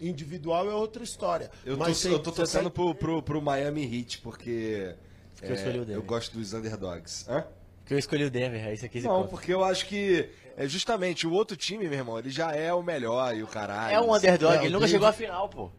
Individual 0.00 0.70
é 0.70 0.74
outra 0.74 1.04
história. 1.04 1.50
Eu 1.62 1.76
tô, 1.76 1.84
Mas 1.84 2.02
eu 2.06 2.18
tô 2.18 2.32
torcendo 2.32 2.70
pro, 2.70 2.94
pro, 2.94 3.22
pro 3.22 3.42
Miami 3.42 3.82
Heat, 3.84 4.22
porque. 4.22 4.94
eu 5.42 5.52
o 5.52 5.84
dele. 5.84 5.94
eu 5.94 6.02
gosto 6.02 6.38
dos 6.38 6.54
underdogs. 6.54 7.26
Hã? 7.28 7.42
Que 7.42 7.48
Porque 7.80 7.94
eu 7.94 7.98
escolhi 7.98 8.24
o 8.24 8.30
Denver, 8.30 8.64
aí 8.64 8.78
você 8.78 8.88
quis 8.88 9.04
ir 9.04 9.08
Não, 9.08 9.26
porque 9.26 9.52
eu 9.52 9.62
acho 9.62 9.86
que 9.86 10.30
é 10.62 10.66
justamente 10.68 11.26
o 11.26 11.32
outro 11.32 11.56
time, 11.56 11.88
meu 11.88 11.98
irmão, 11.98 12.18
ele 12.18 12.30
já 12.30 12.52
é 12.52 12.72
o 12.72 12.82
melhor 12.82 13.34
e 13.36 13.42
o 13.42 13.46
caralho. 13.46 13.94
É 13.94 14.00
um 14.00 14.14
underdog, 14.14 14.52
É, 14.54 14.58
ele 14.64 14.70
nunca 14.70 14.86
Denver- 14.86 14.88
chegou 14.90 15.08
à 15.08 15.12
final, 15.12 15.48
pô. 15.48 15.70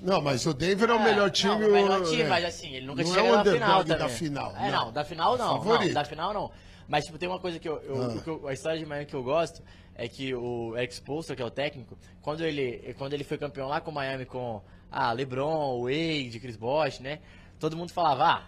Não, 0.00 0.20
mas 0.22 0.46
o 0.46 0.54
Denver 0.54 0.90
é 0.90 0.94
o 0.94 1.02
melhor 1.02 1.30
time. 1.30 1.58
Não, 1.58 1.68
o 1.68 1.72
melhor 1.72 2.02
time, 2.04 2.22
é. 2.22 2.28
mas 2.28 2.44
assim, 2.44 2.72
ele 2.74 2.86
nunca 2.86 3.02
Não 3.02 3.12
chegou 3.12 3.28
é 3.28 3.32
o 3.32 3.36
na 3.36 3.42
final 3.44 3.80
underdog 3.80 3.88
também. 3.88 3.98
da 3.98 4.08
final. 4.08 4.56
É, 4.56 4.70
não, 4.70 4.92
da 4.92 5.04
final 5.04 5.36
não. 5.36 5.64
Não, 5.64 5.92
da 5.92 6.04
final 6.04 6.32
não. 6.32 6.50
Mas, 6.86 7.04
tipo, 7.04 7.18
tem 7.18 7.28
uma 7.28 7.38
coisa 7.40 7.58
que 7.58 7.68
eu, 7.68 7.78
eu- 7.82 8.02
Ah. 8.04 8.22
que 8.22 8.28
eu- 8.30 8.48
a 8.48 8.52
história 8.54 8.78
de 8.78 8.86
Miami 8.86 9.04
que 9.06 9.14
eu 9.14 9.22
gosto 9.22 9.62
é 9.94 10.08
que 10.08 10.32
o 10.34 10.74
Eric 10.76 10.94
Spoelstra, 10.94 11.34
que 11.36 11.42
é 11.42 11.44
o 11.44 11.50
técnico, 11.50 11.98
quando 12.22 12.42
ele, 12.44 12.94
quando 12.96 13.12
ele 13.12 13.24
foi 13.24 13.36
campeão 13.36 13.66
lá 13.68 13.80
com 13.80 13.90
o 13.90 13.94
Miami 13.94 14.24
com 14.24 14.62
ah, 14.90 15.12
LeBron, 15.12 15.82
Wade, 15.82 16.38
Chris 16.40 16.56
Bosh, 16.56 17.00
né? 17.00 17.18
Todo 17.58 17.76
mundo 17.76 17.92
falava, 17.92 18.24
ah, 18.24 18.42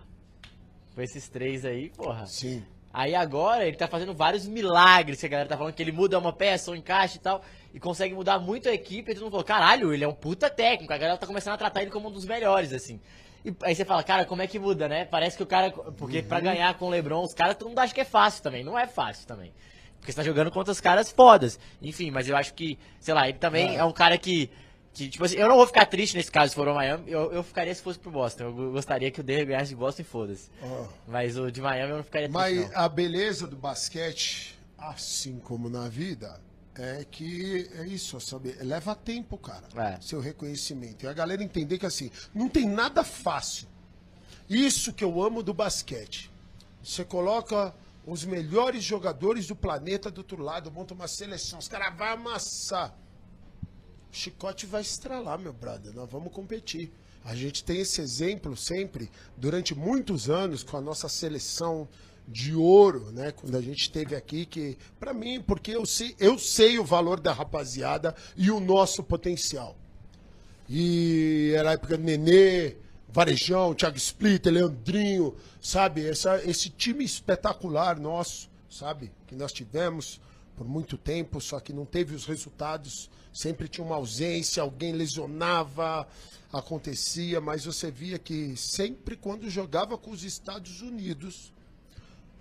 com 0.95 1.03
esses 1.03 1.29
três 1.29 1.65
aí, 1.65 1.91
porra. 1.91 2.25
Sim. 2.27 2.65
Aí 2.93 3.15
agora 3.15 3.65
ele 3.67 3.77
tá 3.77 3.87
fazendo 3.87 4.13
vários 4.13 4.47
milagres, 4.49 5.21
que 5.21 5.27
a 5.27 5.29
galera 5.29 5.49
tá 5.49 5.57
falando 5.57 5.73
que 5.75 5.83
ele 5.83 5.93
muda 5.93 6.19
uma 6.19 6.33
peça, 6.33 6.73
um 6.73 6.75
encaixe 6.75 7.17
e 7.19 7.21
tal, 7.21 7.41
e 7.73 7.79
consegue 7.79 8.15
mudar 8.15 8.39
muito 8.41 8.69
a 8.69 8.73
equipe, 8.73 9.11
e 9.11 9.15
todo 9.15 9.23
mundo 9.23 9.31
falou, 9.33 9.45
caralho, 9.45 9.95
ele 9.95 10.03
é 10.03 10.09
um 10.09 10.15
puta 10.15 10.51
técnico, 10.51 10.93
a 10.93 10.99
galera 10.99 11.17
tá 11.17 11.27
começando 11.27 11.55
a 11.55 11.59
tratar 11.59 11.83
ele 11.83 11.91
como 11.91 12.09
um 12.09 12.13
dos 12.13 12.25
melhores, 12.25 12.73
assim. 12.73 13.01
E 13.45 13.55
aí 13.63 13.75
você 13.75 13.85
fala, 13.85 14.03
cara, 14.03 14.25
como 14.25 14.43
é 14.43 14.47
que 14.47 14.59
muda, 14.59 14.89
né? 14.89 15.05
Parece 15.05 15.37
que 15.37 15.43
o 15.43 15.47
cara, 15.47 15.71
porque 15.71 16.19
Uhum. 16.19 16.25
pra 16.25 16.41
ganhar 16.41 16.75
com 16.75 16.87
o 16.87 16.91
LeBron, 16.91 17.23
os 17.23 17.33
caras 17.33 17.55
todo 17.57 17.69
mundo 17.69 17.79
acha 17.79 17.95
que 17.95 18.01
é 18.01 18.05
fácil 18.05 18.43
também, 18.43 18.65
não 18.65 18.79
é 18.79 18.87
fácil 18.87 19.27
também. 19.27 19.53
Porque 19.99 20.11
você 20.13 20.17
tá 20.17 20.23
jogando 20.25 20.51
contra 20.51 20.73
os 20.73 20.81
caras 20.81 21.13
fodas. 21.13 21.61
Enfim, 21.81 22.11
mas 22.11 22.29
eu 22.29 22.37
acho 22.37 22.55
que, 22.55 22.79
sei 22.99 23.15
lá, 23.15 23.29
ele 23.29 23.39
também 23.39 23.77
É. 23.77 23.81
é 23.81 23.85
um 23.85 23.93
cara 23.93 24.19
que 24.19 24.51
que, 24.93 25.09
tipo 25.09 25.25
assim, 25.25 25.37
eu 25.37 25.49
não 25.49 25.57
vou 25.57 25.67
ficar 25.67 25.87
triste 25.87 26.17
nesse 26.17 26.31
caso 26.31 26.51
se 26.51 26.57
for 26.57 26.67
o 26.67 26.75
Miami, 26.75 27.11
eu, 27.11 27.33
eu 27.33 27.43
ficaria 27.43 27.75
se 27.75 27.81
fosse 27.81 27.99
pro 27.99 28.11
Boston. 28.11 28.45
Eu 28.45 28.73
gostaria 28.73 29.11
que 29.11 29.21
o 29.21 29.23
Denver 29.23 29.47
ganhasse 29.47 29.71
de 29.71 29.77
Boston 29.77 30.03
e 30.03 30.05
foda-se. 30.05 30.51
Ó. 30.63 30.87
Mas 31.07 31.37
o 31.39 31.51
de 31.51 31.61
Miami 31.61 31.91
eu 31.91 31.97
não 31.99 32.05
ficaria 32.05 32.29
triste, 32.29 32.67
Mas 32.67 32.75
a 32.75 32.89
beleza 32.89 33.47
do 33.47 33.57
basquete, 33.57 34.59
assim 34.77 35.39
como 35.39 35.71
na 35.71 35.89
vida, 35.89 36.41
é 36.75 37.05
que 37.09 37.71
é 37.75 37.87
isso, 37.87 38.21
sabe? 38.21 38.53
Leva 38.61 38.95
tempo, 38.95 39.39
cara. 39.39 39.69
É. 39.77 40.01
Seu 40.01 40.21
reconhecimento. 40.21 41.05
E 41.05 41.09
a 41.09 41.13
galera 41.13 41.43
entender 41.43 41.79
que 41.79 41.87
assim, 41.87 42.11
não 42.35 42.49
tem 42.49 42.67
nada 42.67 43.05
fácil. 43.05 43.69
Isso 44.49 44.93
que 44.93 45.05
eu 45.05 45.23
amo 45.23 45.43
do 45.43 45.55
basquete. 45.55 46.31
Você 46.83 47.05
coloca 47.05 47.75
os 48.05 48.25
melhores 48.25 48.83
jogadores 48.83 49.47
do 49.47 49.55
planeta 49.55 50.11
do 50.11 50.19
outro 50.19 50.43
lado, 50.43 50.71
monta 50.73 50.95
uma 50.95 51.07
seleção, 51.07 51.59
os 51.59 51.69
caras 51.69 51.97
vão 51.97 52.07
amassar. 52.07 52.95
O 54.13 54.17
chicote 54.17 54.67
vai 54.67 54.83
estralar, 54.83 55.39
meu 55.39 55.53
brother. 55.53 55.95
Nós 55.95 56.11
vamos 56.11 56.33
competir. 56.33 56.91
A 57.25 57.35
gente 57.35 57.63
tem 57.63 57.81
esse 57.81 58.01
exemplo 58.01 58.57
sempre, 58.57 59.11
durante 59.37 59.75
muitos 59.75 60.31
anos, 60.31 60.63
com 60.63 60.77
a 60.77 60.81
nossa 60.81 61.09
seleção 61.09 61.89
de 62.27 62.55
ouro, 62.55 63.11
né? 63.13 63.33
Quando 63.33 63.57
a 63.57 63.61
gente 63.61 63.83
esteve 63.83 64.15
aqui, 64.15 64.47
que, 64.47 64.79
pra 64.99 65.13
mim, 65.13 65.41
porque 65.41 65.73
eu 65.73 65.85
sei, 65.85 66.15
eu 66.19 66.39
sei 66.39 66.79
o 66.79 66.85
valor 66.85 67.21
da 67.21 67.33
rapaziada 67.33 68.15
e 68.37 68.51
o 68.51 68.61
nosso 68.61 69.03
potencial. 69.03 69.77
E 70.69 71.53
era 71.57 71.71
a 71.71 71.73
época 71.73 71.97
do 71.97 72.05
Nenê, 72.05 72.77
Varejão, 73.09 73.75
Thiago 73.75 73.97
Splitter, 73.97 74.53
Leandrinho, 74.53 75.35
sabe? 75.61 76.07
Essa, 76.07 76.41
esse 76.45 76.71
time 76.71 77.05
espetacular 77.05 77.99
nosso, 77.99 78.49
sabe? 78.69 79.11
Que 79.27 79.35
nós 79.35 79.53
tivemos 79.53 80.21
por 80.57 80.69
muito 80.69 80.97
tempo, 80.97 81.41
só 81.41 81.59
que 81.59 81.73
não 81.73 81.85
teve 81.85 82.15
os 82.15 82.25
resultados. 82.25 83.11
Sempre 83.33 83.69
tinha 83.69 83.87
uma 83.87 83.97
ausência, 83.97 84.63
alguém 84.63 84.93
lesionava, 84.93 86.07
acontecia, 86.53 87.41
mas 87.41 87.65
você 87.65 87.91
via 87.91 88.19
que 88.19 88.57
sempre 88.57 89.17
quando 89.17 89.49
jogava 89.49 89.97
com 89.97 90.11
os 90.11 90.25
Estados 90.25 90.83
Unidos, 90.83 91.53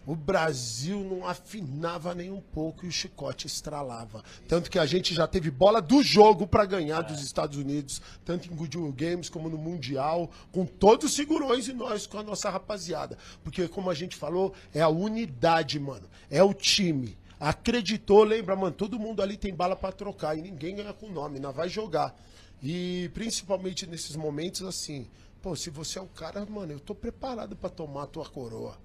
o 0.10 0.16
Brasil 0.16 1.04
não 1.04 1.28
afinava 1.28 2.16
nem 2.16 2.32
um 2.32 2.42
pouco 2.42 2.84
e 2.84 2.90
o 2.90 2.92
chicote 2.92 3.46
estralava. 3.46 4.24
Tanto 4.48 4.72
que 4.72 4.80
a 4.80 4.86
gente 4.86 5.14
já 5.14 5.28
teve 5.28 5.52
bola 5.52 5.80
do 5.80 6.02
jogo 6.02 6.48
para 6.48 6.66
ganhar 6.66 7.02
dos 7.02 7.22
Estados 7.22 7.60
Unidos, 7.60 8.02
tanto 8.26 8.52
em 8.52 8.56
Goodwill 8.56 8.92
Games 8.92 9.30
como 9.30 9.50
no 9.50 9.58
Mundial, 9.58 10.32
com 10.52 10.66
todos 10.66 11.12
os 11.12 11.16
segurões 11.16 11.68
e 11.68 11.74
nós 11.74 12.08
com 12.08 12.18
a 12.18 12.24
nossa 12.24 12.50
rapaziada. 12.50 13.20
Porque, 13.44 13.68
como 13.68 13.90
a 13.90 13.94
gente 13.94 14.16
falou, 14.16 14.52
é 14.74 14.82
a 14.82 14.90
unidade, 14.90 15.80
mano. 15.80 16.10
É 16.28 16.42
o 16.42 16.56
time. 16.56 17.16
Acreditou, 17.40 18.24
lembra, 18.24 18.56
mano, 18.56 18.76
todo 18.76 19.00
mundo 19.00 19.22
ali 19.22 19.38
tem 19.38 19.54
bala 19.54 19.76
para 19.76 19.94
trocar 19.94 20.38
e 20.38 20.42
ninguém 20.42 20.76
ganha 20.76 20.94
com 20.94 21.10
nome, 21.10 21.40
não 21.40 21.54
vai 21.54 21.70
jogar. 21.70 22.14
E 22.62 23.10
principalmente 23.14 23.88
nesses 23.88 24.16
momentos 24.16 24.62
assim, 24.64 25.08
pô, 25.42 25.56
se 25.56 25.70
você 25.70 25.98
é 26.00 26.02
o 26.02 26.08
cara, 26.08 26.46
mano, 26.46 26.74
eu 26.74 26.80
tô 26.80 26.94
preparado 26.94 27.56
para 27.56 27.70
tomar 27.70 28.04
a 28.04 28.08
tua 28.08 28.26
coroa. 28.26 28.78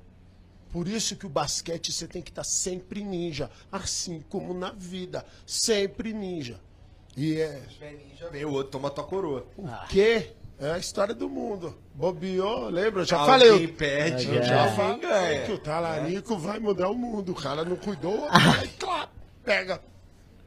Por 0.71 0.87
isso 0.89 1.17
que 1.17 1.27
o 1.27 1.29
basquete 1.29 1.93
você 1.93 2.07
tem 2.07 2.23
que 2.23 2.31
estar 2.31 2.45
sempre 2.45 3.03
ninja, 3.03 3.51
assim 3.71 4.21
como 4.29 4.55
na 4.55 4.71
vida, 4.73 5.25
sempre 5.47 6.13
ninja. 6.13 6.61
E 7.17 7.37
é 7.37 7.63
vem 8.31 8.45
o 8.45 8.53
outro, 8.53 8.73
toma 8.73 8.91
tua 8.91 9.05
coroa. 9.05 9.47
o 9.57 9.89
quê? 9.89 10.33
É 10.59 10.71
a 10.71 10.79
história 10.79 11.15
do 11.15 11.29
mundo. 11.29 11.77
Bobeou, 11.95 12.69
lembra? 12.69 13.05
Já 13.05 13.19
Alguém 13.19 13.33
falei. 13.49 13.69
perde, 13.69 14.39
É. 14.39 14.43
Já 14.43 14.61
alguém 14.63 14.77
falei 14.77 15.01
ganha. 15.01 15.47
que 15.47 15.53
o 15.53 15.59
talarico 15.59 16.39
vai 16.39 16.59
mudar 16.59 16.89
o 16.91 16.95
mundo. 16.95 17.33
O 17.33 17.35
cara 17.35 17.65
não 17.65 17.77
cuidou, 17.77 18.27
aí, 18.31 18.69
claro, 18.79 19.11
pega. 19.45 19.83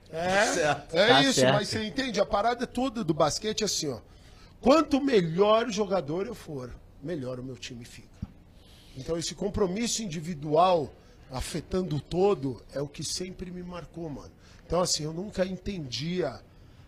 É, 0.09 0.45
certo. 0.45 0.95
é 0.95 1.07
Tá 1.07 1.21
isso, 1.23 1.33
certo. 1.41 1.53
mas 1.53 1.67
você 1.67 1.83
entende? 1.83 2.19
A 2.21 2.25
parada 2.25 2.65
toda 2.65 3.03
do 3.03 3.13
basquete 3.13 3.61
é 3.61 3.65
assim, 3.65 3.89
ó. 3.89 3.99
Quanto 4.61 5.01
melhor 5.01 5.69
jogador 5.69 6.25
eu 6.25 6.33
for, 6.33 6.73
melhor 7.03 7.39
o 7.39 7.43
meu 7.43 7.57
time 7.57 7.83
fica. 7.83 8.07
Então 8.95 9.17
esse 9.17 9.35
compromisso 9.35 10.01
individual 10.01 10.91
afetando 11.29 11.97
o 11.97 11.99
todo 12.01 12.61
é 12.73 12.81
o 12.81 12.87
que 12.87 13.03
sempre 13.03 13.51
me 13.51 13.61
marcou, 13.61 14.09
mano. 14.09 14.31
Então 14.65 14.79
assim, 14.81 15.03
eu 15.03 15.11
nunca 15.13 15.45
entendia, 15.45 16.39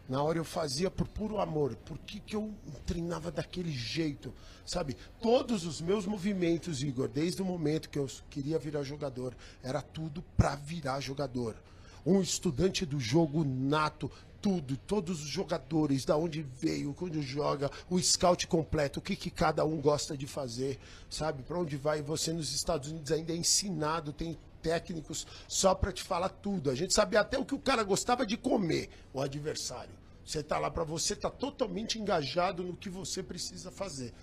na 0.10 0.24
hora 0.24 0.40
eu 0.40 0.44
fazia 0.44 0.90
por 0.90 1.08
puro 1.08 1.40
amor, 1.40 1.76
por 1.86 2.00
que, 2.00 2.20
que 2.20 2.36
eu 2.36 2.52
treinava 2.84 3.30
daquele 3.30 3.72
jeito, 3.72 4.34
sabe? 4.66 4.98
Todos 5.22 5.66
os 5.66 5.80
meus 5.80 6.08
movimentos, 6.08 6.82
Igor, 6.82 7.08
desde 7.08 7.44
o 7.44 7.46
momento 7.46 7.90
que 7.90 8.00
eu 8.00 8.08
queria 8.28 8.58
virar 8.58 8.82
jogador, 8.82 9.36
era 9.62 9.84
tudo 9.84 10.24
pra 10.36 10.56
virar 10.56 11.00
jogador. 11.00 11.56
Um 12.04 12.22
estudante 12.22 12.88
do 12.88 13.00
jogo 13.00 13.44
nato, 13.44 14.12
tudo, 14.42 14.76
todos 14.78 15.22
os 15.22 15.28
jogadores, 15.28 16.06
da 16.06 16.18
onde 16.18 16.42
veio, 16.42 16.94
quando 16.94 17.22
joga, 17.22 17.70
o 17.88 18.00
scout 18.02 18.48
completo, 18.48 19.00
o 19.00 19.04
que, 19.04 19.16
que 19.16 19.30
cada 19.30 19.64
um 19.64 19.80
gosta 19.80 20.18
de 20.18 20.26
fazer, 20.26 20.80
sabe? 21.08 21.44
Para 21.44 21.60
onde 21.60 21.78
vai 21.78 22.02
você 22.02 22.34
nos 22.34 22.52
Estados 22.52 22.90
Unidos 22.90 23.12
ainda 23.12 23.32
é 23.32 23.36
ensinado, 23.36 24.12
tem 24.12 24.36
técnicos 24.62 25.28
só 25.48 25.76
para 25.76 25.92
te 25.92 26.02
falar 26.02 26.30
tudo. 26.30 26.72
A 26.72 26.76
gente 26.76 26.94
sabia 26.94 27.22
até 27.22 27.38
o 27.38 27.46
que 27.46 27.56
o 27.56 27.60
cara 27.60 27.84
gostava 27.84 28.26
de 28.26 28.38
comer, 28.38 28.90
o 29.14 29.22
adversário. 29.22 29.99
Você 30.30 30.44
tá 30.44 30.60
lá 30.60 30.70
para 30.70 30.84
você, 30.84 31.16
tá 31.16 31.28
totalmente 31.28 31.98
engajado 31.98 32.62
no 32.64 32.78
que 32.78 32.88
você 32.88 33.24
precisa 33.24 33.72
fazer. 33.72 34.14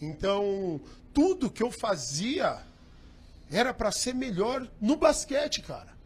Então, 0.00 0.80
tudo 1.12 1.50
que 1.50 1.64
eu 1.64 1.72
fazia 1.72 2.64
era 3.50 3.74
para 3.74 3.90
ser 3.90 4.14
melhor 4.14 4.70
no 4.80 4.94
basquete, 4.94 5.60
cara. 5.60 5.98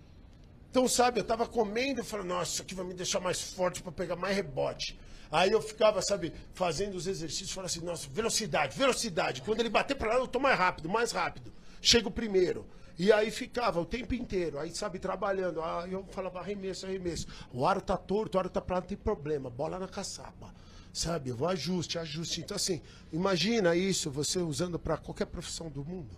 Então, 0.71 0.89
sabe, 0.89 1.21
eu 1.21 1.25
tava 1.25 1.47
comendo 1.47 2.01
e 2.01 2.03
falei, 2.03 2.25
nossa, 2.25 2.51
isso 2.51 2.63
aqui 2.63 2.75
vai 2.75 2.87
me 2.87 2.95
deixar 2.95 3.21
mais 3.21 3.43
forte 3.43 3.83
para 3.83 3.93
pegar 3.93 4.17
mais 4.17 4.35
rebote. 4.35 4.99
Aí 5.31 5.51
eu 5.51 5.61
ficava, 5.61 6.01
sabe, 6.01 6.33
fazendo 6.55 6.95
os 6.95 7.07
exercícios, 7.07 7.53
falando 7.53 7.67
assim, 7.69 7.81
nossa, 7.81 8.09
velocidade, 8.09 8.75
velocidade. 8.75 9.43
Quando 9.43 9.61
ele 9.61 9.69
bater 9.69 9.95
para 9.95 10.15
lá, 10.15 10.19
eu 10.19 10.27
tô 10.27 10.41
mais 10.41 10.59
rápido, 10.59 10.89
mais 10.89 11.13
rápido. 11.13 11.53
Chego 11.83 12.11
primeiro. 12.11 12.67
E 13.03 13.11
aí 13.11 13.33
ficava 13.33 13.81
o 13.81 13.85
tempo 13.85 14.15
inteiro, 14.15 14.61
aí, 14.61 14.73
sabe, 14.73 15.01
trabalhando. 15.01 15.61
Aí 15.61 15.93
eu 15.93 16.07
falava, 16.13 16.39
arremesso, 16.39 16.87
arremesso. 16.87 17.27
O 17.53 17.67
aro 17.67 17.81
tá 17.81 17.97
torto, 17.97 18.37
o 18.37 18.39
aro 18.39 18.49
tá 18.49 18.61
pra 18.61 18.77
não 18.77 18.87
tem 18.87 18.97
problema. 18.97 19.51
Bola 19.51 19.77
na 19.77 19.89
caçapa. 19.89 20.55
Sabe, 20.93 21.31
eu 21.31 21.37
vou 21.37 21.49
ajuste, 21.49 21.99
ajuste. 21.99 22.43
Então, 22.43 22.55
assim, 22.55 22.81
imagina 23.13 23.75
isso, 23.75 24.09
você 24.09 24.39
usando 24.39 24.79
para 24.79 24.97
qualquer 24.97 25.25
profissão 25.25 25.69
do 25.69 25.85
mundo. 25.85 26.17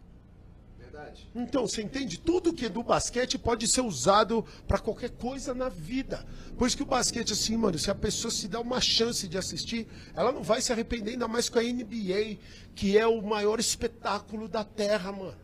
Verdade. 0.78 1.26
Então, 1.34 1.66
você 1.66 1.80
entende? 1.80 2.20
Tudo 2.20 2.52
que 2.52 2.66
é 2.66 2.68
do 2.68 2.82
basquete 2.82 3.38
pode 3.38 3.66
ser 3.66 3.80
usado 3.80 4.44
pra 4.68 4.78
qualquer 4.78 5.12
coisa 5.12 5.54
na 5.54 5.70
vida. 5.70 6.22
Por 6.58 6.68
isso 6.68 6.76
que 6.76 6.82
o 6.82 6.86
basquete, 6.86 7.32
assim, 7.32 7.56
mano, 7.56 7.78
se 7.78 7.90
a 7.90 7.94
pessoa 7.94 8.30
se 8.30 8.46
dá 8.46 8.60
uma 8.60 8.82
chance 8.82 9.26
de 9.26 9.38
assistir, 9.38 9.88
ela 10.14 10.30
não 10.30 10.42
vai 10.42 10.60
se 10.60 10.70
arrepender, 10.70 11.12
ainda 11.12 11.28
mais 11.28 11.48
com 11.48 11.58
a 11.58 11.62
NBA, 11.62 12.36
que 12.74 12.98
é 12.98 13.06
o 13.06 13.22
maior 13.22 13.58
espetáculo 13.58 14.46
da 14.48 14.62
Terra, 14.62 15.10
mano. 15.10 15.43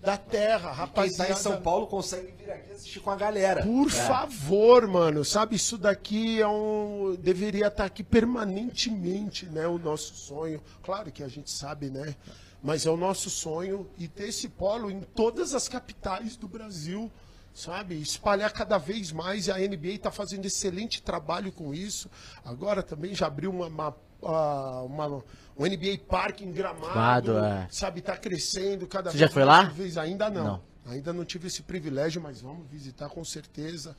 Da 0.00 0.16
Terra, 0.16 0.70
Quem 0.70 0.78
rapaziada. 0.78 1.34
tá 1.34 1.38
em 1.38 1.42
São 1.42 1.60
Paulo 1.60 1.86
consegue 1.86 2.32
vir 2.32 2.50
aqui 2.50 2.72
assistir 2.72 3.00
com 3.00 3.10
a 3.10 3.16
galera. 3.16 3.62
Por 3.62 3.90
favor, 3.90 4.86
mano, 4.86 5.24
sabe, 5.24 5.56
isso 5.56 5.76
daqui 5.76 6.40
é 6.40 6.48
um. 6.48 7.16
Deveria 7.20 7.66
estar 7.66 7.84
aqui 7.84 8.02
permanentemente, 8.02 9.44
né? 9.46 9.66
O 9.66 9.78
nosso 9.78 10.14
sonho. 10.14 10.62
Claro 10.82 11.12
que 11.12 11.22
a 11.22 11.28
gente 11.28 11.50
sabe, 11.50 11.90
né? 11.90 12.16
Mas 12.62 12.86
é 12.86 12.90
o 12.90 12.96
nosso 12.96 13.28
sonho 13.28 13.90
e 13.98 14.08
ter 14.08 14.28
esse 14.28 14.48
polo 14.48 14.90
em 14.90 15.00
todas 15.00 15.54
as 15.54 15.68
capitais 15.68 16.36
do 16.36 16.48
Brasil, 16.48 17.10
sabe? 17.54 18.00
Espalhar 18.00 18.52
cada 18.52 18.78
vez 18.78 19.12
mais. 19.12 19.48
E 19.48 19.52
a 19.52 19.58
NBA 19.58 19.88
está 19.94 20.10
fazendo 20.10 20.46
excelente 20.46 21.02
trabalho 21.02 21.52
com 21.52 21.74
isso. 21.74 22.10
Agora 22.42 22.82
também 22.82 23.14
já 23.14 23.26
abriu 23.26 23.50
uma. 23.50 23.66
uma 23.66 23.96
ah, 24.22 24.82
uma- 24.84 25.22
um 25.56 25.66
NBA 25.66 25.98
Park 26.08 26.40
em 26.42 26.50
Gramado, 26.52 27.32
Gramado, 27.32 27.38
é. 27.38 27.68
sabe, 27.70 28.00
tá 28.00 28.16
crescendo 28.16 28.86
cada 28.86 29.10
Você 29.10 29.18
já 29.18 29.26
vez 29.26 29.34
foi 29.34 29.44
mais 29.44 29.64
lá? 29.68 29.70
vez 29.72 29.98
ainda 29.98 30.30
não. 30.30 30.44
Não. 30.44 30.70
Ainda 30.86 31.12
não 31.12 31.24
tive 31.24 31.46
esse 31.48 31.62
privilégio, 31.62 32.20
mas 32.22 32.40
vamos 32.40 32.66
visitar 32.68 33.08
com 33.10 33.24
certeza. 33.24 33.94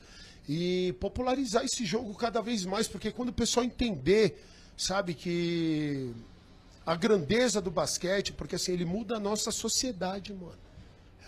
E 0.48 0.92
popularizar 1.00 1.64
esse 1.64 1.84
jogo 1.86 2.12
cada 2.14 2.42
vez 2.42 2.64
mais, 2.66 2.88
porque 2.88 3.10
quando 3.12 3.28
o 3.28 3.32
pessoal 3.32 3.64
entender, 3.64 4.44
sabe, 4.76 5.14
que 5.14 6.12
a 6.84 6.96
grandeza 6.96 7.60
do 7.60 7.70
basquete, 7.70 8.32
porque 8.32 8.56
assim, 8.56 8.72
ele 8.72 8.84
muda 8.84 9.16
a 9.16 9.20
nossa 9.20 9.50
sociedade, 9.52 10.32
mano. 10.32 10.58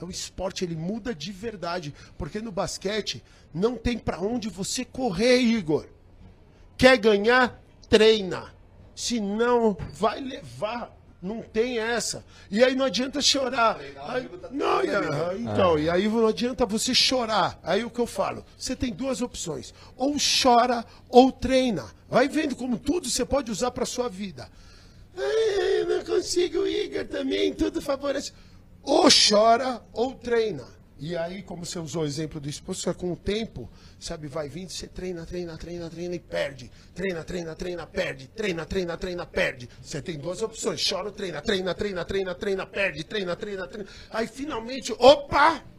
É 0.01 0.05
o 0.05 0.11
esporte, 0.11 0.64
ele 0.64 0.74
muda 0.74 1.14
de 1.14 1.30
verdade. 1.30 1.95
Porque 2.18 2.40
no 2.40 2.51
basquete 2.51 3.22
não 3.55 3.76
tem 3.76 3.97
pra 3.97 4.18
onde 4.20 4.49
você 4.49 4.84
correr, 4.84 5.38
Igor. 5.38 5.86
Quer 6.76 6.97
ganhar? 6.99 7.62
Treina. 7.88 8.53
Se 8.95 9.20
não, 9.20 9.76
vai 9.92 10.20
levar. 10.20 10.95
Não 11.22 11.40
tem 11.40 11.78
essa. 11.78 12.22
E 12.51 12.62
aí 12.62 12.74
não 12.74 12.84
adianta 12.84 13.22
chorar. 13.22 13.78
Aí- 14.09 14.28
não, 14.51 14.84
e 14.84 14.90
aí- 14.90 15.42
então, 15.42 15.78
e 15.78 15.88
aí 15.88 16.07
não 16.07 16.26
adianta 16.26 16.66
você 16.66 16.95
chorar. 16.95 17.59
Aí 17.62 17.82
o 17.82 17.88
que 17.88 17.99
eu 17.99 18.07
falo? 18.07 18.45
Você 18.59 18.76
tem 18.76 18.92
duas 18.92 19.22
opções. 19.22 19.72
Ou 19.97 20.16
chora 20.42 20.84
ou 21.09 21.32
treina. 21.32 21.86
Vai 22.11 22.28
vendo 22.28 22.55
como 22.55 22.78
tudo 22.78 23.09
você 23.09 23.24
pode 23.24 23.51
usar 23.51 23.70
para 23.70 23.86
sua 23.86 24.07
vida. 24.09 24.51
Não 25.88 26.05
consigo, 26.05 26.66
Igor, 26.66 27.07
também, 27.07 27.55
tudo 27.55 27.80
favorece. 27.80 28.32
Ou 28.82 29.09
chora 29.11 29.82
ou 29.95 30.12
treina. 30.14 30.64
E 30.99 31.16
aí, 31.16 31.42
como 31.42 31.66
você 31.66 31.78
usou 31.78 32.03
o 32.03 32.07
exemplo 32.07 32.40
do 32.40 32.49
esposo, 32.49 32.95
com 32.95 33.12
o 33.12 33.16
tempo, 33.16 33.68
sabe, 33.99 34.28
vai 34.28 34.49
vindo, 34.49 34.70
você 34.70 34.86
treina, 34.86 35.26
treina, 35.26 35.57
treina, 35.59 35.90
treina 35.90 36.14
e 36.14 36.20
perde. 36.20 36.70
Treina, 36.95 37.24
treina, 37.24 37.55
treina, 37.55 37.86
perde. 37.86 38.28
Treina, 38.28 38.64
treina, 38.64 38.97
treina, 38.97 39.26
perde. 39.26 39.68
Você 39.82 40.01
tem 40.01 40.18
duas 40.18 40.40
opções. 40.40 40.86
Chora 40.88 41.11
treina, 41.11 41.42
treina, 41.42 41.74
treina, 41.74 42.05
treina, 42.05 42.34
treina, 42.34 42.66
perde, 42.66 43.05
treina, 43.05 43.34
treina, 43.36 43.66
treina. 43.66 43.88
Aí 44.11 44.26
finalmente, 44.26 44.92
opa! 44.99 45.74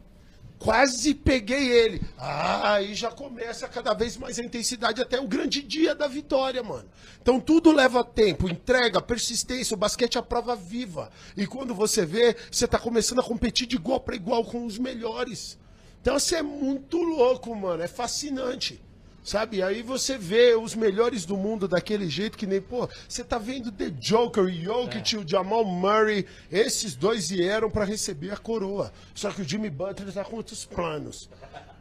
Quase 0.58 1.14
peguei 1.14 1.70
ele. 1.70 2.00
Ah, 2.18 2.74
aí 2.74 2.94
já 2.94 3.10
começa 3.10 3.68
cada 3.68 3.92
vez 3.92 4.16
mais 4.16 4.38
a 4.38 4.42
intensidade 4.42 5.02
até 5.02 5.20
o 5.20 5.28
grande 5.28 5.62
dia 5.62 5.94
da 5.94 6.08
vitória, 6.08 6.62
mano. 6.62 6.88
Então 7.20 7.38
tudo 7.38 7.70
leva 7.70 8.02
tempo, 8.02 8.48
entrega, 8.48 9.00
persistência, 9.00 9.74
o 9.74 9.78
basquete 9.78 10.16
é 10.16 10.18
a 10.18 10.22
prova 10.22 10.56
viva. 10.56 11.10
E 11.36 11.46
quando 11.46 11.74
você 11.74 12.06
vê, 12.06 12.36
você 12.50 12.66
tá 12.66 12.78
começando 12.78 13.20
a 13.20 13.24
competir 13.24 13.66
de 13.66 13.76
igual 13.76 14.00
para 14.00 14.16
igual 14.16 14.44
com 14.44 14.64
os 14.64 14.78
melhores. 14.78 15.58
Então 16.00 16.18
você 16.18 16.36
é 16.36 16.42
muito 16.42 16.98
louco, 17.02 17.54
mano, 17.54 17.82
é 17.82 17.88
fascinante. 17.88 18.82
Sabe? 19.26 19.60
Aí 19.60 19.82
você 19.82 20.16
vê 20.16 20.54
os 20.54 20.76
melhores 20.76 21.26
do 21.26 21.36
mundo 21.36 21.66
daquele 21.66 22.08
jeito 22.08 22.38
que 22.38 22.46
nem, 22.46 22.60
pô, 22.60 22.88
você 23.08 23.24
tá 23.24 23.38
vendo 23.38 23.72
The 23.72 23.90
Joker, 23.90 24.46
Jokic, 24.48 25.16
o 25.16 25.28
Jamal 25.28 25.64
Murray, 25.64 26.24
esses 26.48 26.94
dois 26.94 27.28
vieram 27.28 27.68
pra 27.68 27.84
receber 27.84 28.30
a 28.30 28.36
coroa. 28.36 28.92
Só 29.16 29.32
que 29.32 29.42
o 29.42 29.44
Jimmy 29.44 29.68
Butler 29.68 30.12
tá 30.12 30.22
com 30.22 30.36
outros 30.36 30.64
planos. 30.64 31.28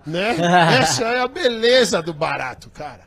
Né? 0.07 0.35
Essa 0.81 1.03
é 1.03 1.19
a 1.19 1.27
beleza 1.27 2.01
do 2.01 2.15
barato, 2.15 2.71
cara. 2.71 3.03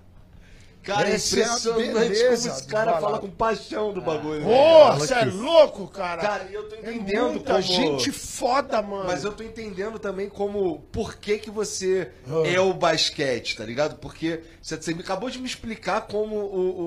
Cara, 0.89 1.09
é 1.11 1.15
Essa 1.15 1.37
é 1.37 1.43
impressionante 1.43 1.93
beleza 1.93 2.25
como 2.49 2.57
esse 2.59 2.67
cara 2.67 3.01
fala 3.01 3.19
com 3.19 3.31
paixão 3.31 3.93
do 3.93 4.01
bagulho. 4.01 4.41
né? 4.41 4.47
Pô, 4.47 4.97
você 4.99 5.15
é 5.15 5.25
louco, 5.27 5.87
cara. 5.89 6.23
Cara, 6.23 6.49
eu 6.51 6.69
tô 6.69 6.77
É 6.77 6.79
entendendo 6.79 7.31
muita 7.33 7.51
como- 7.53 7.63
gente 7.63 8.11
foda, 8.11 8.81
mano. 8.81 9.05
Mas 9.07 9.23
eu 9.23 9.33
tô 9.33 9.43
entendendo 9.43 9.99
também 9.99 10.29
como 10.29 10.81
por 10.91 11.17
que 11.17 11.37
que 11.39 11.51
você 11.51 12.11
Ah. 12.27 12.49
é 12.49 12.59
o 12.59 12.73
basquete, 12.73 13.57
tá 13.57 13.65
ligado? 13.65 13.97
Porque 13.99 14.41
você, 14.63 14.95
me 14.95 15.01
acabou 15.01 15.29
de 15.29 15.39
me 15.39 15.47
explicar 15.47 16.03
como 16.07 16.37
o, 16.37 16.81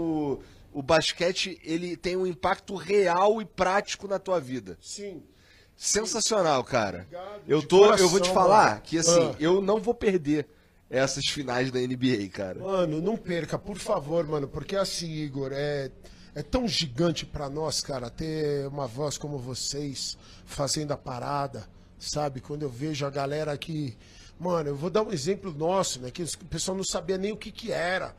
o, 0.73 0.79
o 0.79 0.81
basquete 0.81 1.59
ele 1.63 1.95
tem 1.95 2.17
um 2.17 2.25
impacto 2.25 2.73
real 2.75 3.39
e 3.41 3.45
prático 3.45 4.07
na 4.07 4.17
tua 4.17 4.39
vida. 4.39 4.77
Sim. 4.81 5.21
Sensacional, 5.77 6.63
cara. 6.63 7.07
Obrigado, 7.07 7.41
Eu 7.47 7.61
tô, 7.61 7.85
eu 7.95 8.07
vou 8.07 8.19
te 8.19 8.29
coração, 8.29 8.33
falar 8.33 8.69
mano. 8.69 8.81
que 8.83 8.97
assim, 8.99 9.31
Ah. 9.31 9.35
eu 9.39 9.61
não 9.61 9.79
vou 9.79 9.93
perder 9.93 10.47
essas 10.91 11.25
finais 11.25 11.71
da 11.71 11.79
NBA, 11.79 12.27
cara. 12.31 12.59
Mano, 12.59 13.01
não 13.01 13.15
perca, 13.15 13.57
por 13.57 13.77
favor, 13.77 14.27
mano, 14.27 14.47
porque 14.47 14.75
assim, 14.75 15.09
Igor, 15.09 15.51
é, 15.53 15.89
é 16.35 16.43
tão 16.43 16.67
gigante 16.67 17.25
pra 17.25 17.49
nós, 17.49 17.79
cara, 17.79 18.09
ter 18.09 18.67
uma 18.67 18.87
voz 18.87 19.17
como 19.17 19.37
vocês 19.37 20.17
fazendo 20.45 20.91
a 20.91 20.97
parada, 20.97 21.65
sabe? 21.97 22.41
Quando 22.41 22.63
eu 22.63 22.69
vejo 22.69 23.05
a 23.05 23.09
galera 23.09 23.53
aqui. 23.53 23.97
Mano, 24.37 24.69
eu 24.69 24.75
vou 24.75 24.89
dar 24.89 25.03
um 25.03 25.11
exemplo 25.11 25.53
nosso, 25.53 26.01
né? 26.01 26.11
Que 26.11 26.23
o 26.23 26.45
pessoal 26.49 26.75
não 26.75 26.83
sabia 26.83 27.17
nem 27.17 27.31
o 27.31 27.37
que 27.37 27.51
que 27.51 27.71
era. 27.71 28.13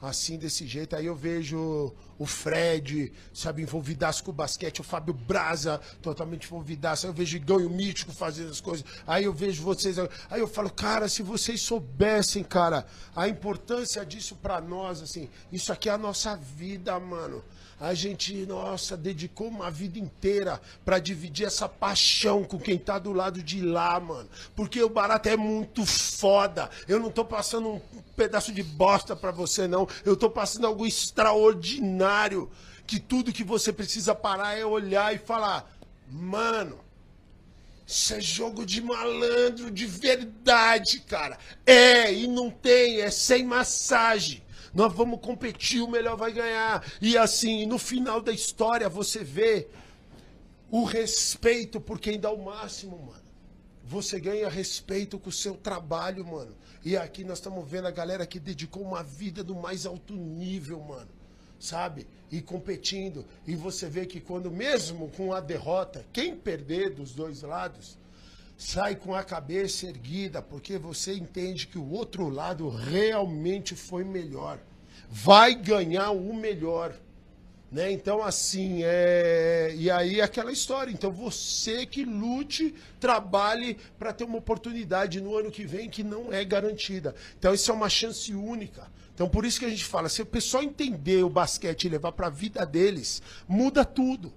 Assim, 0.00 0.36
desse 0.36 0.66
jeito. 0.66 0.94
Aí 0.94 1.06
eu 1.06 1.16
vejo 1.16 1.92
o 2.18 2.26
Fred, 2.26 3.12
sabe, 3.32 3.62
envolvidaço 3.62 4.22
com 4.22 4.30
o 4.30 4.34
basquete, 4.34 4.80
o 4.80 4.84
Fábio 4.84 5.14
Braza, 5.14 5.80
totalmente 6.02 6.46
envolvidaço. 6.46 7.06
Aí 7.06 7.10
eu 7.10 7.14
vejo 7.14 7.36
o 7.36 7.40
Igão 7.40 7.60
e 7.60 7.66
o 7.66 7.70
Mítico 7.70 8.12
fazendo 8.12 8.50
as 8.50 8.60
coisas. 8.60 8.84
Aí 9.06 9.24
eu 9.24 9.32
vejo 9.32 9.62
vocês. 9.62 9.98
Aí 9.98 10.40
eu 10.40 10.48
falo, 10.48 10.70
cara, 10.70 11.08
se 11.08 11.22
vocês 11.22 11.62
soubessem, 11.62 12.44
cara, 12.44 12.86
a 13.14 13.26
importância 13.26 14.04
disso 14.04 14.36
pra 14.36 14.60
nós, 14.60 15.00
assim, 15.00 15.28
isso 15.50 15.72
aqui 15.72 15.88
é 15.88 15.92
a 15.92 15.98
nossa 15.98 16.36
vida, 16.36 16.98
mano. 17.00 17.42
A 17.78 17.92
gente, 17.92 18.34
nossa, 18.46 18.96
dedicou 18.96 19.48
uma 19.48 19.70
vida 19.70 19.98
inteira 19.98 20.60
pra 20.82 20.98
dividir 20.98 21.46
essa 21.46 21.68
paixão 21.68 22.42
com 22.42 22.58
quem 22.58 22.78
tá 22.78 22.98
do 22.98 23.12
lado 23.12 23.42
de 23.42 23.60
lá, 23.60 24.00
mano. 24.00 24.28
Porque 24.54 24.82
o 24.82 24.88
barato 24.88 25.28
é 25.28 25.36
muito 25.36 25.84
foda. 25.84 26.70
Eu 26.88 26.98
não 26.98 27.10
tô 27.10 27.22
passando 27.22 27.68
um 27.68 27.80
pedaço 28.16 28.50
de 28.50 28.62
bosta 28.62 29.14
pra 29.14 29.30
você, 29.30 29.68
não. 29.68 29.86
Eu 30.06 30.16
tô 30.16 30.30
passando 30.30 30.66
algo 30.66 30.86
extraordinário. 30.86 32.50
Que 32.86 32.98
tudo 32.98 33.32
que 33.32 33.44
você 33.44 33.72
precisa 33.72 34.14
parar 34.14 34.56
é 34.56 34.64
olhar 34.64 35.14
e 35.14 35.18
falar, 35.18 35.70
mano. 36.08 36.78
Isso 37.86 38.14
é 38.14 38.20
jogo 38.20 38.64
de 38.64 38.80
malandro 38.80 39.70
de 39.70 39.86
verdade, 39.86 41.00
cara. 41.00 41.38
É, 41.66 42.12
e 42.12 42.26
não 42.26 42.50
tem, 42.50 43.02
é 43.02 43.10
sem 43.10 43.44
massagem. 43.44 44.42
Nós 44.76 44.92
vamos 44.92 45.20
competir, 45.20 45.80
o 45.80 45.88
melhor 45.88 46.18
vai 46.18 46.30
ganhar. 46.30 46.84
E 47.00 47.16
assim, 47.16 47.64
no 47.64 47.78
final 47.78 48.20
da 48.20 48.30
história 48.30 48.90
você 48.90 49.24
vê 49.24 49.68
o 50.70 50.84
respeito 50.84 51.80
por 51.80 51.98
quem 51.98 52.20
dá 52.20 52.30
o 52.30 52.44
máximo, 52.44 52.98
mano. 52.98 53.24
Você 53.84 54.20
ganha 54.20 54.50
respeito 54.50 55.18
com 55.18 55.30
o 55.30 55.32
seu 55.32 55.54
trabalho, 55.54 56.26
mano. 56.26 56.54
E 56.84 56.94
aqui 56.94 57.24
nós 57.24 57.38
estamos 57.38 57.66
vendo 57.66 57.86
a 57.88 57.90
galera 57.90 58.26
que 58.26 58.38
dedicou 58.38 58.82
uma 58.82 59.02
vida 59.02 59.42
do 59.42 59.54
mais 59.54 59.86
alto 59.86 60.12
nível, 60.12 60.78
mano. 60.80 61.08
Sabe? 61.58 62.06
E 62.30 62.42
competindo. 62.42 63.24
E 63.46 63.56
você 63.56 63.88
vê 63.88 64.04
que 64.04 64.20
quando, 64.20 64.50
mesmo 64.50 65.08
com 65.16 65.32
a 65.32 65.40
derrota, 65.40 66.04
quem 66.12 66.36
perder 66.36 66.90
dos 66.90 67.14
dois 67.14 67.40
lados, 67.40 67.96
sai 68.56 68.96
com 68.96 69.14
a 69.14 69.22
cabeça 69.22 69.86
erguida, 69.86 70.40
porque 70.40 70.78
você 70.78 71.14
entende 71.14 71.66
que 71.66 71.78
o 71.78 71.90
outro 71.90 72.28
lado 72.28 72.68
realmente 72.68 73.74
foi 73.74 74.02
melhor. 74.02 74.58
Vai 75.10 75.54
ganhar 75.54 76.10
o 76.10 76.34
melhor. 76.34 76.94
Né? 77.70 77.90
Então, 77.92 78.22
assim, 78.22 78.80
é... 78.84 79.74
e 79.76 79.90
aí 79.90 80.20
é 80.20 80.22
aquela 80.22 80.52
história. 80.52 80.90
Então, 80.90 81.10
você 81.10 81.84
que 81.84 82.04
lute, 82.04 82.74
trabalhe 82.98 83.76
para 83.98 84.12
ter 84.12 84.24
uma 84.24 84.38
oportunidade 84.38 85.20
no 85.20 85.36
ano 85.36 85.50
que 85.50 85.66
vem 85.66 85.90
que 85.90 86.02
não 86.02 86.32
é 86.32 86.44
garantida. 86.44 87.14
Então, 87.38 87.52
isso 87.52 87.70
é 87.70 87.74
uma 87.74 87.88
chance 87.88 88.32
única. 88.34 88.90
Então, 89.14 89.28
por 89.28 89.44
isso 89.44 89.58
que 89.58 89.66
a 89.66 89.70
gente 89.70 89.84
fala: 89.84 90.08
se 90.08 90.22
o 90.22 90.26
pessoal 90.26 90.62
entender 90.62 91.24
o 91.24 91.30
basquete 91.30 91.84
e 91.84 91.88
levar 91.88 92.12
para 92.12 92.28
a 92.28 92.30
vida 92.30 92.64
deles, 92.64 93.20
muda 93.48 93.84
tudo. 93.84 94.32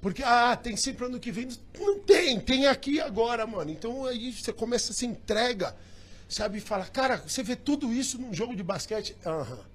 Porque, 0.00 0.22
ah, 0.22 0.56
tem 0.56 0.76
sempre 0.76 1.04
ano 1.04 1.20
que 1.20 1.30
vem. 1.30 1.48
Não 1.78 2.00
tem, 2.00 2.40
tem 2.40 2.66
aqui 2.66 3.00
agora, 3.00 3.46
mano. 3.46 3.70
Então, 3.70 4.06
aí 4.06 4.32
você 4.32 4.52
começa 4.52 4.92
a 4.92 4.94
se 4.94 5.06
entrega, 5.06 5.76
sabe? 6.28 6.58
E 6.58 6.60
fala: 6.60 6.86
cara, 6.86 7.18
você 7.18 7.42
vê 7.42 7.54
tudo 7.54 7.92
isso 7.92 8.18
num 8.18 8.32
jogo 8.32 8.56
de 8.56 8.62
basquete? 8.62 9.16
Aham 9.26 9.70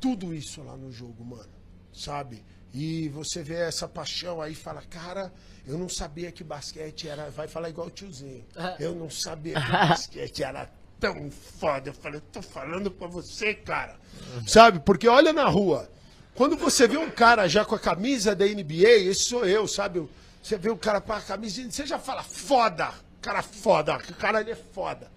tudo 0.00 0.34
isso 0.34 0.62
lá 0.62 0.76
no 0.76 0.92
jogo, 0.92 1.24
mano. 1.24 1.48
Sabe? 1.92 2.44
E 2.72 3.08
você 3.08 3.42
vê 3.42 3.54
essa 3.54 3.88
paixão 3.88 4.40
aí 4.40 4.54
fala, 4.54 4.82
cara, 4.82 5.32
eu 5.66 5.78
não 5.78 5.88
sabia 5.88 6.30
que 6.30 6.44
basquete 6.44 7.08
era. 7.08 7.30
Vai 7.30 7.48
falar 7.48 7.70
igual 7.70 7.86
o 7.86 7.90
tiozinho. 7.90 8.44
Eu 8.78 8.94
não 8.94 9.08
sabia 9.08 9.54
que 9.60 9.72
basquete 9.72 10.42
era 10.44 10.70
tão 11.00 11.30
foda. 11.30 11.90
Eu 11.90 11.94
falei, 11.94 12.18
eu 12.18 12.24
tô 12.32 12.42
falando 12.42 12.90
pra 12.90 13.08
você, 13.08 13.54
cara. 13.54 13.98
Sabe? 14.46 14.80
Porque 14.80 15.08
olha 15.08 15.32
na 15.32 15.48
rua. 15.48 15.90
Quando 16.36 16.56
você 16.56 16.86
vê 16.86 16.98
um 16.98 17.10
cara 17.10 17.48
já 17.48 17.64
com 17.64 17.74
a 17.74 17.78
camisa 17.78 18.34
da 18.34 18.44
NBA, 18.44 18.88
esse 19.08 19.24
sou 19.24 19.44
eu, 19.46 19.66
sabe? 19.66 20.06
Você 20.42 20.58
vê 20.58 20.70
o 20.70 20.76
cara 20.76 21.00
com 21.00 21.12
a 21.12 21.20
camisa, 21.20 21.68
você 21.70 21.86
já 21.86 21.98
fala, 21.98 22.22
foda! 22.22 22.92
Cara 23.20 23.42
foda, 23.42 23.96
o 23.96 24.14
cara 24.14 24.40
ele 24.40 24.52
é 24.52 24.54
foda. 24.54 25.10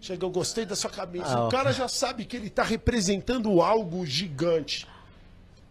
Chega, 0.00 0.24
eu 0.24 0.30
gostei 0.30 0.64
da 0.64 0.74
sua 0.74 0.90
camisa. 0.90 1.26
Ah, 1.26 1.46
o 1.46 1.50
cara 1.50 1.70
já 1.72 1.86
sabe 1.86 2.24
que 2.24 2.36
ele 2.36 2.48
tá 2.48 2.62
representando 2.62 3.60
algo 3.60 4.06
gigante. 4.06 4.88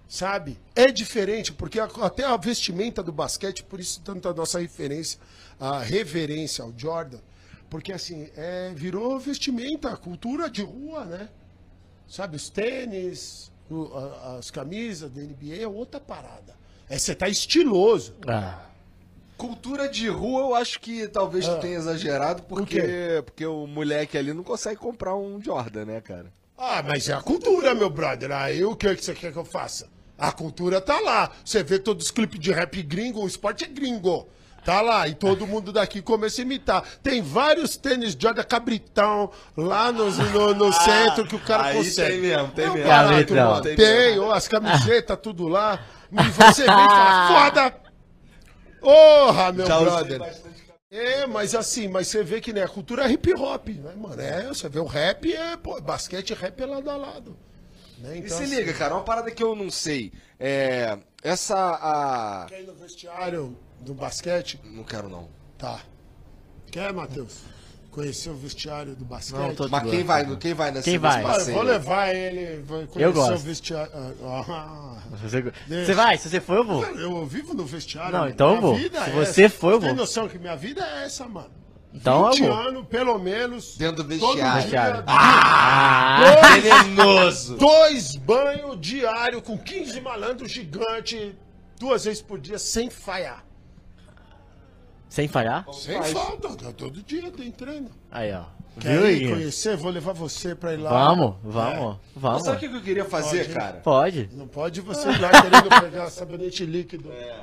Sabe? 0.08 0.60
É 0.76 0.92
diferente, 0.92 1.52
porque 1.52 1.80
até 1.80 2.24
a 2.24 2.38
vestimenta 2.38 3.02
do 3.02 3.12
basquete, 3.12 3.64
por 3.64 3.80
isso 3.80 4.02
tanto 4.06 4.30
a 4.30 4.34
nossa 4.34 4.60
referência, 4.60 5.20
a 5.60 5.80
reverência 5.80 6.64
ao 6.64 6.74
Jordan, 6.78 7.20
porque 7.70 7.92
assim, 7.94 8.30
é, 8.36 8.72
virou 8.76 9.20
vestimenta, 9.20 9.90
a 9.90 9.98
cultura 9.98 10.50
de 10.50 10.62
rua, 10.62 11.06
né? 11.06 11.30
Sabe, 12.08 12.36
os 12.36 12.50
tênis, 12.50 13.51
as 14.38 14.52
camisas 14.52 15.10
da 15.12 15.22
NBA 15.22 15.62
é 15.62 15.68
outra 15.68 16.00
parada. 16.00 16.56
É 16.90 16.98
você 16.98 17.16
tá 17.16 17.28
estiloso. 17.30 18.14
Ah. 18.28 18.66
Cultura 19.38 19.90
de 19.90 20.08
rua, 20.08 20.42
eu 20.42 20.56
acho 20.56 20.80
que 20.80 21.08
talvez 21.08 21.46
tu 21.48 21.54
Ah. 21.54 21.58
tenha 21.60 21.76
exagerado, 21.78 22.44
porque, 22.44 22.80
quê? 22.82 23.22
porque 23.26 23.46
o 23.46 23.66
moleque 23.66 24.18
ali 24.18 24.34
não 24.34 24.44
consegue 24.44 24.76
comprar 24.78 25.16
um 25.16 25.42
Jordan, 25.42 25.86
né, 25.86 26.02
cara? 26.02 26.32
Ah, 26.58 26.84
mas 26.84 27.10
é 27.10 27.14
a 27.14 27.22
cultura, 27.22 27.74
meu 27.74 27.90
brother. 27.90 28.32
Aí 28.32 28.64
o 28.64 28.76
que, 28.76 28.94
que 28.96 29.04
você 29.04 29.16
quer 29.16 29.32
que 29.32 29.38
eu 29.40 29.46
faça? 29.46 29.88
A 30.16 30.32
cultura 30.32 30.80
tá 30.80 31.00
lá. 31.00 31.32
Você 31.44 31.64
vê 31.64 31.80
todos 31.80 32.06
os 32.06 32.12
clipes 32.12 32.40
de 32.40 32.52
rap 32.52 32.80
gringo, 32.84 33.24
o 33.24 33.28
esporte 33.28 33.64
é 33.64 33.68
gringo. 33.68 34.28
Tá 34.64 34.80
lá, 34.82 35.08
e 35.08 35.16
todo 35.16 35.48
mundo 35.48 35.72
daqui 35.72 36.02
começa 36.02 36.42
a 36.42 36.44
imitar. 36.44 36.84
Tem 37.02 37.22
vários 37.22 37.78
tênis 37.78 38.16
Jordan 38.20 38.44
Cabritão 38.44 39.32
lá 39.58 39.92
no, 39.92 40.12
no, 40.12 40.54
no 40.54 40.72
centro 40.74 41.26
que 41.28 41.36
o 41.36 41.40
cara 41.40 41.66
aí 41.66 41.78
consegue. 41.78 42.12
tem 42.12 42.22
mesmo, 42.22 42.48
tem 42.52 42.66
É 42.66 42.70
um 42.70 42.74
mesmo. 42.76 43.36
mano. 43.36 43.62
Tem 43.62 43.76
Tem, 43.76 44.10
mesmo. 44.12 44.24
ó, 44.26 44.34
as 44.34 44.48
camisetas, 44.48 45.18
tudo 45.22 45.48
lá. 45.48 45.80
E 46.12 46.16
você 46.30 46.64
vem 46.64 46.86
e 46.86 46.90
fala, 46.90 47.28
foda! 47.52 47.76
Porra, 48.80 49.52
meu 49.52 49.66
Já 49.66 49.80
brother. 49.80 50.22
É, 50.92 51.26
mas 51.26 51.56
assim, 51.56 51.88
mas 51.88 52.08
você 52.08 52.22
vê 52.24 52.42
que 52.42 52.52
né, 52.52 52.64
a 52.64 52.68
cultura 52.68 53.06
é 53.06 53.12
hip 53.12 53.34
hop, 53.34 53.70
né, 53.70 53.94
mano? 53.96 54.22
É, 54.22 54.44
você 54.48 54.68
vê 54.68 54.80
o 54.80 54.86
rap, 54.86 55.34
é, 55.34 55.56
pô, 55.56 55.80
basquete 55.80 56.32
e 56.32 56.34
rap 56.34 56.62
é 56.62 56.66
lado 56.66 56.90
a 56.90 56.98
lado. 56.98 57.38
Né? 57.98 58.16
E 58.16 58.20
Então, 58.20 58.38
se 58.38 58.44
assim, 58.44 58.56
liga, 58.56 58.74
cara, 58.74 58.96
uma 58.96 59.04
parada 59.04 59.32
que 59.32 59.42
eu 59.42 59.56
não 59.56 59.72
sei. 59.72 60.12
É. 60.40 60.98
Essa. 61.24 61.56
A... 61.56 62.46
Quer 62.50 62.62
ir 62.62 62.68
no 62.68 62.76
vestiário 62.76 63.58
do 63.82 63.94
basquete? 63.94 64.60
Não 64.64 64.84
quero, 64.84 65.10
não. 65.10 65.28
Tá. 65.58 65.80
Quer, 66.72 66.94
Matheus? 66.94 67.40
Conhecer 67.92 68.30
o 68.30 68.36
vestiário 68.36 68.96
do 68.96 69.04
basquete? 69.04 69.38
Não, 69.38 69.54
tô- 69.54 69.68
Mas 69.68 69.90
quem 69.90 70.04
vai, 70.04 70.36
quem 70.38 70.54
vai 70.54 70.72
nessa 70.72 70.84
Quem 70.90 70.98
vai? 70.98 71.18
nesse 71.18 71.26
Olha, 71.28 71.34
passeio? 71.38 71.56
vou 71.58 71.64
levar 71.66 72.16
ele, 72.16 72.62
vou 72.62 72.78
conhecer 72.88 73.04
Eu 73.04 73.12
gosto. 73.14 73.34
o 73.34 73.38
vestiário. 73.38 73.92
Ah, 74.48 74.98
Você, 75.22 75.42
Deixa. 75.68 75.86
você 75.86 75.94
vai? 75.94 76.18
Se 76.18 76.30
você 76.30 76.40
for, 76.40 76.56
eu 76.58 76.64
vou. 76.66 76.86
ah. 76.86 76.90
eu 76.92 77.26
vivo 77.26 77.54
no 77.54 77.66
vestiário. 77.66 78.14
Não, 78.14 78.20
mano. 78.22 78.32
então 78.32 78.48
eu 78.48 78.52
Minha 78.54 78.62
vou. 78.62 78.76
vida 78.78 79.04
Se 79.04 79.10
é 79.10 79.14
você 79.14 79.44
essa. 79.44 79.56
for, 79.58 79.74
eu 79.74 79.80
Tem 79.80 79.90
vou. 79.90 79.98
noção 79.98 80.30
que 80.30 80.40
minha 80.40 80.56
vida 80.56 80.82
é 80.82 81.04
essa, 81.04 81.28
mano. 81.28 81.50
Então 81.94 82.26
eu 82.28 82.32
20 82.32 82.42
vou. 82.48 82.54
anos, 82.54 82.88
pelo 82.88 83.20
menos. 83.20 83.76
Dentro 83.76 84.04
do 84.04 84.08
vestiário. 84.08 84.70
dia, 84.70 85.04
Ah! 85.08 86.20
Venenoso! 86.62 87.58
Dois 87.58 88.16
banhos 88.16 88.80
diário 88.80 89.42
com 89.42 89.58
15 89.58 90.00
malandros 90.00 90.50
gigante, 90.50 91.36
duas 91.78 92.06
vezes 92.06 92.22
por 92.22 92.40
dia, 92.40 92.58
sem 92.58 92.90
falhar. 92.90 93.44
Sem 95.12 95.28
falhar? 95.28 95.66
Sem 95.74 96.02
falta, 96.04 96.48
todo 96.72 97.04
dia 97.04 97.30
tem 97.32 97.52
treino. 97.52 97.90
Aí, 98.10 98.32
ó. 98.32 98.46
Quer 98.80 98.98
Viu, 98.98 99.10
ir 99.10 99.16
Iguinho? 99.18 99.36
conhecer? 99.36 99.76
Vou 99.76 99.92
levar 99.92 100.14
você 100.14 100.56
pra 100.56 100.74
ir 100.74 100.78
lá. 100.78 100.90
Vamos, 100.90 101.36
vamos, 101.44 101.98
vamos. 102.16 102.44
Sabe 102.44 102.56
o 102.56 102.60
que 102.62 102.70
que 102.70 102.76
eu 102.78 102.82
queria 102.82 103.04
fazer, 103.04 103.40
Pode. 103.44 103.54
cara? 103.54 103.74
Pode. 103.84 104.30
Não 104.32 104.48
pode 104.48 104.80
você 104.80 105.10
ir 105.10 105.20
lá 105.20 105.30
querendo 105.30 105.82
pegar 105.82 106.10
sabonete 106.10 106.66
líquido. 106.66 107.12
É. 107.12 107.42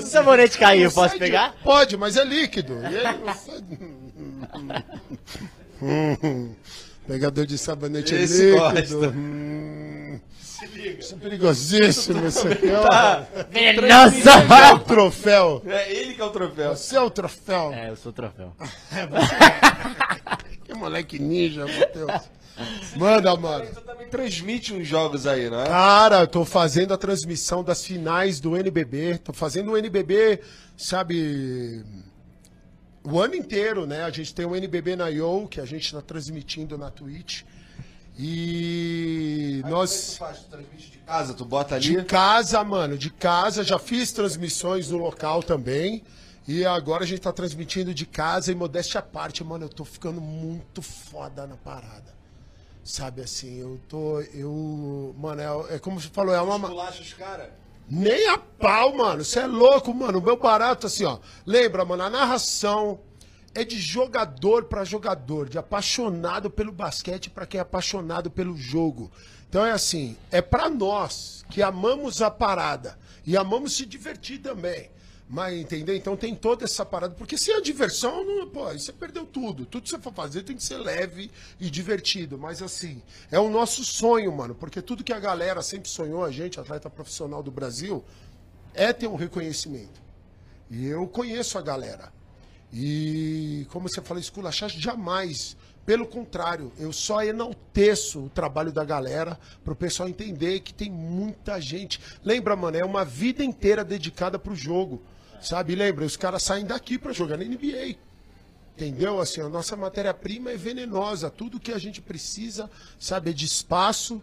Se 0.00 0.06
o 0.06 0.06
sabonete 0.06 0.56
caiu, 0.56 0.84
Não 0.84 0.92
posso 0.92 1.08
sai 1.08 1.18
de- 1.18 1.24
pegar? 1.24 1.56
Pode, 1.64 1.96
mas 1.96 2.16
é 2.16 2.24
líquido. 2.24 2.74
E 2.74 3.24
não 3.26 3.34
sai- 3.34 4.82
Hum, 5.82 6.54
Pegador 7.08 7.44
de 7.44 7.58
sabonete 7.58 8.14
Esse 8.14 8.52
líquido. 8.52 8.60
gosta. 8.60 9.08
Hum, 9.08 9.61
Isso 10.98 11.14
é 11.14 11.18
perigosíssimo, 11.18 12.26
isso 12.26 12.46
aqui. 12.46 12.70
ó. 12.70 12.88
Tá. 12.88 13.26
Venenoso! 13.50 14.28
É 14.28 14.72
o 14.72 14.78
troféu. 14.78 15.62
É 15.66 15.92
ele 15.92 16.14
que 16.14 16.20
é 16.20 16.24
o 16.24 16.30
troféu. 16.30 16.76
Você 16.76 16.96
é 16.96 17.00
o 17.00 17.10
troféu. 17.10 17.72
É, 17.72 17.90
eu 17.90 17.96
sou 17.96 18.10
o 18.10 18.14
troféu. 18.14 18.52
Que 20.64 20.74
moleque 20.78 21.18
ninja, 21.18 21.66
Matheus. 21.66 22.30
Manda, 22.96 23.36
mano. 23.36 23.66
Você 23.66 23.80
também 23.80 24.08
transmite 24.08 24.72
uns 24.72 24.86
jogos 24.86 25.26
aí, 25.26 25.50
não 25.50 25.60
é? 25.60 25.66
Cara, 25.66 26.20
eu 26.20 26.26
tô 26.26 26.44
fazendo 26.44 26.94
a 26.94 26.96
transmissão 26.96 27.62
das 27.62 27.84
finais 27.84 28.40
do 28.40 28.56
NBB. 28.56 29.18
Tô 29.18 29.32
fazendo 29.32 29.72
o 29.72 29.76
NBB, 29.76 30.40
sabe, 30.76 31.84
o 33.04 33.18
ano 33.20 33.34
inteiro, 33.34 33.86
né? 33.86 34.04
A 34.04 34.10
gente 34.10 34.34
tem 34.34 34.46
o 34.46 34.54
NBB 34.56 34.96
na 34.96 35.08
Yo, 35.08 35.46
que 35.48 35.60
a 35.60 35.64
gente 35.64 35.92
tá 35.92 36.00
transmitindo 36.00 36.78
na 36.78 36.90
Twitch. 36.90 37.42
E 38.18 39.60
Como 39.62 39.66
é 39.66 39.70
que 39.70 39.70
nós 39.70 40.10
tu 40.12 40.18
faz? 40.18 40.38
Tu 40.40 40.48
transmite 40.50 40.90
de 40.90 40.98
casa, 40.98 41.34
tu 41.34 41.44
bota 41.44 41.74
ali. 41.74 41.96
de 41.96 42.04
casa, 42.04 42.62
mano, 42.64 42.98
de 42.98 43.10
casa, 43.10 43.64
já 43.64 43.78
fiz 43.78 44.12
transmissões 44.12 44.90
no 44.90 44.98
local 44.98 45.42
também. 45.42 46.02
E 46.46 46.64
agora 46.64 47.04
a 47.04 47.06
gente 47.06 47.20
tá 47.20 47.32
transmitindo 47.32 47.94
de 47.94 48.04
casa 48.04 48.50
e 48.50 48.54
modéstia 48.54 48.98
à 48.98 49.02
parte, 49.02 49.44
mano, 49.44 49.66
eu 49.66 49.68
tô 49.68 49.84
ficando 49.84 50.20
muito 50.20 50.82
foda 50.82 51.46
na 51.46 51.56
parada. 51.56 52.12
Sabe 52.84 53.22
assim, 53.22 53.60
eu 53.60 53.80
tô. 53.88 54.20
Eu. 54.34 55.14
Mano, 55.16 55.40
é, 55.70 55.76
é 55.76 55.78
como 55.78 56.00
você 56.00 56.08
falou, 56.08 56.34
é 56.34 56.40
uma. 56.40 56.68
Os 56.90 57.14
caras. 57.14 57.48
Nem 57.88 58.28
a 58.28 58.38
pau, 58.38 58.96
mano. 58.96 59.24
Você 59.24 59.40
é 59.40 59.46
louco, 59.46 59.94
mano. 59.94 60.18
O 60.18 60.22
meu 60.22 60.36
barato, 60.36 60.88
assim, 60.88 61.04
ó. 61.04 61.18
Lembra, 61.46 61.84
mano, 61.84 62.02
a 62.02 62.10
narração 62.10 62.98
é 63.54 63.64
de 63.64 63.78
jogador 63.78 64.64
pra 64.64 64.84
jogador, 64.84 65.48
de 65.48 65.58
apaixonado 65.58 66.50
pelo 66.50 66.72
basquete 66.72 67.30
pra 67.30 67.46
quem 67.46 67.58
é 67.58 67.62
apaixonado 67.62 68.30
pelo 68.30 68.56
jogo. 68.56 69.10
Então 69.48 69.64
é 69.64 69.70
assim, 69.72 70.16
é 70.30 70.40
pra 70.40 70.70
nós 70.70 71.44
que 71.50 71.62
amamos 71.62 72.22
a 72.22 72.30
parada 72.30 72.98
e 73.26 73.36
amamos 73.36 73.76
se 73.76 73.84
divertir 73.84 74.38
também. 74.38 74.90
Mas, 75.28 75.58
entendeu? 75.58 75.96
Então 75.96 76.14
tem 76.14 76.34
toda 76.34 76.64
essa 76.64 76.84
parada. 76.84 77.14
Porque 77.14 77.38
se 77.38 77.50
é 77.50 77.60
diversão, 77.60 78.22
não, 78.22 78.46
pô, 78.48 78.66
aí 78.66 78.78
você 78.78 78.92
perdeu 78.92 79.24
tudo. 79.24 79.64
Tudo 79.64 79.84
que 79.84 79.88
você 79.88 79.98
for 79.98 80.12
fazer 80.12 80.42
tem 80.42 80.54
que 80.54 80.62
ser 80.62 80.76
leve 80.76 81.30
e 81.58 81.70
divertido. 81.70 82.36
Mas, 82.36 82.60
assim, 82.60 83.00
é 83.30 83.38
o 83.38 83.48
nosso 83.48 83.82
sonho, 83.82 84.30
mano. 84.30 84.54
Porque 84.54 84.82
tudo 84.82 85.02
que 85.02 85.12
a 85.12 85.18
galera 85.18 85.62
sempre 85.62 85.88
sonhou, 85.88 86.22
a 86.22 86.30
gente, 86.30 86.60
atleta 86.60 86.90
profissional 86.90 87.42
do 87.42 87.50
Brasil, 87.50 88.04
é 88.74 88.92
ter 88.92 89.06
um 89.06 89.14
reconhecimento. 89.14 90.02
E 90.70 90.86
eu 90.86 91.06
conheço 91.06 91.56
a 91.56 91.62
galera. 91.62 92.12
E, 92.72 93.66
como 93.70 93.88
você 93.88 94.00
falou, 94.00 94.20
esculachar 94.20 94.70
jamais. 94.70 95.56
Pelo 95.84 96.06
contrário, 96.06 96.72
eu 96.78 96.92
só 96.92 97.24
enalteço 97.24 98.26
o 98.26 98.28
trabalho 98.28 98.72
da 98.72 98.84
galera 98.84 99.38
para 99.64 99.72
o 99.72 99.76
pessoal 99.76 100.08
entender 100.08 100.60
que 100.60 100.72
tem 100.72 100.90
muita 100.90 101.60
gente. 101.60 102.00
Lembra, 102.24 102.54
mano, 102.54 102.76
é 102.76 102.84
uma 102.84 103.04
vida 103.04 103.44
inteira 103.44 103.84
dedicada 103.84 104.38
pro 104.38 104.54
jogo. 104.54 105.02
Sabe? 105.40 105.74
Lembra, 105.74 106.04
os 106.04 106.16
caras 106.16 106.44
saem 106.44 106.64
daqui 106.64 106.96
para 106.98 107.12
jogar 107.12 107.36
na 107.36 107.44
NBA. 107.44 107.96
Entendeu? 108.76 109.20
Assim, 109.20 109.40
a 109.40 109.48
nossa 109.48 109.76
matéria-prima 109.76 110.52
é 110.52 110.56
venenosa. 110.56 111.28
Tudo 111.28 111.58
que 111.58 111.72
a 111.72 111.78
gente 111.78 112.00
precisa, 112.00 112.70
sabe, 112.98 113.30
é 113.30 113.32
de 113.32 113.44
espaço. 113.44 114.22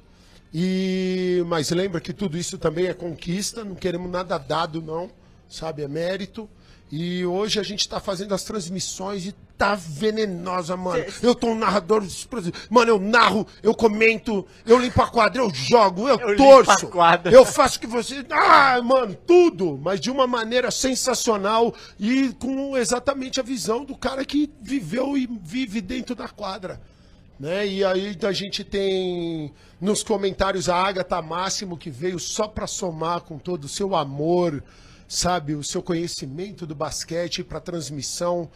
E 0.54 1.43
mas 1.45 1.70
lembra 1.70 2.02
que 2.02 2.14
tudo 2.14 2.38
isso 2.38 2.58
também 2.58 2.88
é 2.88 2.93
conquista, 2.93 3.64
não 3.64 3.76
queremos 3.76 4.10
nada 4.10 4.38
dado 4.38 4.82
não, 4.82 5.12
sabe, 5.47 5.84
é 5.84 5.88
mérito. 5.88 6.50
E 6.92 7.24
hoje 7.26 7.60
a 7.60 7.64
gente 7.64 7.88
tá 7.88 8.00
fazendo 8.00 8.34
as 8.34 8.44
transmissões 8.44 9.26
e 9.26 9.32
tá 9.58 9.76
venenosa, 9.76 10.76
mano. 10.76 11.04
Eu 11.22 11.36
tô 11.36 11.48
um 11.48 11.56
narrador, 11.56 12.04
mano, 12.70 12.92
eu 12.92 13.00
narro, 13.00 13.46
eu 13.62 13.76
comento, 13.76 14.46
eu 14.66 14.80
limpo 14.80 15.02
a 15.02 15.08
quadra, 15.08 15.42
eu 15.42 15.54
jogo, 15.54 16.08
eu, 16.08 16.20
Eu 16.20 16.36
torço. 16.36 16.88
quadra. 16.88 17.32
Eu 17.32 17.46
faço 17.46 17.78
o 17.78 17.82
que 17.82 17.88
você, 17.88 18.26
ah, 18.32 18.82
mano, 18.82 19.16
tudo, 19.28 19.80
mas 19.82 20.00
de 20.00 20.10
uma 20.10 20.26
maneira 20.26 20.72
sensacional 20.72 21.74
e 22.00 22.30
com 22.40 22.76
exatamente 22.76 23.40
a 23.40 23.44
visão 23.44 23.86
do 23.86 23.96
cara 23.96 24.26
que 24.26 24.50
viveu 24.62 25.16
e 25.16 25.30
vive 25.44 25.82
dentro 25.82 26.16
da 26.16 26.28
quadra 26.28 26.82
né? 27.40 27.66
E 27.66 27.86
aí 27.86 28.18
a 28.22 28.32
gente 28.34 28.64
tem 28.64 29.54
nos 29.80 30.04
comentários 30.04 30.68
a 30.68 30.76
Agatha 30.76 31.22
Máximo 31.22 31.78
que 31.78 31.90
veio 31.90 32.20
só 32.20 32.48
para 32.48 32.68
somar 32.68 33.22
com 33.22 33.40
todo 33.40 33.64
o 33.64 33.70
seu 33.70 33.96
amor, 33.96 34.62
sabe, 35.10 35.55
o 35.55 35.64
seu 35.64 35.84
conhecimento 35.84 36.66
do 36.68 36.76
basquete 36.76 37.43
para 37.43 37.60
transmissão, 37.60 38.49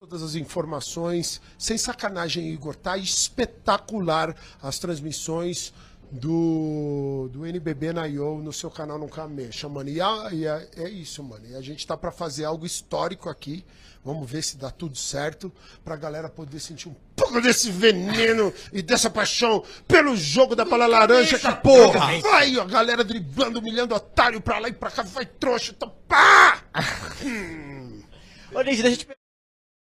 todas 0.00 0.22
as 0.22 0.34
informações, 0.34 1.40
sem 1.58 1.78
sacanagem, 1.78 2.50
Igor, 2.50 2.74
tá 2.74 2.98
espetacular 2.98 4.34
as 4.60 4.78
transmissões 4.78 5.72
do, 6.10 7.28
do 7.32 7.46
NBB 7.46 7.92
na 7.92 8.06
IO 8.08 8.42
no 8.42 8.52
seu 8.52 8.70
canal 8.70 8.98
Nunca 8.98 9.28
Mexa, 9.28 9.68
mano. 9.68 9.88
E, 9.88 10.00
a- 10.00 10.28
e 10.32 10.46
a- 10.48 10.66
é 10.76 10.88
isso, 10.88 11.22
mano. 11.22 11.46
E 11.46 11.54
a 11.54 11.60
gente 11.60 11.86
tá 11.86 11.96
para 11.96 12.10
fazer 12.10 12.44
algo 12.44 12.66
histórico 12.66 13.28
aqui. 13.28 13.64
Vamos 14.02 14.30
ver 14.30 14.42
se 14.42 14.56
dá 14.56 14.70
tudo 14.70 14.96
certo 14.96 15.52
pra 15.84 15.94
galera 15.94 16.28
poder 16.28 16.58
sentir 16.58 16.88
um 16.88 16.94
pouco 17.14 17.38
desse 17.40 17.70
veneno 17.70 18.52
e 18.72 18.80
dessa 18.80 19.10
paixão 19.10 19.62
pelo 19.86 20.16
jogo 20.16 20.56
da 20.56 20.64
bala 20.64 20.86
laranja. 20.86 21.38
Que 21.38 21.52
porra! 21.56 22.18
Vai, 22.20 22.58
a 22.58 22.64
galera 22.64 23.04
driblando, 23.04 23.58
humilhando 23.58 23.94
otário 23.94 24.40
pra 24.40 24.58
lá 24.58 24.68
e 24.68 24.72
pra 24.72 24.90
cá, 24.90 25.02
vai 25.02 25.26
trouxa, 25.26 25.72
então 25.76 25.92
pá! 26.08 26.62
Ô, 28.54 28.60
Nish, 28.62 28.80
deixa 28.82 28.88
eu 28.88 28.96
te 28.96 29.06
perguntar. 29.06 29.20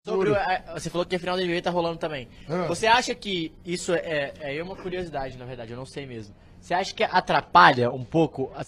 Sobre 0.06 0.30
o- 0.32 0.36
a- 0.36 0.80
você 0.80 0.90
falou 0.90 1.06
que 1.06 1.16
a 1.16 1.20
final 1.20 1.36
da 1.38 1.44
NBA 1.44 1.62
tá 1.62 1.70
rolando 1.70 1.98
também. 1.98 2.28
Ah. 2.50 2.66
Você 2.68 2.88
acha 2.88 3.14
que 3.14 3.54
isso 3.66 3.94
é, 3.94 4.34
é 4.40 4.64
uma 4.64 4.76
curiosidade, 4.76 5.38
na 5.38 5.46
verdade, 5.46 5.72
eu 5.72 5.78
não 5.78 5.86
sei 5.86 6.06
mesmo. 6.06 6.34
Você 6.60 6.74
acha 6.74 6.94
que 6.94 7.04
atrapalha 7.04 7.92
um 7.92 8.04
pouco 8.06 8.52
a 8.56 8.64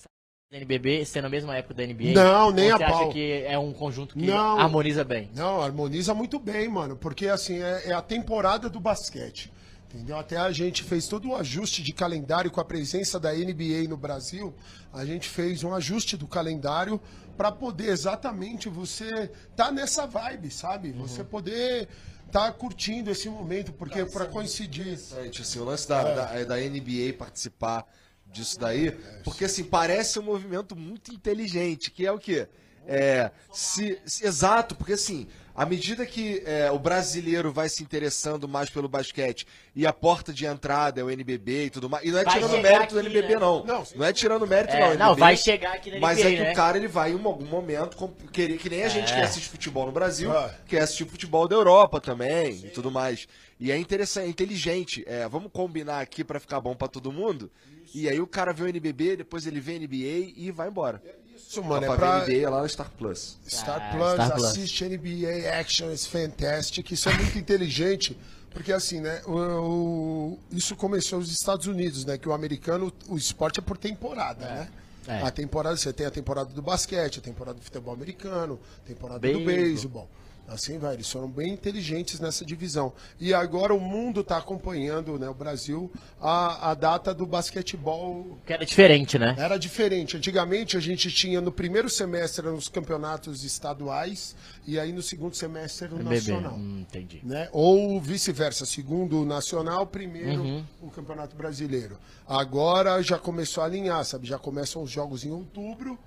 da 0.52 0.58
NBB 0.58 1.06
sendo 1.06 1.26
a 1.26 1.30
mesma 1.30 1.56
época 1.56 1.76
da 1.76 1.86
NBA? 1.86 2.14
Não, 2.14 2.50
nem 2.50 2.72
a 2.72 2.78
você 2.78 2.84
acha 2.84 2.94
pau. 2.94 3.12
que 3.12 3.32
é 3.44 3.58
um 3.60 3.72
conjunto 3.72 4.16
que 4.16 4.26
Não. 4.26 4.60
harmoniza 4.60 5.04
bem? 5.04 5.30
Não, 5.36 5.62
harmoniza 5.62 6.12
muito 6.16 6.40
bem, 6.40 6.68
mano, 6.68 6.96
porque 6.96 7.28
assim, 7.28 7.62
é, 7.62 7.90
é 7.90 7.94
a 7.94 8.02
temporada 8.02 8.68
do 8.68 8.80
basquete. 8.80 9.52
Entendeu? 9.94 10.18
Até 10.18 10.38
a 10.38 10.52
gente 10.52 10.84
fez 10.84 11.08
todo 11.08 11.30
o 11.30 11.36
ajuste 11.36 11.84
de 11.84 11.94
calendário 11.94 12.50
com 12.52 12.60
a 12.60 12.66
presença 12.66 13.20
da 13.20 13.32
NBA 13.34 13.88
no 13.88 13.98
Brasil. 13.98 14.54
A 14.94 15.04
gente 15.04 15.28
fez 15.28 15.64
um 15.64 15.74
ajuste 15.74 16.16
do 16.18 16.28
calendário 16.28 17.00
para 17.38 17.52
poder 17.52 17.90
exatamente 17.90 18.70
você 18.70 19.32
tá 19.56 19.72
nessa 19.72 20.06
vibe, 20.06 20.52
sabe? 20.52 20.92
Você 20.92 21.24
poder 21.24 21.88
tá 22.32 22.52
curtindo 22.52 23.10
esse 23.10 23.28
momento, 23.30 23.72
porque 23.74 24.06
para 24.06 24.26
coincidir. 24.26 24.94
interessante, 24.94 25.42
assim, 25.42 25.60
o 25.60 25.64
lance 25.64 25.88
da, 25.90 26.04
da, 26.04 26.44
da 26.44 26.58
NBA 26.58 27.14
participar 27.18 27.84
disso 28.32 28.60
daí, 28.60 28.92
porque 29.24 29.46
assim, 29.46 29.64
parece 29.64 30.20
um 30.20 30.24
movimento 30.24 30.76
muito 30.76 31.14
inteligente, 31.14 31.92
que 31.92 32.06
é 32.06 32.12
o 32.12 32.20
quê? 32.20 32.48
É, 32.88 33.32
se, 33.52 34.00
se- 34.06 34.26
exato, 34.26 34.76
porque 34.76 34.94
assim, 34.94 35.28
à 35.62 35.66
medida 35.66 36.06
que 36.06 36.42
é, 36.46 36.72
o 36.72 36.80
brasileiro 36.80 37.52
vai 37.52 37.68
se 37.68 37.84
interessando 37.84 38.48
mais 38.48 38.70
pelo 38.70 38.88
basquete 38.88 39.46
e 39.76 39.86
a 39.86 39.92
porta 39.92 40.32
de 40.32 40.46
entrada 40.46 41.02
é 41.02 41.04
o 41.04 41.10
NBB 41.10 41.66
e 41.66 41.70
tudo 41.70 41.90
mais, 41.90 42.06
e 42.06 42.12
não 42.12 42.20
é 42.20 42.24
Vai 42.24 42.34
tirando 42.36 42.62
mérito 42.62 42.94
do 42.94 43.00
aqui, 43.02 43.10
NBB 43.10 43.34
né? 43.34 43.40
não, 43.40 43.66
Não, 43.66 43.84
não 43.96 44.06
é 44.06 44.14
tirando 44.14 44.48
mérito 44.48 44.74
É, 44.74 44.80
não, 44.80 44.88
não, 44.88 45.06
NBB, 45.08 45.20
vai 45.20 45.36
chegar 45.38 45.74
aqui 45.74 45.92
na 45.92 46.00
Mas 46.00 46.18
NBA, 46.20 46.30
é 46.30 46.36
que 46.36 46.42
né? 46.44 46.52
o 46.52 46.56
cara 46.56 46.78
ele 46.78 46.88
vai 46.88 47.12
em 47.12 47.22
algum 47.24 47.46
momento 47.46 48.10
querer 48.32 48.58
que 48.58 48.70
nem 48.70 48.84
a 48.84 48.88
gente 48.88 49.12
É. 49.12 49.16
que 49.18 49.22
assiste 49.22 49.50
futebol 49.50 49.86
no 49.86 49.92
Brasil, 49.92 50.32
Ah. 50.32 50.54
quer 50.66 50.80
assistir 50.80 51.06
futebol 51.06 51.48
da 51.48 51.56
Europa 51.56 52.00
também 52.00 52.52
e 52.66 52.70
tudo 52.70 52.90
mais. 52.90 53.28
E 53.60 53.70
é 53.72 53.78
interessante, 53.78 54.26
é 54.28 54.30
inteligente. 54.30 55.04
É, 55.06 55.28
vamos 55.28 55.52
combinar 55.52 56.00
aqui 56.00 56.24
pra 56.24 56.40
ficar 56.40 56.62
bom 56.62 56.74
pra 56.74 56.88
todo 56.88 57.12
mundo. 57.12 57.52
E 57.94 58.08
aí 58.08 58.22
o 58.22 58.28
cara 58.28 58.54
vê 58.54 58.64
o 58.64 58.68
NBB, 58.68 59.18
depois 59.18 59.46
ele 59.46 59.60
vê 59.60 59.74
NBA 59.78 60.32
e 60.38 60.52
vai 60.52 60.70
embora. 60.70 61.02
Isso, 61.48 61.64
Mano, 61.64 61.86
é 61.86 61.96
pra 61.96 62.26
NBA 62.26 62.50
lá 62.50 62.62
no 62.62 62.70
Star 62.70 62.90
Plus. 62.98 63.38
Star 63.48 63.80
Ah, 63.82 63.96
Plus, 63.96 64.14
Star 64.14 64.32
Plus. 64.34 64.44
assiste 64.46 64.84
NBA 64.86 65.60
Action, 65.60 65.92
is 65.92 66.06
fantastic. 66.06 66.92
Isso 66.92 67.10
é 67.10 67.14
muito 67.14 67.38
inteligente, 67.38 68.18
porque 68.52 68.72
assim, 68.72 69.00
né? 69.02 69.22
O, 69.26 69.34
o- 69.34 70.40
isso 70.52 70.76
começou 70.76 71.20
nos 71.20 71.32
Estados 71.32 71.66
Unidos, 71.68 72.06
né? 72.06 72.18
Que 72.18 72.28
o 72.30 72.34
americano, 72.34 72.92
o 73.08 73.18
esporte 73.18 73.60
é 73.60 73.62
por 73.64 73.78
temporada, 73.78 74.46
né? 74.46 74.70
É. 75.08 75.22
A 75.24 75.32
temporada, 75.32 75.76
você 75.76 75.92
tem 75.92 76.06
a 76.06 76.12
temporada 76.12 76.54
do 76.54 76.62
basquete, 76.62 77.18
a 77.18 77.22
temporada 77.22 77.58
do 77.58 77.64
futebol 77.64 77.94
americano, 77.94 78.60
a 78.84 78.88
temporada 78.88 79.20
do 79.20 79.40
Beisebol. 79.44 80.08
Assim 80.52 80.78
vai, 80.80 80.96
eles 80.96 81.10
foram 81.12 81.30
bem 81.30 81.54
inteligentes 81.54 82.20
nessa 82.20 82.44
divisão. 82.44 82.92
E 83.20 83.34
agora 83.34 83.74
o 83.74 83.80
mundo 83.80 84.22
está 84.22 84.38
acompanhando, 84.38 85.18
né, 85.20 85.30
o 85.30 85.34
Brasil, 85.34 85.92
a, 86.20 86.72
a 86.72 86.74
data 86.74 87.14
do 87.14 87.26
basquetebol 87.26 88.38
Que 88.46 88.54
era 88.54 88.66
diferente, 88.66 89.18
né? 89.20 89.36
era 89.38 89.58
diferente. 89.58 90.18
Antigamente 90.18 90.76
a 90.76 90.80
gente 90.80 91.12
tinha 91.12 91.40
no 91.42 91.52
primeiro 91.52 91.90
semestre 91.90 92.46
nos 92.48 92.68
campeonatos 92.68 93.44
estaduais 93.44 94.36
e 94.66 94.80
aí 94.80 94.92
no 94.92 95.02
segundo 95.02 95.36
semestre 95.36 95.88
o 95.88 95.96
NBB. 95.96 96.16
nacional. 96.16 96.54
Hum, 96.56 96.80
entendi. 96.82 97.22
Né? 97.24 97.48
Ou 97.52 98.00
vice-versa, 98.02 98.66
segundo 98.66 99.22
o 99.22 99.26
nacional, 99.26 99.86
primeiro 99.86 100.42
Uhum. 100.42 100.66
o 100.82 100.90
Campeonato 100.90 101.36
Brasileiro. 101.36 101.98
Agora 102.28 103.02
já 103.02 103.18
começou 103.18 103.64
a 103.64 103.66
alinhar, 103.66 104.04
sabe? 104.06 104.28
Já 104.28 104.38
começam 104.40 104.82
os 104.82 104.90
jogos 104.92 105.24
em 105.26 105.32
outubro 105.32 105.98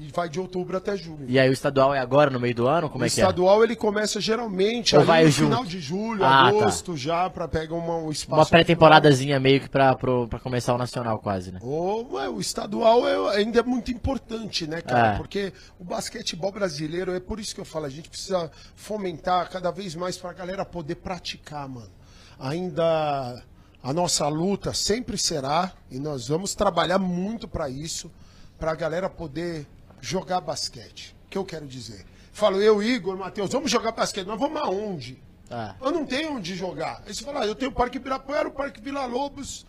e 0.00 0.10
vai 0.14 0.28
de 0.28 0.38
outubro 0.38 0.76
até 0.76 0.96
julho. 0.96 1.24
E 1.28 1.38
aí 1.38 1.48
o 1.48 1.52
estadual 1.52 1.92
é 1.94 1.98
agora, 1.98 2.30
no 2.30 2.38
meio 2.38 2.54
do 2.54 2.68
ano? 2.68 2.88
Como 2.88 3.02
o 3.02 3.06
é 3.06 3.10
que 3.10 3.20
é? 3.20 3.24
estadual 3.24 3.64
ele 3.64 3.74
começa 3.74 4.20
geralmente 4.20 4.96
Ou 4.96 5.04
vai 5.04 5.24
no 5.24 5.30
junto? 5.30 5.48
final 5.50 5.64
de 5.64 5.80
julho, 5.80 6.24
Ah, 6.24 6.28
tá. 6.28 6.48
agosto 6.48 6.96
já 6.96 7.28
para 7.28 7.48
pegar 7.48 7.74
uma, 7.74 7.96
um 7.96 8.10
espaço. 8.10 8.38
Uma 8.40 8.46
pré-temporadazinha 8.46 9.40
meio 9.40 9.60
que 9.60 9.68
pra, 9.68 9.94
pro, 9.96 10.28
pra 10.28 10.38
começar 10.38 10.72
o 10.74 10.78
nacional 10.78 11.18
quase, 11.18 11.50
né? 11.50 11.58
Ô, 11.62 12.06
ué, 12.14 12.28
o 12.28 12.40
estadual 12.40 13.06
é- 13.08 13.36
ainda 13.38 13.58
é 13.60 13.62
muito 13.62 13.90
importante, 13.90 14.66
né, 14.66 14.80
cara? 14.80 15.14
É. 15.14 15.16
Porque 15.16 15.52
o 15.78 15.84
basquetebol 15.84 16.52
brasileiro, 16.52 17.12
é 17.14 17.18
por 17.20 17.40
isso 17.40 17.54
que 17.54 17.60
eu 17.60 17.64
falo, 17.64 17.86
a 17.86 17.90
gente 17.90 18.08
precisa 18.08 18.50
fomentar 18.76 19.50
cada 19.50 19.70
vez 19.70 19.94
mais 19.96 20.16
pra 20.16 20.32
galera 20.32 20.64
poder 20.64 20.94
praticar, 20.94 21.68
mano. 21.68 21.90
Ainda 22.38 23.42
a 23.82 23.92
nossa 23.92 24.26
luta 24.28 24.72
sempre 24.72 25.18
será, 25.18 25.72
e 25.90 25.98
nós 25.98 26.28
vamos 26.28 26.54
trabalhar 26.54 26.98
muito 26.98 27.46
pra 27.46 27.68
isso, 27.68 28.10
pra 28.58 28.74
galera 28.74 29.08
poder 29.08 29.66
jogar 30.00 30.40
basquete. 30.40 31.14
O 31.26 31.28
que 31.30 31.38
eu 31.38 31.44
quero 31.44 31.66
dizer? 31.66 32.04
Falo, 32.32 32.60
eu, 32.60 32.82
Igor, 32.82 33.16
Matheus, 33.16 33.50
vamos 33.50 33.70
jogar 33.70 33.92
basquete, 33.92 34.26
nós 34.26 34.38
vamos 34.38 34.60
aonde? 34.60 35.22
Ah. 35.50 35.74
Eu 35.80 35.90
não 35.90 36.06
tenho 36.06 36.34
onde 36.34 36.54
jogar. 36.54 37.02
Aí 37.06 37.14
você 37.14 37.24
fala, 37.24 37.40
ah, 37.40 37.46
eu 37.46 37.54
tenho 37.54 37.70
o 37.70 37.74
Parque 37.74 37.96
Ibirapuera, 37.96 38.48
o 38.48 38.52
Parque 38.52 38.80
Vila 38.80 39.06
Lobos. 39.06 39.66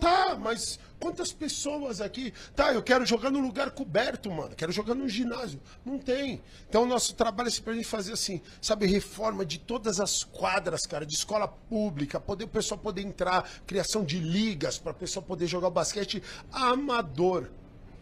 Tá, 0.00 0.36
mas 0.36 0.80
quantas 0.98 1.32
pessoas 1.32 2.00
aqui? 2.00 2.32
Tá, 2.56 2.72
eu 2.72 2.82
quero 2.82 3.06
jogar 3.06 3.30
num 3.30 3.40
lugar 3.40 3.70
coberto, 3.70 4.30
mano. 4.30 4.54
Quero 4.56 4.72
jogar 4.72 4.94
num 4.94 5.08
ginásio. 5.08 5.60
Não 5.84 5.98
tem. 5.98 6.42
Então 6.68 6.82
o 6.82 6.86
nosso 6.86 7.14
trabalho 7.14 7.48
é 7.48 7.70
a 7.70 7.74
gente 7.74 7.86
fazer 7.86 8.12
assim, 8.12 8.40
sabe, 8.60 8.86
reforma 8.86 9.46
de 9.46 9.58
todas 9.58 10.00
as 10.00 10.24
quadras, 10.24 10.86
cara, 10.86 11.06
de 11.06 11.14
escola 11.14 11.46
pública, 11.46 12.18
poder 12.18 12.44
o 12.44 12.48
pessoal 12.48 12.80
poder 12.80 13.02
entrar, 13.02 13.48
criação 13.64 14.04
de 14.04 14.18
ligas 14.18 14.76
para 14.78 14.90
o 14.90 14.94
pessoal 14.94 15.24
poder 15.24 15.46
jogar 15.46 15.70
basquete 15.70 16.22
amador. 16.50 17.48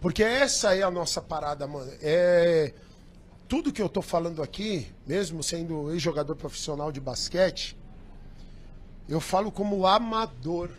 Porque 0.06 0.22
essa 0.22 0.72
é 0.72 0.84
a 0.84 0.90
nossa 0.90 1.20
parada, 1.20 1.66
mano. 1.66 1.92
É 2.00 2.72
tudo 3.48 3.72
que 3.72 3.82
eu 3.82 3.88
tô 3.88 4.00
falando 4.00 4.40
aqui, 4.40 4.86
mesmo 5.04 5.42
sendo 5.42 5.90
ex-jogador 5.90 6.36
profissional 6.36 6.92
de 6.92 7.00
basquete, 7.00 7.76
eu 9.08 9.20
falo 9.20 9.50
como 9.50 9.84
amador, 9.84 10.70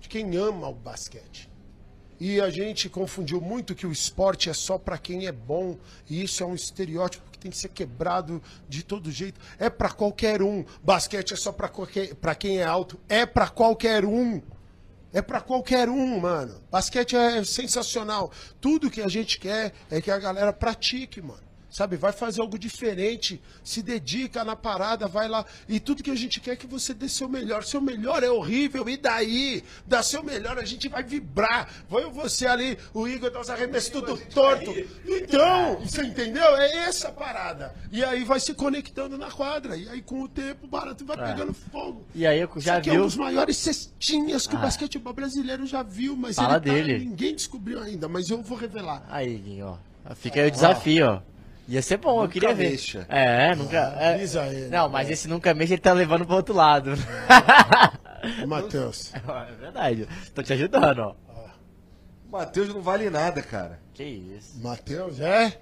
de 0.00 0.08
quem 0.08 0.36
ama 0.36 0.68
o 0.68 0.74
basquete. 0.74 1.50
E 2.20 2.40
a 2.40 2.48
gente 2.48 2.88
confundiu 2.88 3.40
muito 3.40 3.74
que 3.74 3.84
o 3.84 3.90
esporte 3.90 4.48
é 4.48 4.54
só 4.54 4.78
para 4.78 4.96
quem 4.96 5.26
é 5.26 5.32
bom, 5.32 5.76
e 6.08 6.22
isso 6.22 6.40
é 6.40 6.46
um 6.46 6.54
estereótipo 6.54 7.28
que 7.32 7.40
tem 7.40 7.50
que 7.50 7.58
ser 7.58 7.70
quebrado 7.70 8.40
de 8.68 8.84
todo 8.84 9.10
jeito. 9.10 9.40
É 9.58 9.68
para 9.68 9.90
qualquer 9.90 10.40
um. 10.40 10.64
Basquete 10.84 11.34
é 11.34 11.36
só 11.36 11.50
para 11.50 12.34
quem 12.36 12.58
é 12.58 12.64
alto, 12.64 12.96
é 13.08 13.26
para 13.26 13.48
qualquer 13.48 14.04
um. 14.04 14.40
É 15.12 15.22
pra 15.22 15.40
qualquer 15.40 15.88
um, 15.88 16.20
mano. 16.20 16.60
Basquete 16.70 17.16
é 17.16 17.42
sensacional. 17.44 18.30
Tudo 18.60 18.90
que 18.90 19.00
a 19.00 19.08
gente 19.08 19.38
quer 19.38 19.72
é 19.90 20.00
que 20.00 20.10
a 20.10 20.18
galera 20.18 20.52
pratique, 20.52 21.22
mano. 21.22 21.45
Sabe, 21.76 21.98
vai 21.98 22.10
fazer 22.10 22.40
algo 22.40 22.58
diferente, 22.58 23.38
se 23.62 23.82
dedica 23.82 24.42
na 24.42 24.56
parada, 24.56 25.06
vai 25.06 25.28
lá. 25.28 25.44
E 25.68 25.78
tudo 25.78 26.02
que 26.02 26.10
a 26.10 26.14
gente 26.14 26.40
quer 26.40 26.52
é 26.52 26.56
que 26.56 26.66
você 26.66 26.94
dê 26.94 27.06
seu 27.06 27.28
melhor. 27.28 27.64
Seu 27.64 27.82
melhor 27.82 28.22
é 28.24 28.30
horrível, 28.30 28.88
e 28.88 28.96
daí? 28.96 29.62
Dá 29.86 30.02
seu 30.02 30.22
melhor, 30.22 30.56
a 30.58 30.64
gente 30.64 30.88
vai 30.88 31.02
vibrar. 31.02 31.68
Vai 31.86 32.04
você 32.04 32.46
ali, 32.46 32.78
o 32.94 33.06
Igor 33.06 33.30
dá 33.30 33.42
os 33.42 33.50
arremessos 33.50 33.90
tudo 33.90 34.16
torto. 34.32 34.74
Então, 35.06 35.76
você 35.80 36.00
entendeu? 36.02 36.56
É 36.56 36.76
essa 36.88 37.08
a 37.08 37.12
parada. 37.12 37.74
E 37.92 38.02
aí 38.02 38.24
vai 38.24 38.40
se 38.40 38.54
conectando 38.54 39.18
na 39.18 39.30
quadra. 39.30 39.76
E 39.76 39.86
aí 39.86 40.00
com 40.00 40.22
o 40.22 40.28
tempo 40.28 40.64
o 40.64 40.68
barato 40.68 41.04
vai 41.04 41.18
É. 41.20 41.26
pegando 41.30 41.52
fogo. 41.52 42.06
E 42.14 42.26
aí 42.26 42.40
eu 42.40 42.48
Isso 42.56 42.60
já 42.62 42.78
aqui 42.78 42.88
é 42.88 42.94
um 42.94 43.02
dos 43.02 43.16
maiores 43.16 43.54
cestinhas 43.58 44.46
que 44.46 44.56
Ah. 44.56 44.60
o 44.60 44.62
basquetebol 44.62 45.12
brasileiro 45.12 45.66
já 45.66 45.82
viu, 45.82 46.16
mas 46.16 46.36
Fala 46.36 46.54
ele 46.56 46.60
tá- 46.64 46.72
dele. 46.72 46.98
ninguém 47.00 47.34
descobriu 47.34 47.82
ainda, 47.82 48.08
mas 48.08 48.30
eu 48.30 48.40
vou 48.40 48.56
revelar. 48.56 49.04
Aí, 49.10 49.36
Guinho, 49.36 49.78
ó. 50.06 50.14
Fica 50.14 50.40
aí 50.40 50.48
o 50.48 50.50
desafio, 50.50 51.06
ó. 51.06 51.35
Ia 51.68 51.82
ser 51.82 51.96
bom, 51.96 52.22
eu 52.22 52.28
queria 52.28 52.54
ver. 52.54 52.70
mexa. 52.70 53.06
É, 53.08 53.54
nunca. 53.54 53.76
é. 53.98 54.14
avisa 54.14 54.46
ele. 54.46 54.68
Não, 54.68 54.88
mas 54.88 55.10
esse 55.10 55.26
nunca 55.26 55.52
mexe, 55.52 55.74
ele 55.74 55.80
tá 55.80 55.92
levando 55.92 56.24
pro 56.24 56.36
outro 56.36 56.54
lado. 56.54 56.92
Matheus. 58.46 59.12
é 59.14 59.52
verdade. 59.60 60.08
Tô 60.34 60.42
te 60.42 60.52
ajudando, 60.52 60.98
ó. 61.00 61.14
O 62.26 62.32
Matheus 62.32 62.68
não 62.68 62.80
vale 62.80 63.10
nada, 63.10 63.42
cara. 63.42 63.80
Que 63.94 64.04
isso. 64.04 64.60
Matheus, 64.60 65.20
é? 65.20 65.58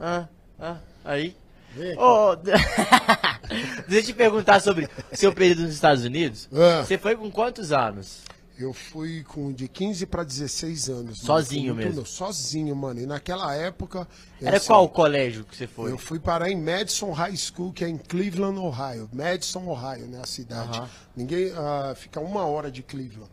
Ah, 0.00 0.28
ah, 0.58 0.76
aí. 1.04 1.36
Vem. 1.74 1.98
Ô, 1.98 2.36
deixa 3.88 3.88
eu 3.88 4.02
te 4.02 4.12
perguntar 4.12 4.60
sobre 4.60 4.88
seu 5.12 5.32
período 5.32 5.62
nos 5.62 5.74
Estados 5.74 6.04
Unidos. 6.04 6.48
Ah. 6.52 6.82
Você 6.84 6.96
foi 6.96 7.16
com 7.16 7.30
quantos 7.30 7.72
anos? 7.72 8.22
Eu 8.56 8.72
fui 8.72 9.24
com 9.24 9.52
de 9.52 9.66
15 9.66 10.06
para 10.06 10.22
16 10.22 10.88
anos. 10.88 11.18
Sozinho 11.18 11.74
muito 11.74 11.88
mesmo? 11.88 12.06
Sozinho, 12.06 12.74
mano. 12.76 13.00
E 13.00 13.06
naquela 13.06 13.52
época. 13.54 14.06
Era 14.40 14.58
assim, 14.58 14.68
qual 14.68 14.84
o 14.84 14.88
colégio 14.88 15.44
que 15.44 15.56
você 15.56 15.66
foi? 15.66 15.90
Eu 15.90 15.98
fui 15.98 16.20
parar 16.20 16.48
em 16.48 16.60
Madison 16.60 17.10
High 17.10 17.36
School, 17.36 17.72
que 17.72 17.84
é 17.84 17.88
em 17.88 17.98
Cleveland, 17.98 18.58
Ohio. 18.58 19.10
Madison, 19.12 19.66
Ohio, 19.66 20.06
né? 20.06 20.20
A 20.22 20.26
cidade. 20.26 20.80
Ninguém. 21.16 21.50
ah, 21.56 21.94
fica 21.96 22.20
uma 22.20 22.46
hora 22.46 22.70
de 22.70 22.82
Cleveland. 22.82 23.30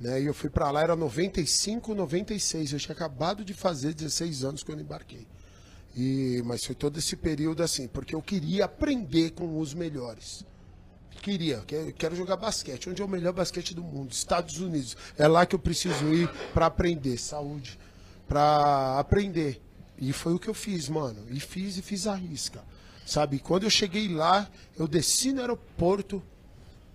Né? 0.00 0.22
E 0.22 0.26
eu 0.26 0.34
fui 0.34 0.48
pra 0.48 0.70
lá, 0.70 0.82
era 0.82 0.96
95, 0.96 1.94
96. 1.94 2.72
Eu 2.72 2.78
tinha 2.78 2.94
acabado 2.94 3.44
de 3.44 3.52
fazer 3.52 3.92
16 3.92 4.44
anos 4.44 4.62
quando 4.62 4.80
embarquei. 4.80 5.26
E, 5.94 6.42
mas 6.44 6.64
foi 6.64 6.74
todo 6.74 6.98
esse 6.98 7.16
período 7.16 7.62
assim, 7.62 7.86
porque 7.86 8.14
eu 8.14 8.22
queria 8.22 8.64
aprender 8.64 9.30
com 9.32 9.58
os 9.58 9.74
melhores. 9.74 10.44
Queria, 11.24 11.62
que- 11.66 11.90
quero 11.94 12.14
jogar 12.14 12.36
basquete. 12.36 12.90
Onde 12.90 13.00
é 13.00 13.04
o 13.04 13.08
melhor 13.08 13.32
basquete 13.32 13.74
do 13.74 13.82
mundo? 13.82 14.12
Estados 14.12 14.60
Unidos. 14.60 14.94
É 15.16 15.26
lá 15.26 15.46
que 15.46 15.54
eu 15.54 15.58
preciso 15.58 16.12
ir 16.12 16.28
para 16.52 16.66
aprender. 16.66 17.16
Saúde. 17.16 17.78
Para 18.28 18.98
aprender. 18.98 19.58
E 19.96 20.12
foi 20.12 20.34
o 20.34 20.38
que 20.38 20.48
eu 20.48 20.52
fiz, 20.52 20.86
mano. 20.86 21.24
E 21.30 21.40
fiz 21.40 21.78
e 21.78 21.82
fiz 21.82 22.06
a 22.06 22.14
risca. 22.14 22.62
Sabe? 23.06 23.38
Quando 23.38 23.62
eu 23.62 23.70
cheguei 23.70 24.06
lá, 24.06 24.46
eu 24.78 24.86
desci 24.86 25.32
no 25.32 25.40
aeroporto. 25.40 26.22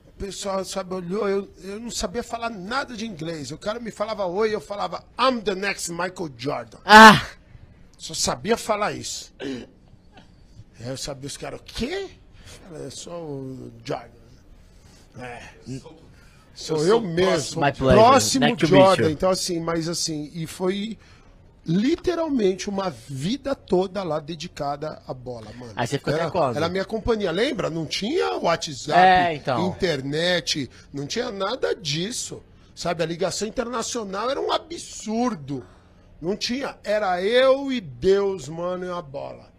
O 0.09 0.11
pessoal, 0.19 0.63
sabe, 0.63 0.93
olhou. 0.93 1.27
Eu, 1.27 1.49
eu 1.63 1.80
não 1.80 1.89
sabia 1.89 2.21
falar 2.21 2.51
nada 2.51 2.95
de 2.95 3.07
inglês. 3.07 3.49
O 3.49 3.57
cara 3.57 3.80
me 3.80 3.89
falava 3.89 4.27
oi, 4.27 4.53
eu 4.53 4.61
falava 4.61 5.03
I'm 5.19 5.41
the 5.41 5.55
next 5.55 5.89
Michael 5.91 6.30
Jordan. 6.38 6.77
Ah! 6.86 7.25
Só 7.97 8.13
sabia 8.13 8.55
falar 8.57 8.91
isso. 8.93 9.34
Aí 9.39 9.67
eu 10.88 10.97
sabia 10.97 11.25
os 11.25 11.36
caras, 11.36 11.59
o 11.59 11.63
quê? 11.63 12.09
Eu 12.11 12.69
falei, 12.69 12.86
é 12.88 12.89
só 12.91 13.11
o 13.19 13.71
Jordan. 13.84 14.18
É. 15.18 15.41
Sou 16.53 16.86
eu, 16.86 16.99
mesmo. 16.99 17.62
Próximo 17.78 18.45
meet 18.45 18.66
Jordan. 18.66 19.12
Então, 19.12 19.30
assim, 19.30 19.60
mas 19.60 19.88
assim, 19.88 20.30
e 20.34 20.45
foi 20.45 20.97
literalmente 21.66 22.70
uma 22.70 22.89
vida 22.89 23.53
toda 23.53 24.03
lá 24.03 24.20
dedicada 24.20 25.01
à 25.07 25.14
bola, 25.14 25.51
mano. 25.57 25.72
Aí 25.76 25.88
você 25.88 25.97
ficou 25.97 26.14
era, 26.14 26.24
até 26.24 26.32
quando? 26.32 26.57
Era 26.57 26.66
a 26.66 26.70
minha 26.70 26.86
companhia, 26.86 27.32
lembra? 27.32 27.70
Não 27.70 27.86
tinha 27.86 28.34
WhatsApp, 28.38 28.99
É, 28.99 29.36
então. 29.36 29.68
internet, 29.68 30.70
não 30.91 31.05
tinha 31.05 31.32
nada 31.32 31.76
disso. 31.76 32.41
Sabe, 32.74 33.03
a 33.03 33.05
ligação 33.05 33.47
internacional 33.47 34.30
era 34.30 34.39
um 34.39 34.51
absurdo. 34.51 35.66
Não 36.22 36.36
tinha. 36.36 36.78
Era 36.84 37.22
eu 37.22 37.72
e 37.72 37.80
Deus, 37.80 38.47
mano, 38.47 38.86
e 38.86 38.89
a 38.89 39.01
bola. 39.01 39.49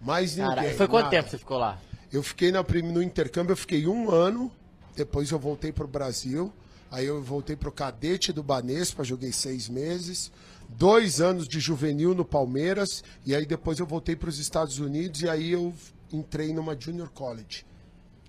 Mais 0.00 0.36
ninguém. 0.36 0.54
Cara, 0.54 0.74
foi 0.74 0.88
quanto 0.88 1.04
nada. 1.04 1.16
tempo 1.16 1.30
você 1.30 1.38
ficou 1.38 1.58
lá? 1.58 1.78
Eu 2.12 2.22
fiquei 2.22 2.50
na, 2.50 2.62
no 2.62 3.02
intercâmbio, 3.02 3.52
eu 3.52 3.56
fiquei 3.56 3.86
um 3.86 4.10
ano. 4.10 4.50
Depois 4.96 5.30
eu 5.30 5.38
voltei 5.38 5.72
pro 5.72 5.86
Brasil. 5.86 6.52
Aí 6.90 7.06
eu 7.06 7.22
voltei 7.22 7.56
pro 7.56 7.72
cadete 7.72 8.32
do 8.32 8.42
Banespa, 8.42 9.02
joguei 9.02 9.32
seis 9.32 9.68
meses. 9.68 10.30
Dois 10.68 11.20
anos 11.20 11.48
de 11.48 11.58
juvenil 11.60 12.14
no 12.14 12.24
Palmeiras. 12.24 13.02
E 13.26 13.34
aí 13.34 13.44
depois 13.44 13.78
eu 13.78 13.86
voltei 13.86 14.14
para 14.14 14.28
os 14.28 14.38
Estados 14.38 14.78
Unidos 14.78 15.22
e 15.22 15.28
aí 15.28 15.52
eu 15.52 15.74
entrei 16.12 16.52
numa 16.52 16.78
Junior 16.78 17.08
College. 17.10 17.66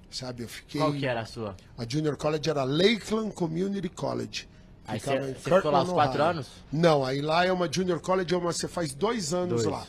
Sabe, 0.10 0.44
eu 0.44 0.50
fiquei. 0.50 0.80
Qual 0.80 0.94
que 0.94 1.06
era 1.06 1.22
a 1.22 1.26
sua? 1.26 1.56
A 1.78 1.86
Junior 1.88 2.16
College 2.16 2.50
era 2.50 2.64
Lakeland 2.64 3.32
Community 3.34 3.90
College. 3.90 4.48
Aí 4.88 5.00
você- 5.00 5.34
ficou 5.36 5.72
lá 5.72 5.84
os 5.84 5.90
quatro 5.90 6.20
Ohio. 6.22 6.32
anos? 6.32 6.48
Não, 6.72 7.04
aí 7.04 7.20
lá 7.22 7.46
é 7.46 7.52
uma 7.52 7.72
Junior 7.72 8.00
College, 8.00 8.34
é 8.34 8.38
uma, 8.38 8.54
você 8.54 8.68
faz 8.68 8.94
dois 8.94 9.34
anos 9.34 9.64
Dois. 9.64 9.66
lá. 9.66 9.86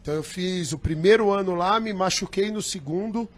Então 0.00 0.14
eu 0.14 0.22
fiz 0.22 0.72
o 0.72 0.78
primeiro 0.78 1.30
ano 1.32 1.54
lá, 1.54 1.78
me 1.80 1.92
machuquei 1.92 2.50
no 2.50 2.62
segundo. 2.62 3.28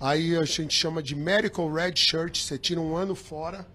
Aí 0.00 0.36
a 0.36 0.44
gente 0.44 0.74
chama 0.74 1.02
de 1.02 1.14
Medical 1.14 1.70
Red 1.72 1.94
Shirt, 1.96 2.40
você 2.40 2.56
tira 2.56 2.80
um 2.80 2.96
ano 2.96 3.14
fora, 3.14 3.66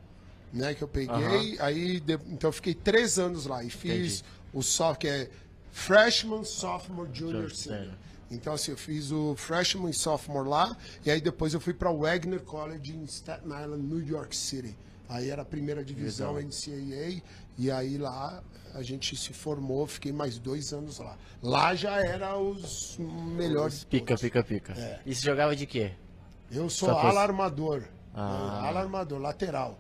né? 0.52 0.74
Que 0.74 0.82
eu 0.84 0.88
peguei. 0.88 1.58
Aí 1.60 2.00
de- 2.00 2.14
então 2.32 2.50
eu 2.50 2.52
fiquei 2.54 2.74
três 2.74 3.20
anos 3.20 3.46
lá 3.46 3.64
e 3.64 3.70
fiz 3.70 4.20
Entendi. 4.22 4.24
o 4.54 4.64
soft, 4.64 5.02
que 5.02 5.08
é 5.08 5.30
Freshman, 5.72 6.44
Sophomore, 6.44 7.10
Junior, 7.14 7.52
Senior. 7.52 7.94
Então, 8.32 8.54
assim, 8.54 8.72
eu 8.72 8.78
fiz 8.78 9.12
o 9.12 9.36
freshman 9.36 9.92
e 9.92 9.94
sophomore 9.94 10.50
lá, 10.50 10.76
e 11.06 11.12
aí 11.12 11.22
depois 11.22 11.54
eu 11.54 11.60
fui 11.60 11.74
para 11.76 11.92
Wagner 11.92 12.42
College 12.42 12.92
em 12.96 13.04
Staten 13.06 13.48
Island, 13.50 13.84
New 13.84 14.04
York 14.04 14.36
City. 14.36 14.76
Aí 15.08 15.30
era 15.30 15.44
a 15.44 15.46
primeira 15.46 15.84
divisão 15.86 16.40
NCAA, 16.40 17.22
e 17.56 17.70
aí 17.70 18.00
lá 18.00 18.44
a 18.74 18.82
gente 18.82 19.16
se 19.16 19.32
formou, 19.32 19.86
fiquei 19.86 20.12
mais 20.12 20.40
dois 20.40 20.74
anos 20.74 20.98
lá. 20.98 21.16
Lá 21.44 21.76
já 21.76 22.04
era 22.04 22.36
os 22.36 22.98
melhores. 23.00 23.84
Pica, 23.84 24.16
pica, 24.16 24.44
pica. 24.44 24.74
É. 24.74 25.00
E 25.06 25.14
você 25.14 25.22
jogava 25.22 25.56
de 25.56 25.68
quê? 25.68 25.92
Eu 26.52 26.70
sou 26.70 26.90
Só 26.90 27.00
alarmador. 27.00 27.84
Ah. 28.14 28.68
Alarmador, 28.68 29.20
lateral. 29.20 29.78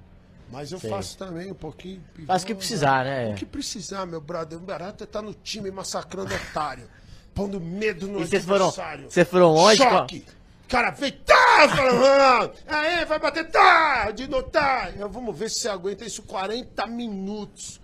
Mas 0.51 0.71
eu 0.71 0.79
Sei. 0.79 0.89
faço 0.89 1.17
também 1.17 1.51
um 1.51 1.55
pouquinho. 1.55 2.03
Faz 2.27 2.43
o 2.43 2.45
que 2.45 2.53
precisar, 2.55 3.03
né? 3.05 3.31
O 3.31 3.35
que 3.35 3.45
precisar, 3.45 4.05
meu 4.05 4.21
brother. 4.21 4.57
O 4.57 4.61
Barata 4.61 5.05
tá 5.07 5.21
no 5.21 5.33
time 5.33 5.71
massacrando 5.71 6.33
otário. 6.35 6.87
Pondo 7.33 7.59
medo 7.59 8.07
no 8.07 8.21
E 8.21 8.39
foram, 8.39 8.67
adversário. 8.67 9.11
vocês 9.11 9.27
foram 9.27 9.53
longe? 9.53 9.77
Choque. 9.77 10.25
Cara, 10.67 10.89
vem, 10.91 11.11
tá, 11.11 11.35
ah, 11.37 12.49
aí, 12.67 13.05
vai 13.05 13.19
bater, 13.19 13.49
tá, 13.51 14.09
de 14.11 14.27
notar. 14.27 14.97
Eu, 14.97 15.07
vamos 15.07 15.37
ver 15.37 15.49
se 15.49 15.59
você 15.59 15.69
aguenta 15.69 16.03
isso 16.03 16.23
40 16.23 16.87
minutos. 16.87 17.79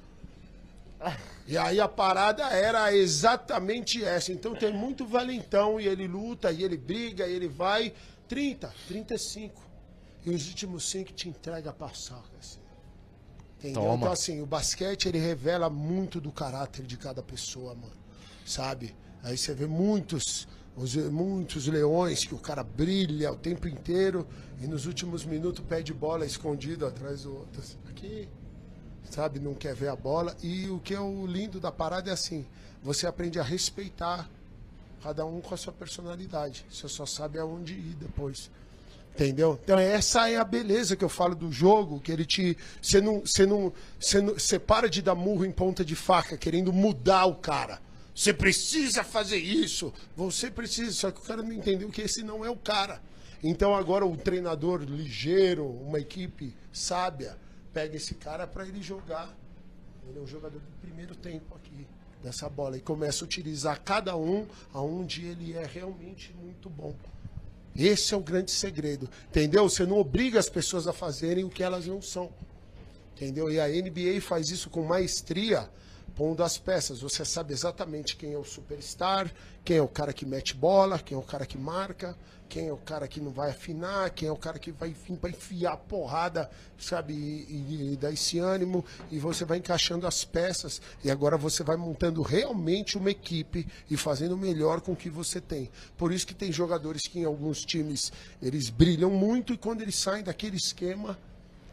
E 1.48 1.58
aí 1.58 1.80
a 1.80 1.88
parada 1.88 2.44
era 2.46 2.96
exatamente 2.96 4.04
essa. 4.04 4.32
Então 4.32 4.56
tem 4.56 4.74
muito 4.74 5.06
valentão 5.06 5.80
e 5.80 5.88
ele 5.88 6.08
luta, 6.08 6.52
e 6.52 6.64
ele 6.64 6.78
briga, 6.78 7.28
e 7.28 7.34
ele 7.34 7.48
vai. 7.48 7.94
30, 8.32 8.74
35. 8.88 9.62
E 10.26 10.30
os 10.30 10.48
últimos 10.48 10.90
5 10.90 11.12
te 11.12 11.28
entrega 11.28 11.72
a 11.72 11.74
paçoca, 11.74 12.30
assim. 12.40 12.62
Entendeu? 13.60 13.82
Toma. 13.82 13.96
Então, 13.98 14.12
assim, 14.14 14.42
o 14.42 14.46
basquete 14.46 15.08
ele 15.10 15.18
revela 15.20 15.70
muito 15.70 16.22
do 16.22 16.32
caráter 16.32 16.86
de 16.86 16.96
cada 16.96 17.22
pessoa, 17.22 17.76
mano. 17.76 17.92
Sabe? 18.46 18.96
Aí 19.22 19.38
você 19.38 19.54
vê 19.54 19.68
muitos, 19.68 20.48
os- 20.78 20.96
muitos 20.96 21.68
leões 21.68 22.24
que 22.24 22.34
o 22.34 22.38
cara 22.40 22.64
brilha 22.64 23.34
o 23.34 23.36
tempo 23.36 23.68
inteiro 23.68 24.26
e 24.62 24.66
nos 24.68 24.86
últimos 24.86 25.26
minutos 25.26 25.64
pede 25.68 25.94
bola 25.94 26.26
escondido 26.26 26.86
atrás 26.86 27.24
do 27.24 27.36
outro. 27.36 27.62
assim, 27.62 27.78
Aqui, 27.90 28.30
sabe? 29.10 29.40
Não 29.42 29.54
quer 29.54 29.76
ver 29.76 29.90
a 29.90 29.96
bola. 29.96 30.38
E 30.42 30.70
o 30.70 30.80
que 30.80 30.94
é 30.94 31.00
o 31.02 31.26
lindo 31.28 31.60
da 31.60 31.72
parada 31.72 32.10
é 32.10 32.14
assim: 32.14 32.48
você 32.82 33.06
aprende 33.06 33.40
a 33.40 33.44
respeitar 33.44 34.30
cada 35.02 35.26
um 35.26 35.42
com 35.42 35.54
a 35.54 35.58
sua 35.58 35.74
personalidade. 35.74 36.66
Você 36.70 36.88
só 36.88 37.06
sabe 37.06 37.40
aonde 37.40 37.74
ir 37.74 37.96
depois. 37.96 38.50
Entendeu? 39.14 39.60
Então 39.62 39.78
essa 39.78 40.30
é 40.30 40.38
a 40.38 40.44
beleza 40.44 40.96
que 40.96 41.04
eu 41.04 41.10
falo 41.10 41.36
do 41.36 41.52
jogo, 41.52 42.00
que 42.00 42.12
ele 42.12 42.26
te. 42.26 42.58
Você 42.82 43.02
não. 43.02 43.22
Você 43.22 43.46
não. 43.46 43.74
Você 44.00 44.22
não. 44.22 44.34
Você 44.36 44.58
para 44.58 44.90
de 44.90 45.02
dar 45.02 45.16
murro 45.16 45.46
em 45.46 45.52
ponta 45.52 45.84
de 45.84 45.96
faca, 45.96 46.38
querendo 46.38 46.72
mudar 46.72 47.26
o 47.26 47.36
cara. 47.36 47.82
Você 48.16 48.34
precisa 48.34 49.04
fazer 49.04 49.38
isso. 49.38 49.94
Você 50.16 50.50
precisa, 50.50 50.92
só 50.92 51.12
que 51.12 51.20
o 51.20 51.24
cara 51.24 51.42
não 51.42 51.52
entendeu 51.52 51.90
que 51.90 52.02
esse 52.02 52.24
não 52.24 52.46
é 52.46 52.50
o 52.50 52.56
cara. 52.56 53.02
Então 53.44 53.76
agora 53.76 54.06
o 54.06 54.16
treinador 54.16 54.82
ligeiro, 54.82 55.66
uma 55.66 56.00
equipe 56.00 56.56
sábia, 56.72 57.38
pega 57.74 57.98
esse 57.98 58.16
cara 58.16 58.48
para 58.48 58.66
ele 58.66 58.82
jogar. 58.82 59.36
Ele 60.08 60.20
é 60.20 60.22
um 60.22 60.28
jogador 60.28 60.60
do 60.60 60.82
primeiro 60.82 61.16
tempo 61.16 61.56
aqui 61.56 61.88
dessa 62.24 62.48
bola 62.50 62.78
e 62.78 62.82
começa 62.82 63.24
a 63.24 63.26
utilizar 63.26 63.82
cada 63.82 64.16
um 64.16 64.46
aonde 64.74 65.26
ele 65.26 65.54
é 65.54 65.66
realmente 65.66 66.34
muito 66.42 66.70
bom. 66.70 66.96
Esse 67.76 68.14
é 68.14 68.18
o 68.18 68.22
grande 68.22 68.52
segredo, 68.52 69.10
entendeu? 69.30 69.68
Você 69.70 69.86
não 69.86 69.98
obriga 69.98 70.40
as 70.40 70.50
pessoas 70.50 70.88
a 70.88 70.94
fazerem 70.94 71.44
o 71.44 71.50
que 71.50 71.64
elas 71.64 71.88
não 71.88 72.02
são, 72.02 72.30
entendeu? 73.16 73.52
E 73.52 73.60
a 73.60 73.68
NBA 73.68 74.22
faz 74.22 74.50
isso 74.50 74.70
com 74.70 74.84
maestria, 74.84 75.70
pondo 76.16 76.44
as 76.44 76.58
peças. 76.58 77.02
Você 77.02 77.24
sabe 77.26 77.54
exatamente 77.54 78.16
quem 78.16 78.34
é 78.34 78.38
o 78.38 78.44
superstar, 78.44 79.32
quem 79.64 79.78
é 79.78 79.82
o 79.82 79.88
cara 79.88 80.14
que 80.14 80.26
mete 80.26 80.56
bola, 80.56 81.00
quem 81.00 81.16
é 81.16 81.20
o 81.20 81.24
cara 81.24 81.46
que 81.46 81.58
marca, 81.58 82.16
quem 82.50 82.68
é 82.68 82.74
o 82.74 82.78
cara 82.78 83.08
que 83.08 83.22
não 83.22 83.32
vai 83.32 83.50
afinar, 83.52 84.10
quem 84.10 84.28
é 84.28 84.32
o 84.32 84.36
cara 84.36 84.60
que 84.60 84.72
vai 84.74 84.94
para 85.22 85.30
enfiar 85.30 85.78
porrada, 85.78 86.50
sabe? 86.78 87.14
E, 87.14 87.54
e- 87.54 87.94
e 87.94 87.96
dar 87.96 88.12
esse 88.12 88.40
ânimo, 88.40 88.84
e 89.10 89.20
você 89.20 89.46
vai 89.46 89.58
encaixando 89.60 90.06
as 90.06 90.26
peças, 90.26 90.82
e 91.02 91.10
agora 91.10 91.38
você 91.38 91.64
vai 91.64 91.78
montando 91.78 92.22
realmente 92.22 92.98
uma 92.98 93.10
equipe 93.10 93.66
e 93.90 93.96
fazendo 93.96 94.34
o 94.34 94.38
melhor 94.38 94.82
com 94.82 94.92
o 94.92 94.96
que 94.98 95.10
você 95.10 95.40
tem. 95.40 95.70
Por 95.98 96.12
isso 96.12 96.28
que 96.28 96.34
tem 96.36 96.52
jogadores 96.52 97.04
que 97.08 97.20
em 97.20 97.26
alguns 97.26 97.64
times 97.64 98.12
eles 98.42 98.70
brilham 98.70 99.10
muito, 99.12 99.54
e 99.54 99.58
quando 99.58 99.82
eles 99.82 99.96
saem 99.96 100.22
daquele 100.24 100.58
esquema, 100.58 101.18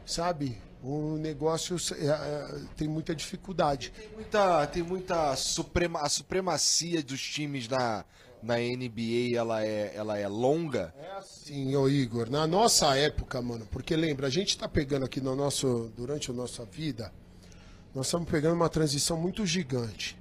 sabe? 0.06 0.58
O 0.82 1.16
negócio 1.16 1.76
é, 1.96 2.06
é, 2.06 2.60
tem 2.76 2.86
muita 2.86 3.14
dificuldade. 3.14 3.92
Tem 3.96 4.08
muita, 4.10 4.66
tem 4.68 4.82
muita 4.82 5.34
suprema, 5.34 6.00
a 6.00 6.08
supremacia 6.08 7.02
dos 7.02 7.20
times 7.20 7.68
na, 7.68 8.04
na 8.42 8.56
NBA, 8.56 9.36
ela 9.36 9.64
é, 9.64 9.92
ela 9.94 10.18
é 10.18 10.28
longa. 10.28 10.94
Sim, 11.24 11.74
ô 11.74 11.88
Igor, 11.88 12.30
na 12.30 12.46
nossa 12.46 12.96
época, 12.96 13.42
mano, 13.42 13.66
porque 13.70 13.96
lembra, 13.96 14.28
a 14.28 14.30
gente 14.30 14.56
tá 14.56 14.68
pegando 14.68 15.04
aqui 15.04 15.20
no 15.20 15.34
nosso, 15.34 15.92
durante 15.96 16.30
a 16.30 16.34
nossa 16.34 16.64
vida, 16.64 17.12
nós 17.94 18.06
estamos 18.06 18.30
pegando 18.30 18.54
uma 18.54 18.68
transição 18.68 19.16
muito 19.16 19.44
gigante. 19.44 20.16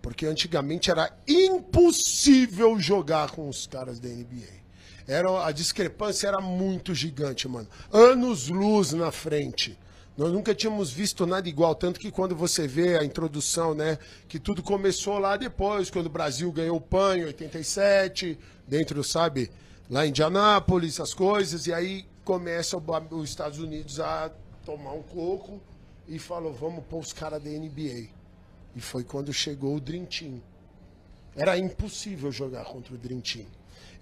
Porque 0.00 0.24
antigamente 0.24 0.88
era 0.88 1.10
impossível 1.26 2.78
jogar 2.78 3.32
com 3.32 3.48
os 3.48 3.66
caras 3.66 3.98
da 3.98 4.08
NBA. 4.08 4.64
Era, 5.08 5.44
a 5.44 5.50
discrepância 5.50 6.28
era 6.28 6.40
muito 6.40 6.94
gigante, 6.94 7.48
mano. 7.48 7.68
Anos 7.92 8.48
luz 8.48 8.92
na 8.92 9.10
frente. 9.10 9.76
Nós 10.16 10.32
nunca 10.32 10.54
tínhamos 10.54 10.90
visto 10.90 11.26
nada 11.26 11.46
igual, 11.46 11.74
tanto 11.74 12.00
que 12.00 12.10
quando 12.10 12.34
você 12.34 12.66
vê 12.66 12.96
a 12.96 13.04
introdução, 13.04 13.74
né, 13.74 13.98
que 14.26 14.38
tudo 14.38 14.62
começou 14.62 15.18
lá 15.18 15.36
depois, 15.36 15.90
quando 15.90 16.06
o 16.06 16.10
Brasil 16.10 16.50
ganhou 16.50 16.78
o 16.78 16.80
PAN 16.80 17.18
em 17.18 17.24
87, 17.24 18.38
dentro, 18.66 19.04
sabe, 19.04 19.50
lá 19.90 20.06
em 20.06 20.08
Indianápolis, 20.08 21.00
as 21.00 21.12
coisas, 21.12 21.66
e 21.66 21.72
aí 21.72 22.06
começa 22.24 22.78
os 23.10 23.28
Estados 23.28 23.58
Unidos 23.58 24.00
a 24.00 24.30
tomar 24.64 24.92
um 24.92 25.02
coco 25.02 25.60
e 26.08 26.18
falou, 26.18 26.52
vamos 26.52 26.82
pôr 26.84 27.00
os 27.00 27.12
caras 27.12 27.42
da 27.42 27.50
NBA. 27.50 28.08
E 28.74 28.80
foi 28.80 29.04
quando 29.04 29.32
chegou 29.34 29.76
o 29.76 29.80
Team. 29.80 30.40
Era 31.36 31.58
impossível 31.58 32.32
jogar 32.32 32.64
contra 32.64 32.94
o 32.94 32.98
Team. 32.98 33.46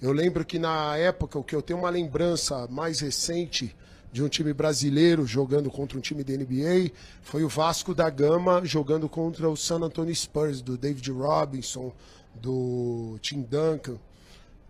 Eu 0.00 0.12
lembro 0.12 0.44
que 0.44 0.58
na 0.58 0.96
época, 0.96 1.38
o 1.38 1.44
que 1.44 1.54
eu 1.54 1.62
tenho 1.62 1.80
uma 1.80 1.90
lembrança 1.90 2.68
mais 2.68 3.00
recente 3.00 3.74
de 4.14 4.22
um 4.22 4.28
time 4.28 4.52
brasileiro 4.52 5.26
jogando 5.26 5.68
contra 5.68 5.98
um 5.98 6.00
time 6.00 6.22
da 6.22 6.32
NBA 6.32 6.92
foi 7.20 7.42
o 7.42 7.48
Vasco 7.48 7.92
da 7.92 8.08
Gama 8.08 8.64
jogando 8.64 9.08
contra 9.08 9.50
o 9.50 9.56
San 9.56 9.80
Antonio 9.80 10.14
Spurs, 10.14 10.62
do 10.62 10.78
David 10.78 11.10
Robinson, 11.10 11.92
do 12.32 13.18
Tim 13.20 13.42
Duncan. 13.42 13.98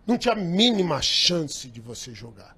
Não 0.06 0.16
tinha 0.16 0.32
a 0.32 0.36
mínima 0.36 1.02
chance 1.02 1.68
de 1.68 1.78
você 1.78 2.14
jogar. 2.14 2.56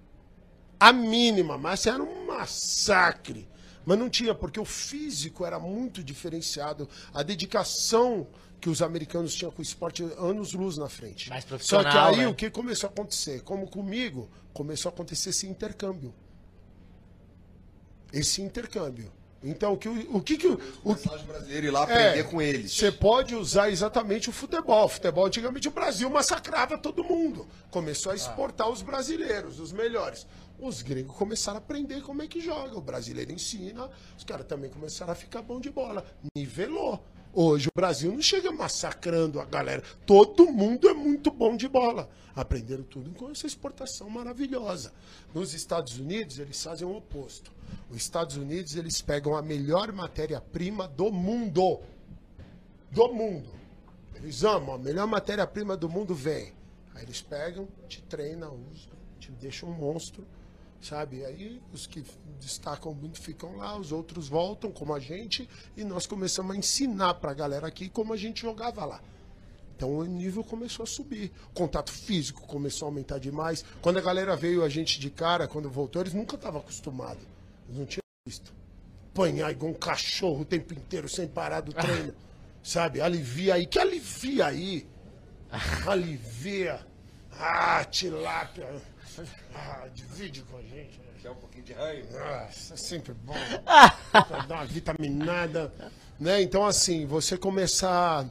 A 0.79 0.93
mínima, 0.93 1.59
mas 1.59 1.87
era 1.87 2.01
um 2.01 2.25
massacre. 2.25 3.49
Mas 3.85 3.99
não 3.99 4.09
tinha, 4.09 4.33
porque 4.33 4.61
o 4.61 4.65
físico 4.65 5.45
era 5.45 5.59
muito 5.59 6.05
diferenciado. 6.05 6.89
A 7.13 7.25
dedicação 7.25 8.29
que 8.61 8.71
os 8.71 8.81
americanos 8.81 9.35
tinham 9.35 9.51
com 9.51 9.59
o 9.59 9.63
esporte, 9.63 10.05
anos 10.19 10.53
luz 10.53 10.77
na 10.77 10.89
frente. 10.89 11.31
Mais 11.31 11.43
Só 11.43 11.49
profissional, 11.49 11.93
que 11.93 11.99
aí 11.99 12.17
né? 12.19 12.29
o 12.29 12.35
que 12.35 12.49
começou 12.49 12.87
a 12.87 12.93
acontecer? 12.93 13.43
Como 13.43 13.67
comigo, 13.67 14.31
começou 14.53 14.91
a 14.91 14.93
acontecer 14.93 15.31
esse 15.31 15.49
intercâmbio. 15.49 16.15
Esse 18.19 18.43
intercâmbio. 18.43 19.13
Então, 19.43 19.75
o 19.75 19.77
que 19.77 19.89
o, 19.89 20.17
o 20.17 20.21
que, 20.21 20.37
que 20.37 20.47
o, 20.47 20.59
o, 20.83 20.93
Os 20.93 21.23
brasileiros 21.23 21.69
ir 21.69 21.71
lá 21.71 21.83
aprender 21.85 22.19
é, 22.19 22.23
com 22.23 22.41
eles. 22.41 22.73
Você 22.73 22.91
pode 22.91 23.35
usar 23.35 23.71
exatamente 23.71 24.29
o 24.29 24.33
futebol. 24.33 24.89
Futebol, 24.89 25.27
antigamente, 25.27 25.69
o 25.69 25.71
Brasil 25.71 26.09
massacrava 26.11 26.77
todo 26.79 27.05
mundo. 27.05 27.47
Começou 27.71 28.13
a 28.13 28.15
exportar 28.15 28.69
os 28.69 28.83
brasileiros, 28.83 29.61
os 29.61 29.73
melhores. 29.73 30.27
Os 30.59 30.81
gringos 30.81 31.15
começaram 31.15 31.59
a 31.59 31.61
aprender 31.61 32.03
como 32.03 32.23
é 32.23 32.27
que 32.27 32.41
joga. 32.41 32.77
O 32.77 32.81
brasileiro 32.81 33.31
ensina, 33.31 33.91
os 34.17 34.25
caras 34.25 34.47
também 34.47 34.71
começaram 34.71 35.13
a 35.13 35.17
ficar 35.17 35.43
bom 35.43 35.61
de 35.61 35.71
bola. 35.71 36.05
Nivelou. 36.35 37.05
Hoje 37.39 37.69
o 37.69 37.79
Brasil 37.79 38.11
não 38.11 38.23
chega 38.23 38.51
massacrando 38.51 39.39
a 39.39 39.45
galera. 39.45 39.83
Todo 40.07 40.51
mundo 40.51 40.89
é 40.89 40.95
muito 40.95 41.31
bom 41.31 41.55
de 41.55 41.69
bola. 41.69 42.09
Aprenderam 42.35 42.83
tudo 42.83 43.11
com 43.11 43.31
essa 43.31 43.47
exportação 43.47 44.09
maravilhosa. 44.09 44.91
Nos 45.35 45.53
Estados 45.53 45.99
Unidos, 45.99 46.39
eles 46.39 46.65
fazem 46.65 46.89
o 46.89 46.97
oposto. 46.97 47.53
Os 47.91 47.99
Estados 47.99 48.39
Unidos, 48.39 48.75
eles 48.75 49.03
pegam 49.03 49.37
a 49.37 49.43
melhor 49.43 49.93
matéria-prima 49.93 50.89
do 50.89 51.13
mundo. 51.13 51.83
Do 52.91 53.13
mundo. 53.13 53.51
Eles 54.15 54.43
amam, 54.43 54.77
a 54.77 54.79
melhor 54.79 55.07
matéria-prima 55.07 55.77
do 55.77 55.91
mundo 55.91 56.15
vem. 56.15 56.55
Aí 56.95 57.03
eles 57.03 57.21
pegam, 57.21 57.69
te 57.87 58.03
treinam, 58.05 58.59
usam, 58.73 58.95
te 59.21 59.31
deixam 59.33 59.69
um 59.69 59.75
monstro, 59.75 60.27
sabe? 60.87 61.25
Aí 61.25 61.61
os 61.73 61.87
que 61.87 62.05
destacam 62.41 62.95
muito 62.95 63.21
ficam 63.21 63.57
lá, 63.57 63.77
os 63.77 63.93
outros 63.93 64.29
voltam, 64.29 64.71
como 64.71 64.95
a 64.95 65.01
gente, 65.01 65.49
e 65.77 65.85
nós 65.85 66.07
começamos 66.07 66.55
a 66.55 66.59
ensinar 66.59 67.15
pra 67.15 67.35
galera 67.35 67.67
aqui 67.67 67.89
como 67.89 68.13
a 68.13 68.17
gente 68.17 68.43
jogava 68.43 68.85
lá. 68.85 69.01
Então 69.77 69.95
o 69.99 70.05
nível 70.05 70.43
começou 70.43 70.85
a 70.85 70.87
subir. 70.87 71.31
O 71.51 71.55
contato 71.55 71.93
físico 71.93 72.47
começou 72.47 72.87
a 72.87 72.91
aumentar 72.91 73.19
demais. 73.19 73.65
Quando 73.83 73.99
a 73.99 74.01
galera 74.01 74.35
veio 74.35 74.65
a 74.65 74.69
gente 74.69 74.99
de 74.99 75.11
cara, 75.11 75.47
quando 75.47 75.69
voltou, 75.69 76.01
eles 76.01 76.15
nunca 76.15 76.37
estavam 76.37 76.61
acostumados. 76.61 77.23
Eles 77.69 77.79
não 77.79 77.87
tinham 77.87 78.03
visto. 78.27 78.55
Apanhar 79.13 79.51
igual 79.51 79.73
um 79.73 79.75
cachorro 79.75 80.41
o 80.41 80.45
tempo 80.45 80.73
inteiro, 80.73 81.09
sem 81.09 81.29
parar 81.29 81.61
do 81.61 81.73
treino. 81.73 82.15
Sabe? 82.63 83.01
Alivia 83.01 83.55
aí. 83.55 83.67
Que 83.67 83.79
alivia 83.79 84.47
aí? 84.47 84.87
Alivia. 85.87 86.81
Ah, 87.39 87.85
tilápia. 87.85 88.67
Ah, 89.55 89.87
divide 89.95 90.43
com 90.43 90.57
a 90.59 90.63
gente. 90.63 91.01
Quer 91.23 91.31
um 91.31 91.37
pouquinho 91.37 91.65
de 91.65 91.73
ranho? 91.73 92.05
Nossa, 92.13 92.75
é 92.75 92.77
sempre 92.77 93.15
bom. 93.15 93.35
pra 94.13 94.47
dar 94.47 94.55
uma 94.57 94.67
vitaminada. 94.67 95.73
Né? 96.21 96.43
Então, 96.43 96.65
assim, 96.65 97.07
você 97.07 97.37
começar 97.37 98.29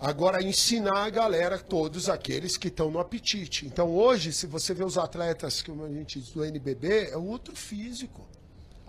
agora 0.00 0.38
a 0.38 0.42
ensinar 0.42 1.04
a 1.04 1.10
galera, 1.10 1.58
todos 1.58 2.08
aqueles 2.08 2.56
que 2.56 2.68
estão 2.68 2.90
no 2.90 2.98
apetite. 2.98 3.66
Então, 3.66 3.90
hoje, 3.90 4.32
se 4.32 4.46
você 4.46 4.72
vê 4.72 4.82
os 4.82 4.96
atletas, 4.96 5.62
como 5.62 5.84
a 5.84 5.88
gente 5.88 6.18
diz, 6.18 6.30
do 6.30 6.44
NBB, 6.44 7.10
é 7.10 7.16
outro 7.16 7.54
físico. 7.54 8.26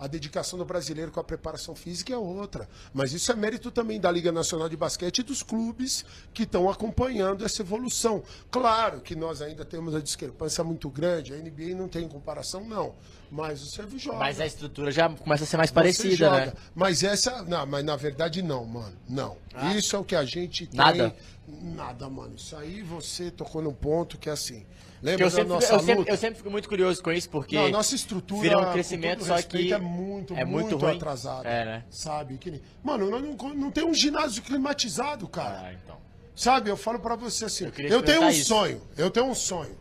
A 0.02 0.08
dedicação 0.08 0.58
do 0.58 0.64
brasileiro 0.64 1.12
com 1.12 1.20
a 1.20 1.22
preparação 1.22 1.76
física 1.76 2.12
é 2.12 2.16
outra. 2.16 2.68
Mas 2.92 3.12
isso 3.12 3.30
é 3.30 3.36
mérito 3.36 3.70
também 3.70 4.00
da 4.00 4.10
Liga 4.10 4.32
Nacional 4.32 4.68
de 4.68 4.76
Basquete 4.76 5.20
e 5.20 5.22
dos 5.22 5.44
clubes 5.44 6.04
que 6.34 6.42
estão 6.42 6.68
acompanhando 6.68 7.44
essa 7.44 7.62
evolução. 7.62 8.20
Claro 8.50 9.00
que 9.00 9.14
nós 9.14 9.40
ainda 9.40 9.64
temos 9.64 9.94
a 9.94 10.00
discrepância 10.00 10.64
muito 10.64 10.90
grande, 10.90 11.32
a 11.32 11.36
NBA 11.36 11.76
não 11.76 11.86
tem 11.86 12.08
comparação, 12.08 12.64
não. 12.64 12.96
Mas 13.34 13.62
o 13.62 13.66
serve 13.66 13.98
joga. 13.98 14.18
Mas 14.18 14.38
a 14.38 14.44
estrutura 14.44 14.92
já 14.92 15.08
começa 15.08 15.44
a 15.44 15.46
ser 15.46 15.56
mais 15.56 15.70
Você 15.70 15.74
parecida, 15.74 16.16
joga. 16.16 16.46
né? 16.46 16.52
Mas 16.74 17.02
essa. 17.02 17.42
Não, 17.44 17.64
mas 17.64 17.82
na 17.82 17.96
verdade 17.96 18.42
não, 18.42 18.62
mano. 18.66 18.94
Não. 19.08 19.38
Isso 19.74 19.96
é 19.96 19.98
o 19.98 20.04
que 20.04 20.14
a 20.14 20.22
gente 20.22 20.66
tem. 20.66 20.76
Nada? 20.76 21.16
Nada, 21.48 22.10
mano. 22.10 22.34
Isso 22.36 22.54
aí 22.54 22.82
você 22.82 23.30
tocou 23.30 23.62
num 23.62 23.72
ponto 23.72 24.18
que 24.18 24.28
é 24.28 24.32
assim. 24.32 24.66
Lembra 25.02 25.24
eu 25.24 25.30
da 25.30 25.34
sempre, 25.36 25.48
nossa 25.48 25.72
eu, 25.72 25.78
sempre, 25.80 25.94
luta? 25.94 26.10
eu 26.10 26.16
sempre 26.18 26.36
fico 26.36 26.50
muito 26.50 26.68
curioso 26.68 27.02
com 27.02 27.10
isso, 27.10 27.28
porque 27.30 27.56
Não, 27.56 27.64
a 27.66 27.70
nossa 27.70 27.94
estrutura 27.94 28.42
vira 28.42 28.58
um 28.60 28.72
crescimento, 28.72 29.24
só 29.24 29.40
que 29.40 29.72
é 29.72 29.78
muito, 29.78 30.34
é 30.34 30.44
muito 30.44 30.78
muito. 30.78 31.04
É, 31.44 31.64
né? 31.64 31.84
Sabe? 31.90 32.36
Que 32.36 32.50
nem- 32.50 32.62
Mano, 32.84 33.10
nós 33.10 33.22
não, 33.22 33.54
não 33.54 33.70
tem 33.70 33.82
um 33.84 33.94
ginásio 33.94 34.42
climatizado, 34.42 35.26
cara. 35.26 35.68
Ah, 35.68 35.72
então. 35.72 35.96
Sabe? 36.36 36.68
Eu 36.70 36.76
falo 36.76 36.98
pra 37.00 37.16
você 37.16 37.46
assim. 37.46 37.64
Eu 37.64 37.72
Eu, 37.88 38.02
tenho 38.02 38.22
um 38.22 38.28
isso. 38.28 38.44
sonho. 38.48 38.80
Eu 38.96 39.10
tenho 39.10 39.26
um 39.26 39.34
sonho. 39.34 39.74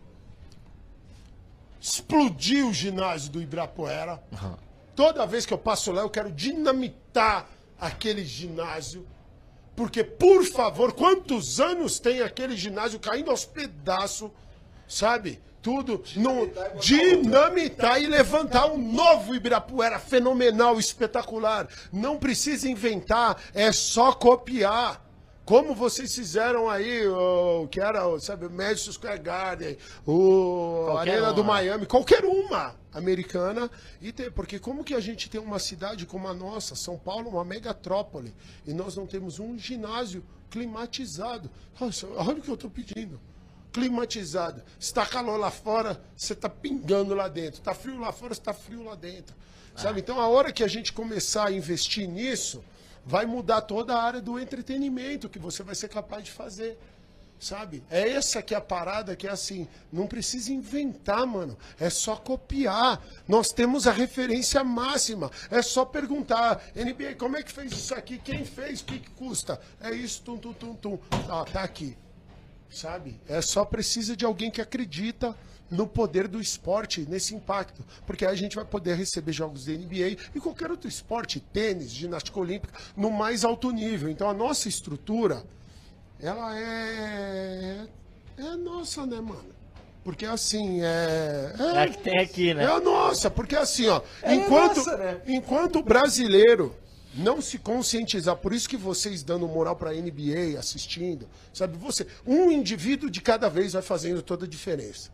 Explodir 1.82 2.64
o 2.68 2.72
ginásio 2.72 3.32
do 3.32 3.42
Ibirapuera. 3.42 4.22
Toda 4.96 5.26
vez 5.26 5.48
que 5.48 5.54
eu 5.54 5.58
passo 5.58 5.92
lá, 5.92 6.04
eu 6.04 6.10
quero 6.12 6.32
dinamitar 6.32 7.48
aquele 7.80 8.24
ginásio. 8.24 9.08
Porque, 9.76 10.04
por 10.04 10.46
favor, 10.46 10.94
quantos 10.94 11.60
anos 11.60 11.98
tem 11.98 12.22
aquele 12.22 12.56
ginásio 12.56 13.00
caindo 13.00 13.32
aos 13.32 13.46
pedaços, 13.46 14.30
sabe? 14.88 15.42
Tudo. 15.60 16.04
No, 16.16 16.52
dinamitar 16.80 18.00
e 18.00 18.06
levantar 18.06 18.68
um 18.68 18.78
novo 18.78 19.34
Ibirapuera 19.34 19.98
fenomenal, 19.98 20.80
espetacular. 20.80 21.68
Não 21.92 22.18
precisa 22.18 22.70
inventar, 22.70 23.42
é 23.56 23.72
só 23.72 24.12
copiar. 24.14 25.04
Como 25.44 25.74
vocês 25.74 26.14
fizeram 26.14 26.70
aí, 26.70 27.06
o 27.08 27.68
que 27.68 27.80
era, 27.80 28.08
o, 28.08 28.20
sabe, 28.20 28.46
o 28.46 28.50
Madison 28.50 28.92
Square 28.92 29.20
Garden, 29.20 29.78
o 30.06 30.86
Qualquer 30.86 31.12
Arena 31.12 31.34
do 31.34 31.42
uma. 31.42 31.54
Miami, 31.54 31.86
qualquer 31.86 32.24
uma 32.24 32.76
americana. 32.94 33.70
E 34.00 34.12
tem, 34.12 34.30
porque 34.32 34.60
como 34.60 34.84
que 34.84 34.94
a 34.94 35.00
gente 35.00 35.30
tem 35.30 35.42
uma 35.42 35.60
cidade 35.60 36.06
como 36.06 36.28
a 36.28 36.34
nossa, 36.34 36.76
São 36.76 36.98
Paulo, 36.98 37.30
uma 37.30 37.44
megatrópole, 37.44 38.34
e 38.66 38.74
nós 38.74 38.96
não 38.96 39.08
temos 39.08 39.40
um 39.40 39.58
ginásio 39.58 40.24
climatizado? 40.50 41.50
Nossa, 41.80 42.08
olha 42.08 42.38
o 42.38 42.42
que 42.42 42.50
eu 42.50 42.56
estou 42.56 42.70
pedindo. 42.70 43.20
Climatizado. 43.74 44.62
Se 44.80 44.94
tá 44.94 45.06
calor 45.06 45.38
lá 45.38 45.50
fora, 45.50 46.02
você 46.16 46.36
tá 46.36 46.50
pingando 46.50 47.16
lá 47.16 47.28
dentro. 47.28 47.62
Tá 47.62 47.74
frio 47.74 48.00
lá 48.00 48.12
fora, 48.12 48.34
você 48.34 48.42
tá 48.42 48.54
frio 48.54 48.84
lá 48.84 48.96
dentro. 48.96 49.36
Sabe? 49.76 50.02
Então, 50.02 50.20
a 50.20 50.28
hora 50.28 50.52
que 50.52 50.64
a 50.64 50.68
gente 50.68 50.92
começar 50.92 51.48
a 51.48 51.52
investir 51.52 52.08
nisso, 52.08 52.62
vai 53.06 53.26
mudar 53.26 53.62
toda 53.62 53.96
a 53.96 54.04
área 54.04 54.22
do 54.22 54.40
entretenimento 54.40 55.30
que 55.30 55.40
você 55.40 55.64
vai 55.64 55.76
ser 55.76 55.90
capaz 55.90 56.24
de 56.24 56.32
fazer. 56.32 56.78
Sabe? 57.40 57.84
É 57.90 58.08
essa 58.08 58.40
que 58.40 58.54
é 58.54 58.58
a 58.58 58.62
parada 58.62 59.16
que 59.16 59.26
é 59.26 59.32
assim, 59.32 59.68
não 59.92 60.06
precisa 60.06 60.54
inventar, 60.54 61.26
mano. 61.26 61.58
É 61.80 61.90
só 61.90 62.16
copiar. 62.16 63.04
Nós 63.28 63.52
temos 63.52 63.88
a 63.88 63.92
referência 63.92 64.64
máxima. 64.64 65.32
É 65.50 65.60
só 65.64 65.84
perguntar, 65.84 66.64
NBA, 66.76 67.16
como 67.18 67.36
é 67.36 67.42
que 67.42 67.52
fez 67.52 67.72
isso 67.72 67.96
aqui? 67.96 68.20
Quem 68.20 68.46
fez? 68.46 68.82
O 68.82 68.86
que, 68.86 69.00
que 69.00 69.10
custa? 69.12 69.60
É 69.82 69.92
isso, 69.92 70.22
tum, 70.22 70.38
tum, 70.38 70.54
tum, 70.54 70.76
tum. 70.76 71.00
Ah, 71.28 71.44
tá 71.52 71.64
aqui. 71.64 71.98
Sabe? 72.70 73.20
É 73.28 73.42
só 73.42 73.66
precisa 73.66 74.16
de 74.16 74.24
alguém 74.24 74.52
que 74.52 74.62
acredita 74.62 75.36
no 75.72 75.88
poder 75.88 76.28
do 76.28 76.42
esporte, 76.42 77.08
nesse 77.10 77.34
impacto. 77.34 77.84
Porque 78.06 78.26
aí 78.26 78.34
a 78.34 78.38
gente 78.38 78.58
vai 78.58 78.66
poder 78.66 78.96
receber 78.96 79.32
jogos 79.32 79.66
da 79.66 79.72
NBA 79.72 80.18
e 80.36 80.40
qualquer 80.40 80.70
outro 80.70 80.90
esporte, 80.90 81.40
tênis, 81.40 81.90
ginástica 81.90 82.40
olímpica, 82.40 82.78
no 82.96 83.10
mais 83.10 83.46
alto 83.46 83.72
nível. 83.72 84.10
Então 84.10 84.30
a 84.30 84.34
nossa 84.34 84.68
estrutura, 84.68 85.44
ela 86.20 86.60
é. 86.60 87.88
É 88.38 88.56
nossa, 88.58 89.06
né, 89.06 89.22
mano? 89.22 89.52
Porque 90.04 90.26
assim, 90.26 90.82
é. 90.82 91.54
É 91.58 91.84
a 91.84 91.88
que 91.88 92.00
tem 92.00 92.20
aqui, 92.20 92.54
né? 92.54 92.64
É 92.64 92.68
a 92.68 92.80
nossa, 92.80 93.30
porque 93.30 93.56
assim, 93.56 93.88
ó, 93.88 94.02
enquanto, 94.26 94.78
nossa, 94.78 94.98
né? 94.98 95.22
enquanto 95.28 95.80
o 95.80 95.84
brasileiro 95.84 96.76
não 97.14 97.42
se 97.42 97.60
conscientizar, 97.60 98.36
por 98.38 98.52
isso 98.54 98.68
que 98.68 98.78
vocês 98.78 99.22
dando 99.22 99.48
moral 99.48 99.76
pra 99.76 99.94
NBA, 99.94 100.58
assistindo, 100.58 101.28
sabe, 101.54 101.78
você, 101.78 102.08
um 102.26 102.50
indivíduo 102.50 103.10
de 103.10 103.22
cada 103.22 103.48
vez 103.48 103.74
vai 103.74 103.82
fazendo 103.82 104.22
toda 104.22 104.46
a 104.46 104.50
diferença. 104.50 105.12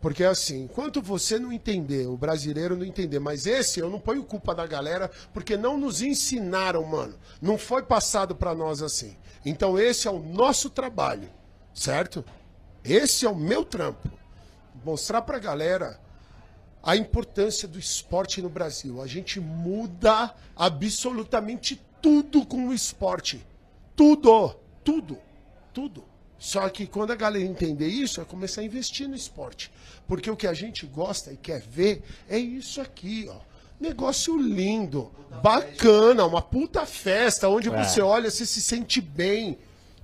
Porque 0.00 0.24
assim, 0.24 0.64
enquanto 0.64 1.00
você 1.00 1.38
não 1.38 1.52
entender, 1.52 2.06
o 2.06 2.16
brasileiro 2.16 2.76
não 2.76 2.84
entender, 2.84 3.18
mas 3.18 3.46
esse 3.46 3.80
eu 3.80 3.90
não 3.90 3.98
ponho 3.98 4.22
culpa 4.22 4.54
da 4.54 4.66
galera, 4.66 5.10
porque 5.32 5.56
não 5.56 5.78
nos 5.78 6.02
ensinaram, 6.02 6.84
mano. 6.84 7.18
Não 7.40 7.56
foi 7.56 7.82
passado 7.82 8.34
pra 8.34 8.54
nós 8.54 8.82
assim. 8.82 9.16
Então 9.44 9.78
esse 9.78 10.06
é 10.06 10.10
o 10.10 10.18
nosso 10.18 10.70
trabalho, 10.70 11.30
certo? 11.74 12.24
Esse 12.84 13.26
é 13.26 13.28
o 13.28 13.34
meu 13.34 13.64
trampo. 13.64 14.10
Mostrar 14.84 15.22
pra 15.22 15.38
galera 15.38 15.98
a 16.82 16.96
importância 16.96 17.66
do 17.66 17.78
esporte 17.78 18.40
no 18.40 18.48
Brasil. 18.48 19.02
A 19.02 19.06
gente 19.08 19.40
muda 19.40 20.32
absolutamente 20.54 21.82
tudo 22.00 22.46
com 22.46 22.68
o 22.68 22.72
esporte. 22.72 23.44
Tudo, 23.96 24.54
tudo, 24.84 25.18
tudo. 25.72 26.04
Só 26.38 26.68
que 26.68 26.86
quando 26.86 27.12
a 27.12 27.16
galera 27.16 27.44
entender 27.44 27.88
isso, 27.88 28.20
é 28.20 28.24
começar 28.24 28.60
a 28.60 28.64
investir 28.64 29.08
no 29.08 29.16
esporte. 29.16 29.70
Porque 30.06 30.30
o 30.30 30.36
que 30.36 30.46
a 30.46 30.54
gente 30.54 30.86
gosta 30.86 31.32
e 31.32 31.36
quer 31.36 31.60
ver 31.62 32.02
é 32.28 32.38
isso 32.38 32.80
aqui, 32.80 33.26
ó. 33.28 33.36
Negócio 33.80 34.38
lindo, 34.38 35.10
bacana, 35.42 36.24
uma 36.24 36.40
puta 36.40 36.86
festa, 36.86 37.48
onde 37.48 37.68
É. 37.68 37.84
você 37.84 38.00
olha, 38.00 38.30
você 38.30 38.46
se 38.46 38.62
sente 38.62 39.02
bem, 39.02 39.58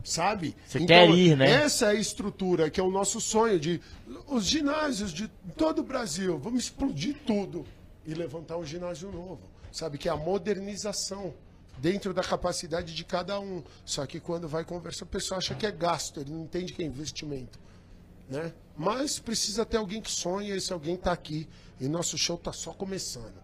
sabe? 0.05 0.55
Você 0.67 0.85
quer 0.85 1.09
ir, 1.09 1.37
né? 1.37 1.51
Essa 1.51 1.87
é 1.87 1.91
a 1.91 1.95
estrutura 1.95 2.69
que 2.69 2.79
é 2.81 2.83
o 2.83 2.91
nosso 2.91 3.21
sonho 3.21 3.59
de 3.59 3.81
os 4.27 4.45
ginásios 4.45 5.13
de 5.13 5.29
todo 5.57 5.79
o 5.79 5.83
Brasil. 5.83 6.39
Vamos 6.39 6.65
explodir 6.65 7.17
tudo 7.27 7.65
e 8.07 8.13
levantar 8.13 8.59
um 8.59 8.65
ginásio 8.67 9.11
novo, 9.11 9.41
sabe? 9.71 9.97
Que 9.97 10.09
é 10.09 10.13
a 10.13 10.17
modernização 10.17 11.33
dentro 11.79 12.15
da 12.15 12.23
capacidade 12.23 12.95
de 12.95 13.05
cada 13.05 13.39
um. 13.41 13.63
Só 13.85 14.07
que 14.07 14.21
quando 14.21 14.49
vai 14.49 14.65
conversar, 14.65 15.05
o 15.05 15.09
pessoal 15.09 15.39
acha 15.39 15.55
que 15.55 15.67
é 15.67 15.73
gasto, 15.73 16.21
ele 16.21 16.31
não 16.31 16.45
entende 16.45 16.73
que 16.73 16.83
é 16.83 16.87
investimento, 16.87 17.59
né? 18.29 18.53
Mas 18.77 19.19
precisa 19.19 19.67
ter 19.67 19.77
alguém 19.77 20.01
que 20.01 20.11
sonha, 20.11 20.55
esse 20.55 20.73
alguém 20.73 20.95
está 20.95 21.13
aqui 21.13 21.49
e 21.81 21.89
nosso 21.89 22.17
show 22.17 22.37
está 22.37 22.53
só 22.53 22.73
começando. 22.73 23.42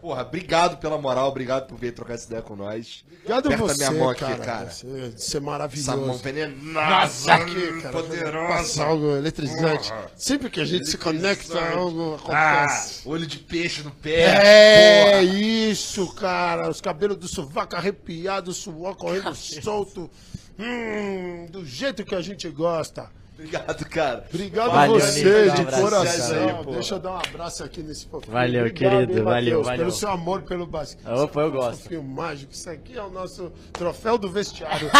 Porra, 0.00 0.22
obrigado 0.22 0.78
pela 0.78 0.98
moral, 0.98 1.28
obrigado 1.28 1.66
por 1.66 1.78
vir 1.78 1.92
trocar 1.94 2.14
essa 2.14 2.26
ideia 2.26 2.42
com 2.42 2.56
nós. 2.56 3.04
Obrigado 3.12 3.46
Aperta 3.46 3.64
você, 3.66 3.76
minha 3.88 4.00
mão 4.00 4.10
aqui, 4.10 4.20
cara. 4.20 4.36
cara. 4.38 4.70
Você, 4.70 5.10
você 5.16 5.36
é 5.36 5.40
maravilhoso. 5.40 5.90
Essa 5.90 5.96
mão 6.00 6.16
venenosa, 6.16 6.62
Nossa, 6.72 7.34
aqui, 7.34 7.80
cara. 7.82 7.92
poderosa. 7.92 8.48
Passa 8.56 8.84
algo 8.84 9.16
eletrizante. 9.16 9.88
Porra. 9.90 10.10
Sempre 10.16 10.50
que 10.50 10.60
a 10.60 10.64
gente 10.64 10.86
se 10.88 10.96
conecta, 10.98 11.60
algo 11.74 12.18
Ah, 12.28 12.64
acontece. 12.64 13.02
olho 13.08 13.26
de 13.26 13.38
peixe 13.38 13.82
no 13.82 13.90
pé. 13.90 14.22
É 14.22 15.10
porra. 15.10 15.22
isso, 15.22 16.12
cara. 16.14 16.68
Os 16.70 16.80
cabelos 16.80 17.16
do 17.16 17.28
sovaco 17.28 17.76
arrepiados, 17.76 18.58
o 18.58 18.60
suor 18.62 18.96
correndo 18.96 19.34
solto. 19.34 20.10
Hum, 20.58 21.46
do 21.50 21.64
jeito 21.64 22.04
que 22.04 22.14
a 22.14 22.20
gente 22.20 22.48
gosta. 22.48 23.10
Obrigado, 23.40 23.84
cara. 23.88 24.24
Obrigado 24.32 24.70
Valeu, 24.70 24.96
a 24.96 25.00
você, 25.00 25.44
Nico, 25.44 25.56
de 25.56 25.62
um 25.62 25.80
coração. 25.80 26.58
Aí. 26.58 26.74
Deixa 26.74 26.94
eu 26.94 26.98
dar 26.98 27.10
um 27.12 27.16
abraço 27.18 27.64
aqui 27.64 27.82
nesse 27.82 28.06
fofinho. 28.06 28.32
Valeu, 28.32 28.66
Obrigado, 28.66 28.92
querido. 28.92 29.18
hein, 29.18 29.24
Valeu, 29.24 29.62
valeu. 29.62 29.78
Pelo 29.78 29.92
seu 29.92 30.10
amor 30.10 30.42
pelo 30.42 30.66
basquete. 30.66 31.06
Opa, 31.08 31.40
eu 31.40 31.50
gosto. 31.52 32.02
Mágico. 32.02 32.52
Isso 32.52 32.68
aqui 32.68 32.96
é 32.98 33.02
o 33.02 33.08
nosso 33.10 33.50
troféu 33.72 34.18
do 34.18 34.28
vestiário. 34.28 34.90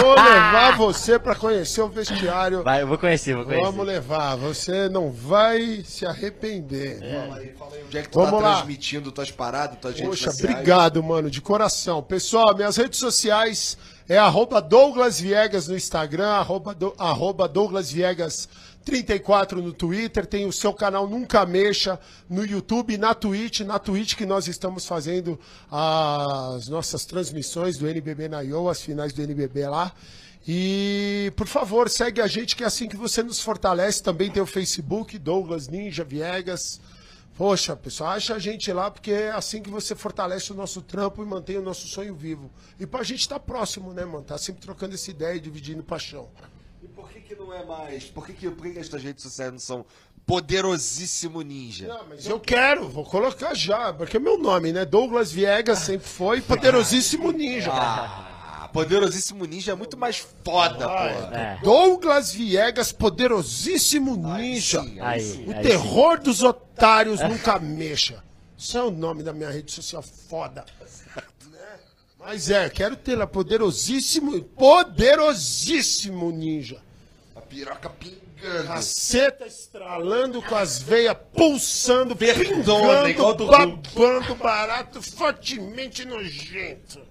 Vou 0.00 0.14
levar 0.16 0.76
você 0.76 1.18
pra 1.18 1.34
conhecer 1.34 1.82
o 1.82 1.88
vestiário. 1.88 2.62
Vai, 2.62 2.82
eu 2.82 2.86
vou 2.86 2.96
conhecer, 2.96 3.34
vou 3.34 3.44
conhecer. 3.44 3.64
Vamos 3.64 3.86
levar. 3.86 4.36
Você 4.36 4.88
não 4.88 5.10
vai 5.10 5.82
se 5.84 6.06
arrepender. 6.06 6.98
Fala 7.00 7.36
aí, 7.36 7.52
fala 7.58 7.74
aí, 7.74 7.84
onde 7.84 7.98
é 7.98 8.02
que 8.02 8.08
tu 8.08 8.18
Vamos 8.18 8.40
tá 8.40 8.48
lá. 8.48 8.56
transmitindo 8.56 9.12
tuas 9.12 9.30
paradas, 9.30 9.78
tuas 9.78 9.94
redes 9.94 10.08
Poxa, 10.08 10.30
sociais? 10.30 10.54
obrigado, 10.54 11.02
mano, 11.02 11.30
de 11.30 11.40
coração. 11.42 12.02
Pessoal, 12.02 12.54
minhas 12.56 12.76
redes 12.76 12.98
sociais 12.98 13.76
é 14.10 14.18
arroba 14.18 14.60
Douglas 14.60 15.20
Viegas 15.20 15.68
no 15.68 15.76
Instagram, 15.76 16.28
arroba, 16.30 16.74
do- 16.74 16.92
arroba 16.98 17.46
Douglas 17.48 17.92
Viegas 17.92 18.48
34 18.84 19.62
no 19.62 19.72
Twitter, 19.72 20.26
tem 20.26 20.46
o 20.46 20.52
seu 20.52 20.72
canal 20.74 21.06
Nunca 21.08 21.46
Mexa 21.46 21.98
no 22.28 22.44
YouTube 22.44 22.98
na 22.98 23.14
Twitch, 23.14 23.60
na 23.60 23.78
Twitch 23.78 24.16
que 24.16 24.26
nós 24.26 24.48
estamos 24.48 24.84
fazendo 24.84 25.38
as 25.70 26.68
nossas 26.68 27.04
transmissões 27.04 27.78
do 27.78 27.86
NBB 27.86 28.28
na 28.28 28.42
IO, 28.42 28.68
as 28.68 28.80
finais 28.82 29.12
do 29.12 29.22
NBB 29.22 29.68
lá. 29.68 29.92
E, 30.48 31.32
por 31.36 31.46
favor, 31.46 31.88
segue 31.88 32.20
a 32.20 32.26
gente 32.26 32.56
que 32.56 32.64
é 32.64 32.66
assim 32.66 32.88
que 32.88 32.96
você 32.96 33.22
nos 33.22 33.38
fortalece. 33.40 34.02
Também 34.02 34.30
tem 34.30 34.42
o 34.42 34.46
Facebook, 34.46 35.18
Douglas 35.18 35.68
Ninja 35.68 36.02
Viegas. 36.02 36.80
Poxa, 37.40 37.74
pessoal, 37.74 38.10
acha 38.10 38.34
a 38.34 38.38
gente 38.38 38.70
lá 38.70 38.90
porque 38.90 39.10
é 39.10 39.30
assim 39.30 39.62
que 39.62 39.70
você 39.70 39.94
fortalece 39.94 40.52
o 40.52 40.54
nosso 40.54 40.82
trampo 40.82 41.22
e 41.22 41.26
mantém 41.26 41.56
o 41.56 41.62
nosso 41.62 41.88
sonho 41.88 42.14
vivo. 42.14 42.50
E 42.78 42.86
pra 42.86 43.02
gente 43.02 43.20
estar 43.20 43.40
próximo, 43.40 43.94
né, 43.94 44.04
mano? 44.04 44.22
Tá 44.22 44.36
sempre 44.36 44.60
trocando 44.60 44.94
essa 44.94 45.10
ideia 45.10 45.36
e 45.36 45.40
dividindo 45.40 45.82
paixão. 45.82 46.28
E 46.82 46.88
por 46.88 47.08
que 47.08 47.18
que 47.22 47.34
não 47.34 47.50
é 47.50 47.64
mais? 47.64 48.04
Por 48.04 48.26
que 48.26 48.34
que, 48.34 48.50
por 48.50 48.64
que 48.64 48.72
que 48.72 48.78
as 48.78 48.90
redes 48.90 49.22
sociais 49.22 49.50
não 49.50 49.58
são 49.58 49.86
poderosíssimo 50.26 51.40
ninja? 51.40 51.88
Não, 51.88 52.08
mas 52.10 52.26
eu 52.26 52.38
quero, 52.38 52.86
vou 52.90 53.06
colocar 53.06 53.54
já, 53.54 53.90
porque 53.90 54.18
é 54.18 54.20
meu 54.20 54.36
nome, 54.36 54.70
né? 54.70 54.84
Douglas 54.84 55.32
Viegas 55.32 55.78
sempre 55.78 56.06
foi 56.06 56.42
poderosíssimo 56.42 57.32
ninja. 57.32 57.72
Ah, 57.72 58.29
poderosíssimo 58.72 59.44
ninja 59.44 59.72
é 59.72 59.74
muito 59.74 59.96
mais 59.96 60.18
foda, 60.44 60.86
porra. 60.86 61.30
É. 61.32 61.58
Douglas 61.62 62.32
Viegas, 62.32 62.92
poderosíssimo 62.92 64.16
ninja. 64.16 64.82
sim, 64.82 65.00
Aí, 65.00 65.20
sim. 65.20 65.46
O 65.46 65.56
aí 65.56 65.62
terror 65.62 66.20
dos 66.20 66.42
otários 66.42 67.20
nunca 67.20 67.58
mexa. 67.58 68.22
Isso 68.56 68.76
é 68.76 68.82
o 68.82 68.90
nome 68.90 69.22
da 69.22 69.32
minha 69.32 69.50
rede 69.50 69.72
social 69.72 70.02
foda. 70.02 70.64
Mas 72.18 72.50
é, 72.50 72.68
quero 72.68 72.96
ter 72.96 73.16
lá 73.16 73.26
poderosíssimo, 73.26 74.40
poderosíssimo 74.42 76.30
ninja. 76.30 76.78
A 77.34 77.40
piroca 77.40 77.88
pingando. 77.88 78.66
Caceta 78.66 79.46
estralando 79.46 80.42
com 80.42 80.54
as 80.54 80.82
veias 80.82 81.16
pulsando, 81.34 82.14
Verdona, 82.14 83.08
igual 83.08 83.34
do 83.34 83.46
pingando, 83.46 83.76
babando 83.94 84.34
barato, 84.34 85.00
fortemente 85.02 86.04
nojento. 86.04 87.09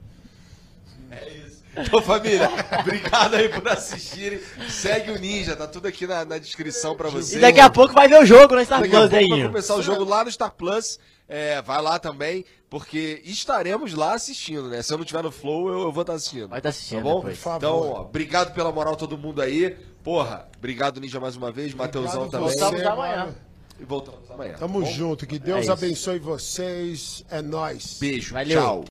Ô 1.93 2.01
família, 2.01 2.49
obrigado 2.81 3.35
aí 3.35 3.47
por 3.47 3.67
assistirem. 3.69 4.39
Segue 4.67 5.11
o 5.11 5.19
Ninja, 5.19 5.55
tá 5.55 5.67
tudo 5.67 5.87
aqui 5.87 6.05
na, 6.07 6.25
na 6.25 6.37
descrição 6.37 6.95
pra 6.95 7.09
vocês. 7.09 7.33
E 7.33 7.39
daqui 7.39 7.59
a 7.59 7.69
pouco 7.69 7.93
vai 7.93 8.07
ver 8.07 8.21
o 8.21 8.25
jogo 8.25 8.55
no 8.55 8.65
Star 8.65 8.81
Daqui 8.81 8.91
Plus, 8.95 9.13
hein? 9.13 9.29
vai 9.29 9.43
começar 9.47 9.75
o 9.75 9.81
jogo 9.81 10.03
lá 10.03 10.23
no 10.25 10.31
Star 10.31 10.51
Plus. 10.51 10.99
É, 11.31 11.61
vai 11.61 11.79
lá 11.81 11.99
também, 11.99 12.43
porque 12.71 13.21
estaremos 13.23 13.93
lá 13.93 14.15
assistindo, 14.15 14.67
né? 14.67 14.81
Se 14.81 14.91
eu 14.91 14.97
não 14.97 15.05
tiver 15.05 15.21
no 15.21 15.31
Flow, 15.31 15.69
eu, 15.69 15.79
eu 15.83 15.91
vou 15.91 16.01
estar 16.01 16.13
assistindo. 16.13 16.47
Vai 16.49 16.57
estar 16.59 16.69
assistindo 16.69 16.97
Tá 16.97 17.03
bom? 17.03 17.15
depois. 17.17 17.37
Por 17.37 17.43
favor. 17.43 17.57
Então, 17.57 17.77
ó, 17.91 18.01
obrigado 18.01 18.53
pela 18.53 18.71
moral 18.71 18.95
todo 18.95 19.15
mundo 19.15 19.39
aí. 19.39 19.77
Porra, 20.03 20.49
obrigado 20.57 20.99
Ninja 20.99 21.19
mais 21.19 21.35
uma 21.35 21.51
vez, 21.51 21.73
Mateusão 21.75 22.27
também. 22.27 22.49
Voltamos 22.49 22.81
amanhã. 22.83 23.35
E 23.79 23.85
voltamos 23.85 24.29
amanhã. 24.31 24.55
Tamo 24.57 24.81
tá 24.83 24.89
junto, 24.89 25.27
que 25.27 25.37
Deus 25.37 25.59
É 25.59 25.61
isso. 25.61 25.71
abençoe 25.71 26.17
vocês. 26.19 27.23
É 27.29 27.43
nóis. 27.43 27.97
Beijo, 27.99 28.33
Valeu. 28.33 28.59
tchau. 28.59 28.88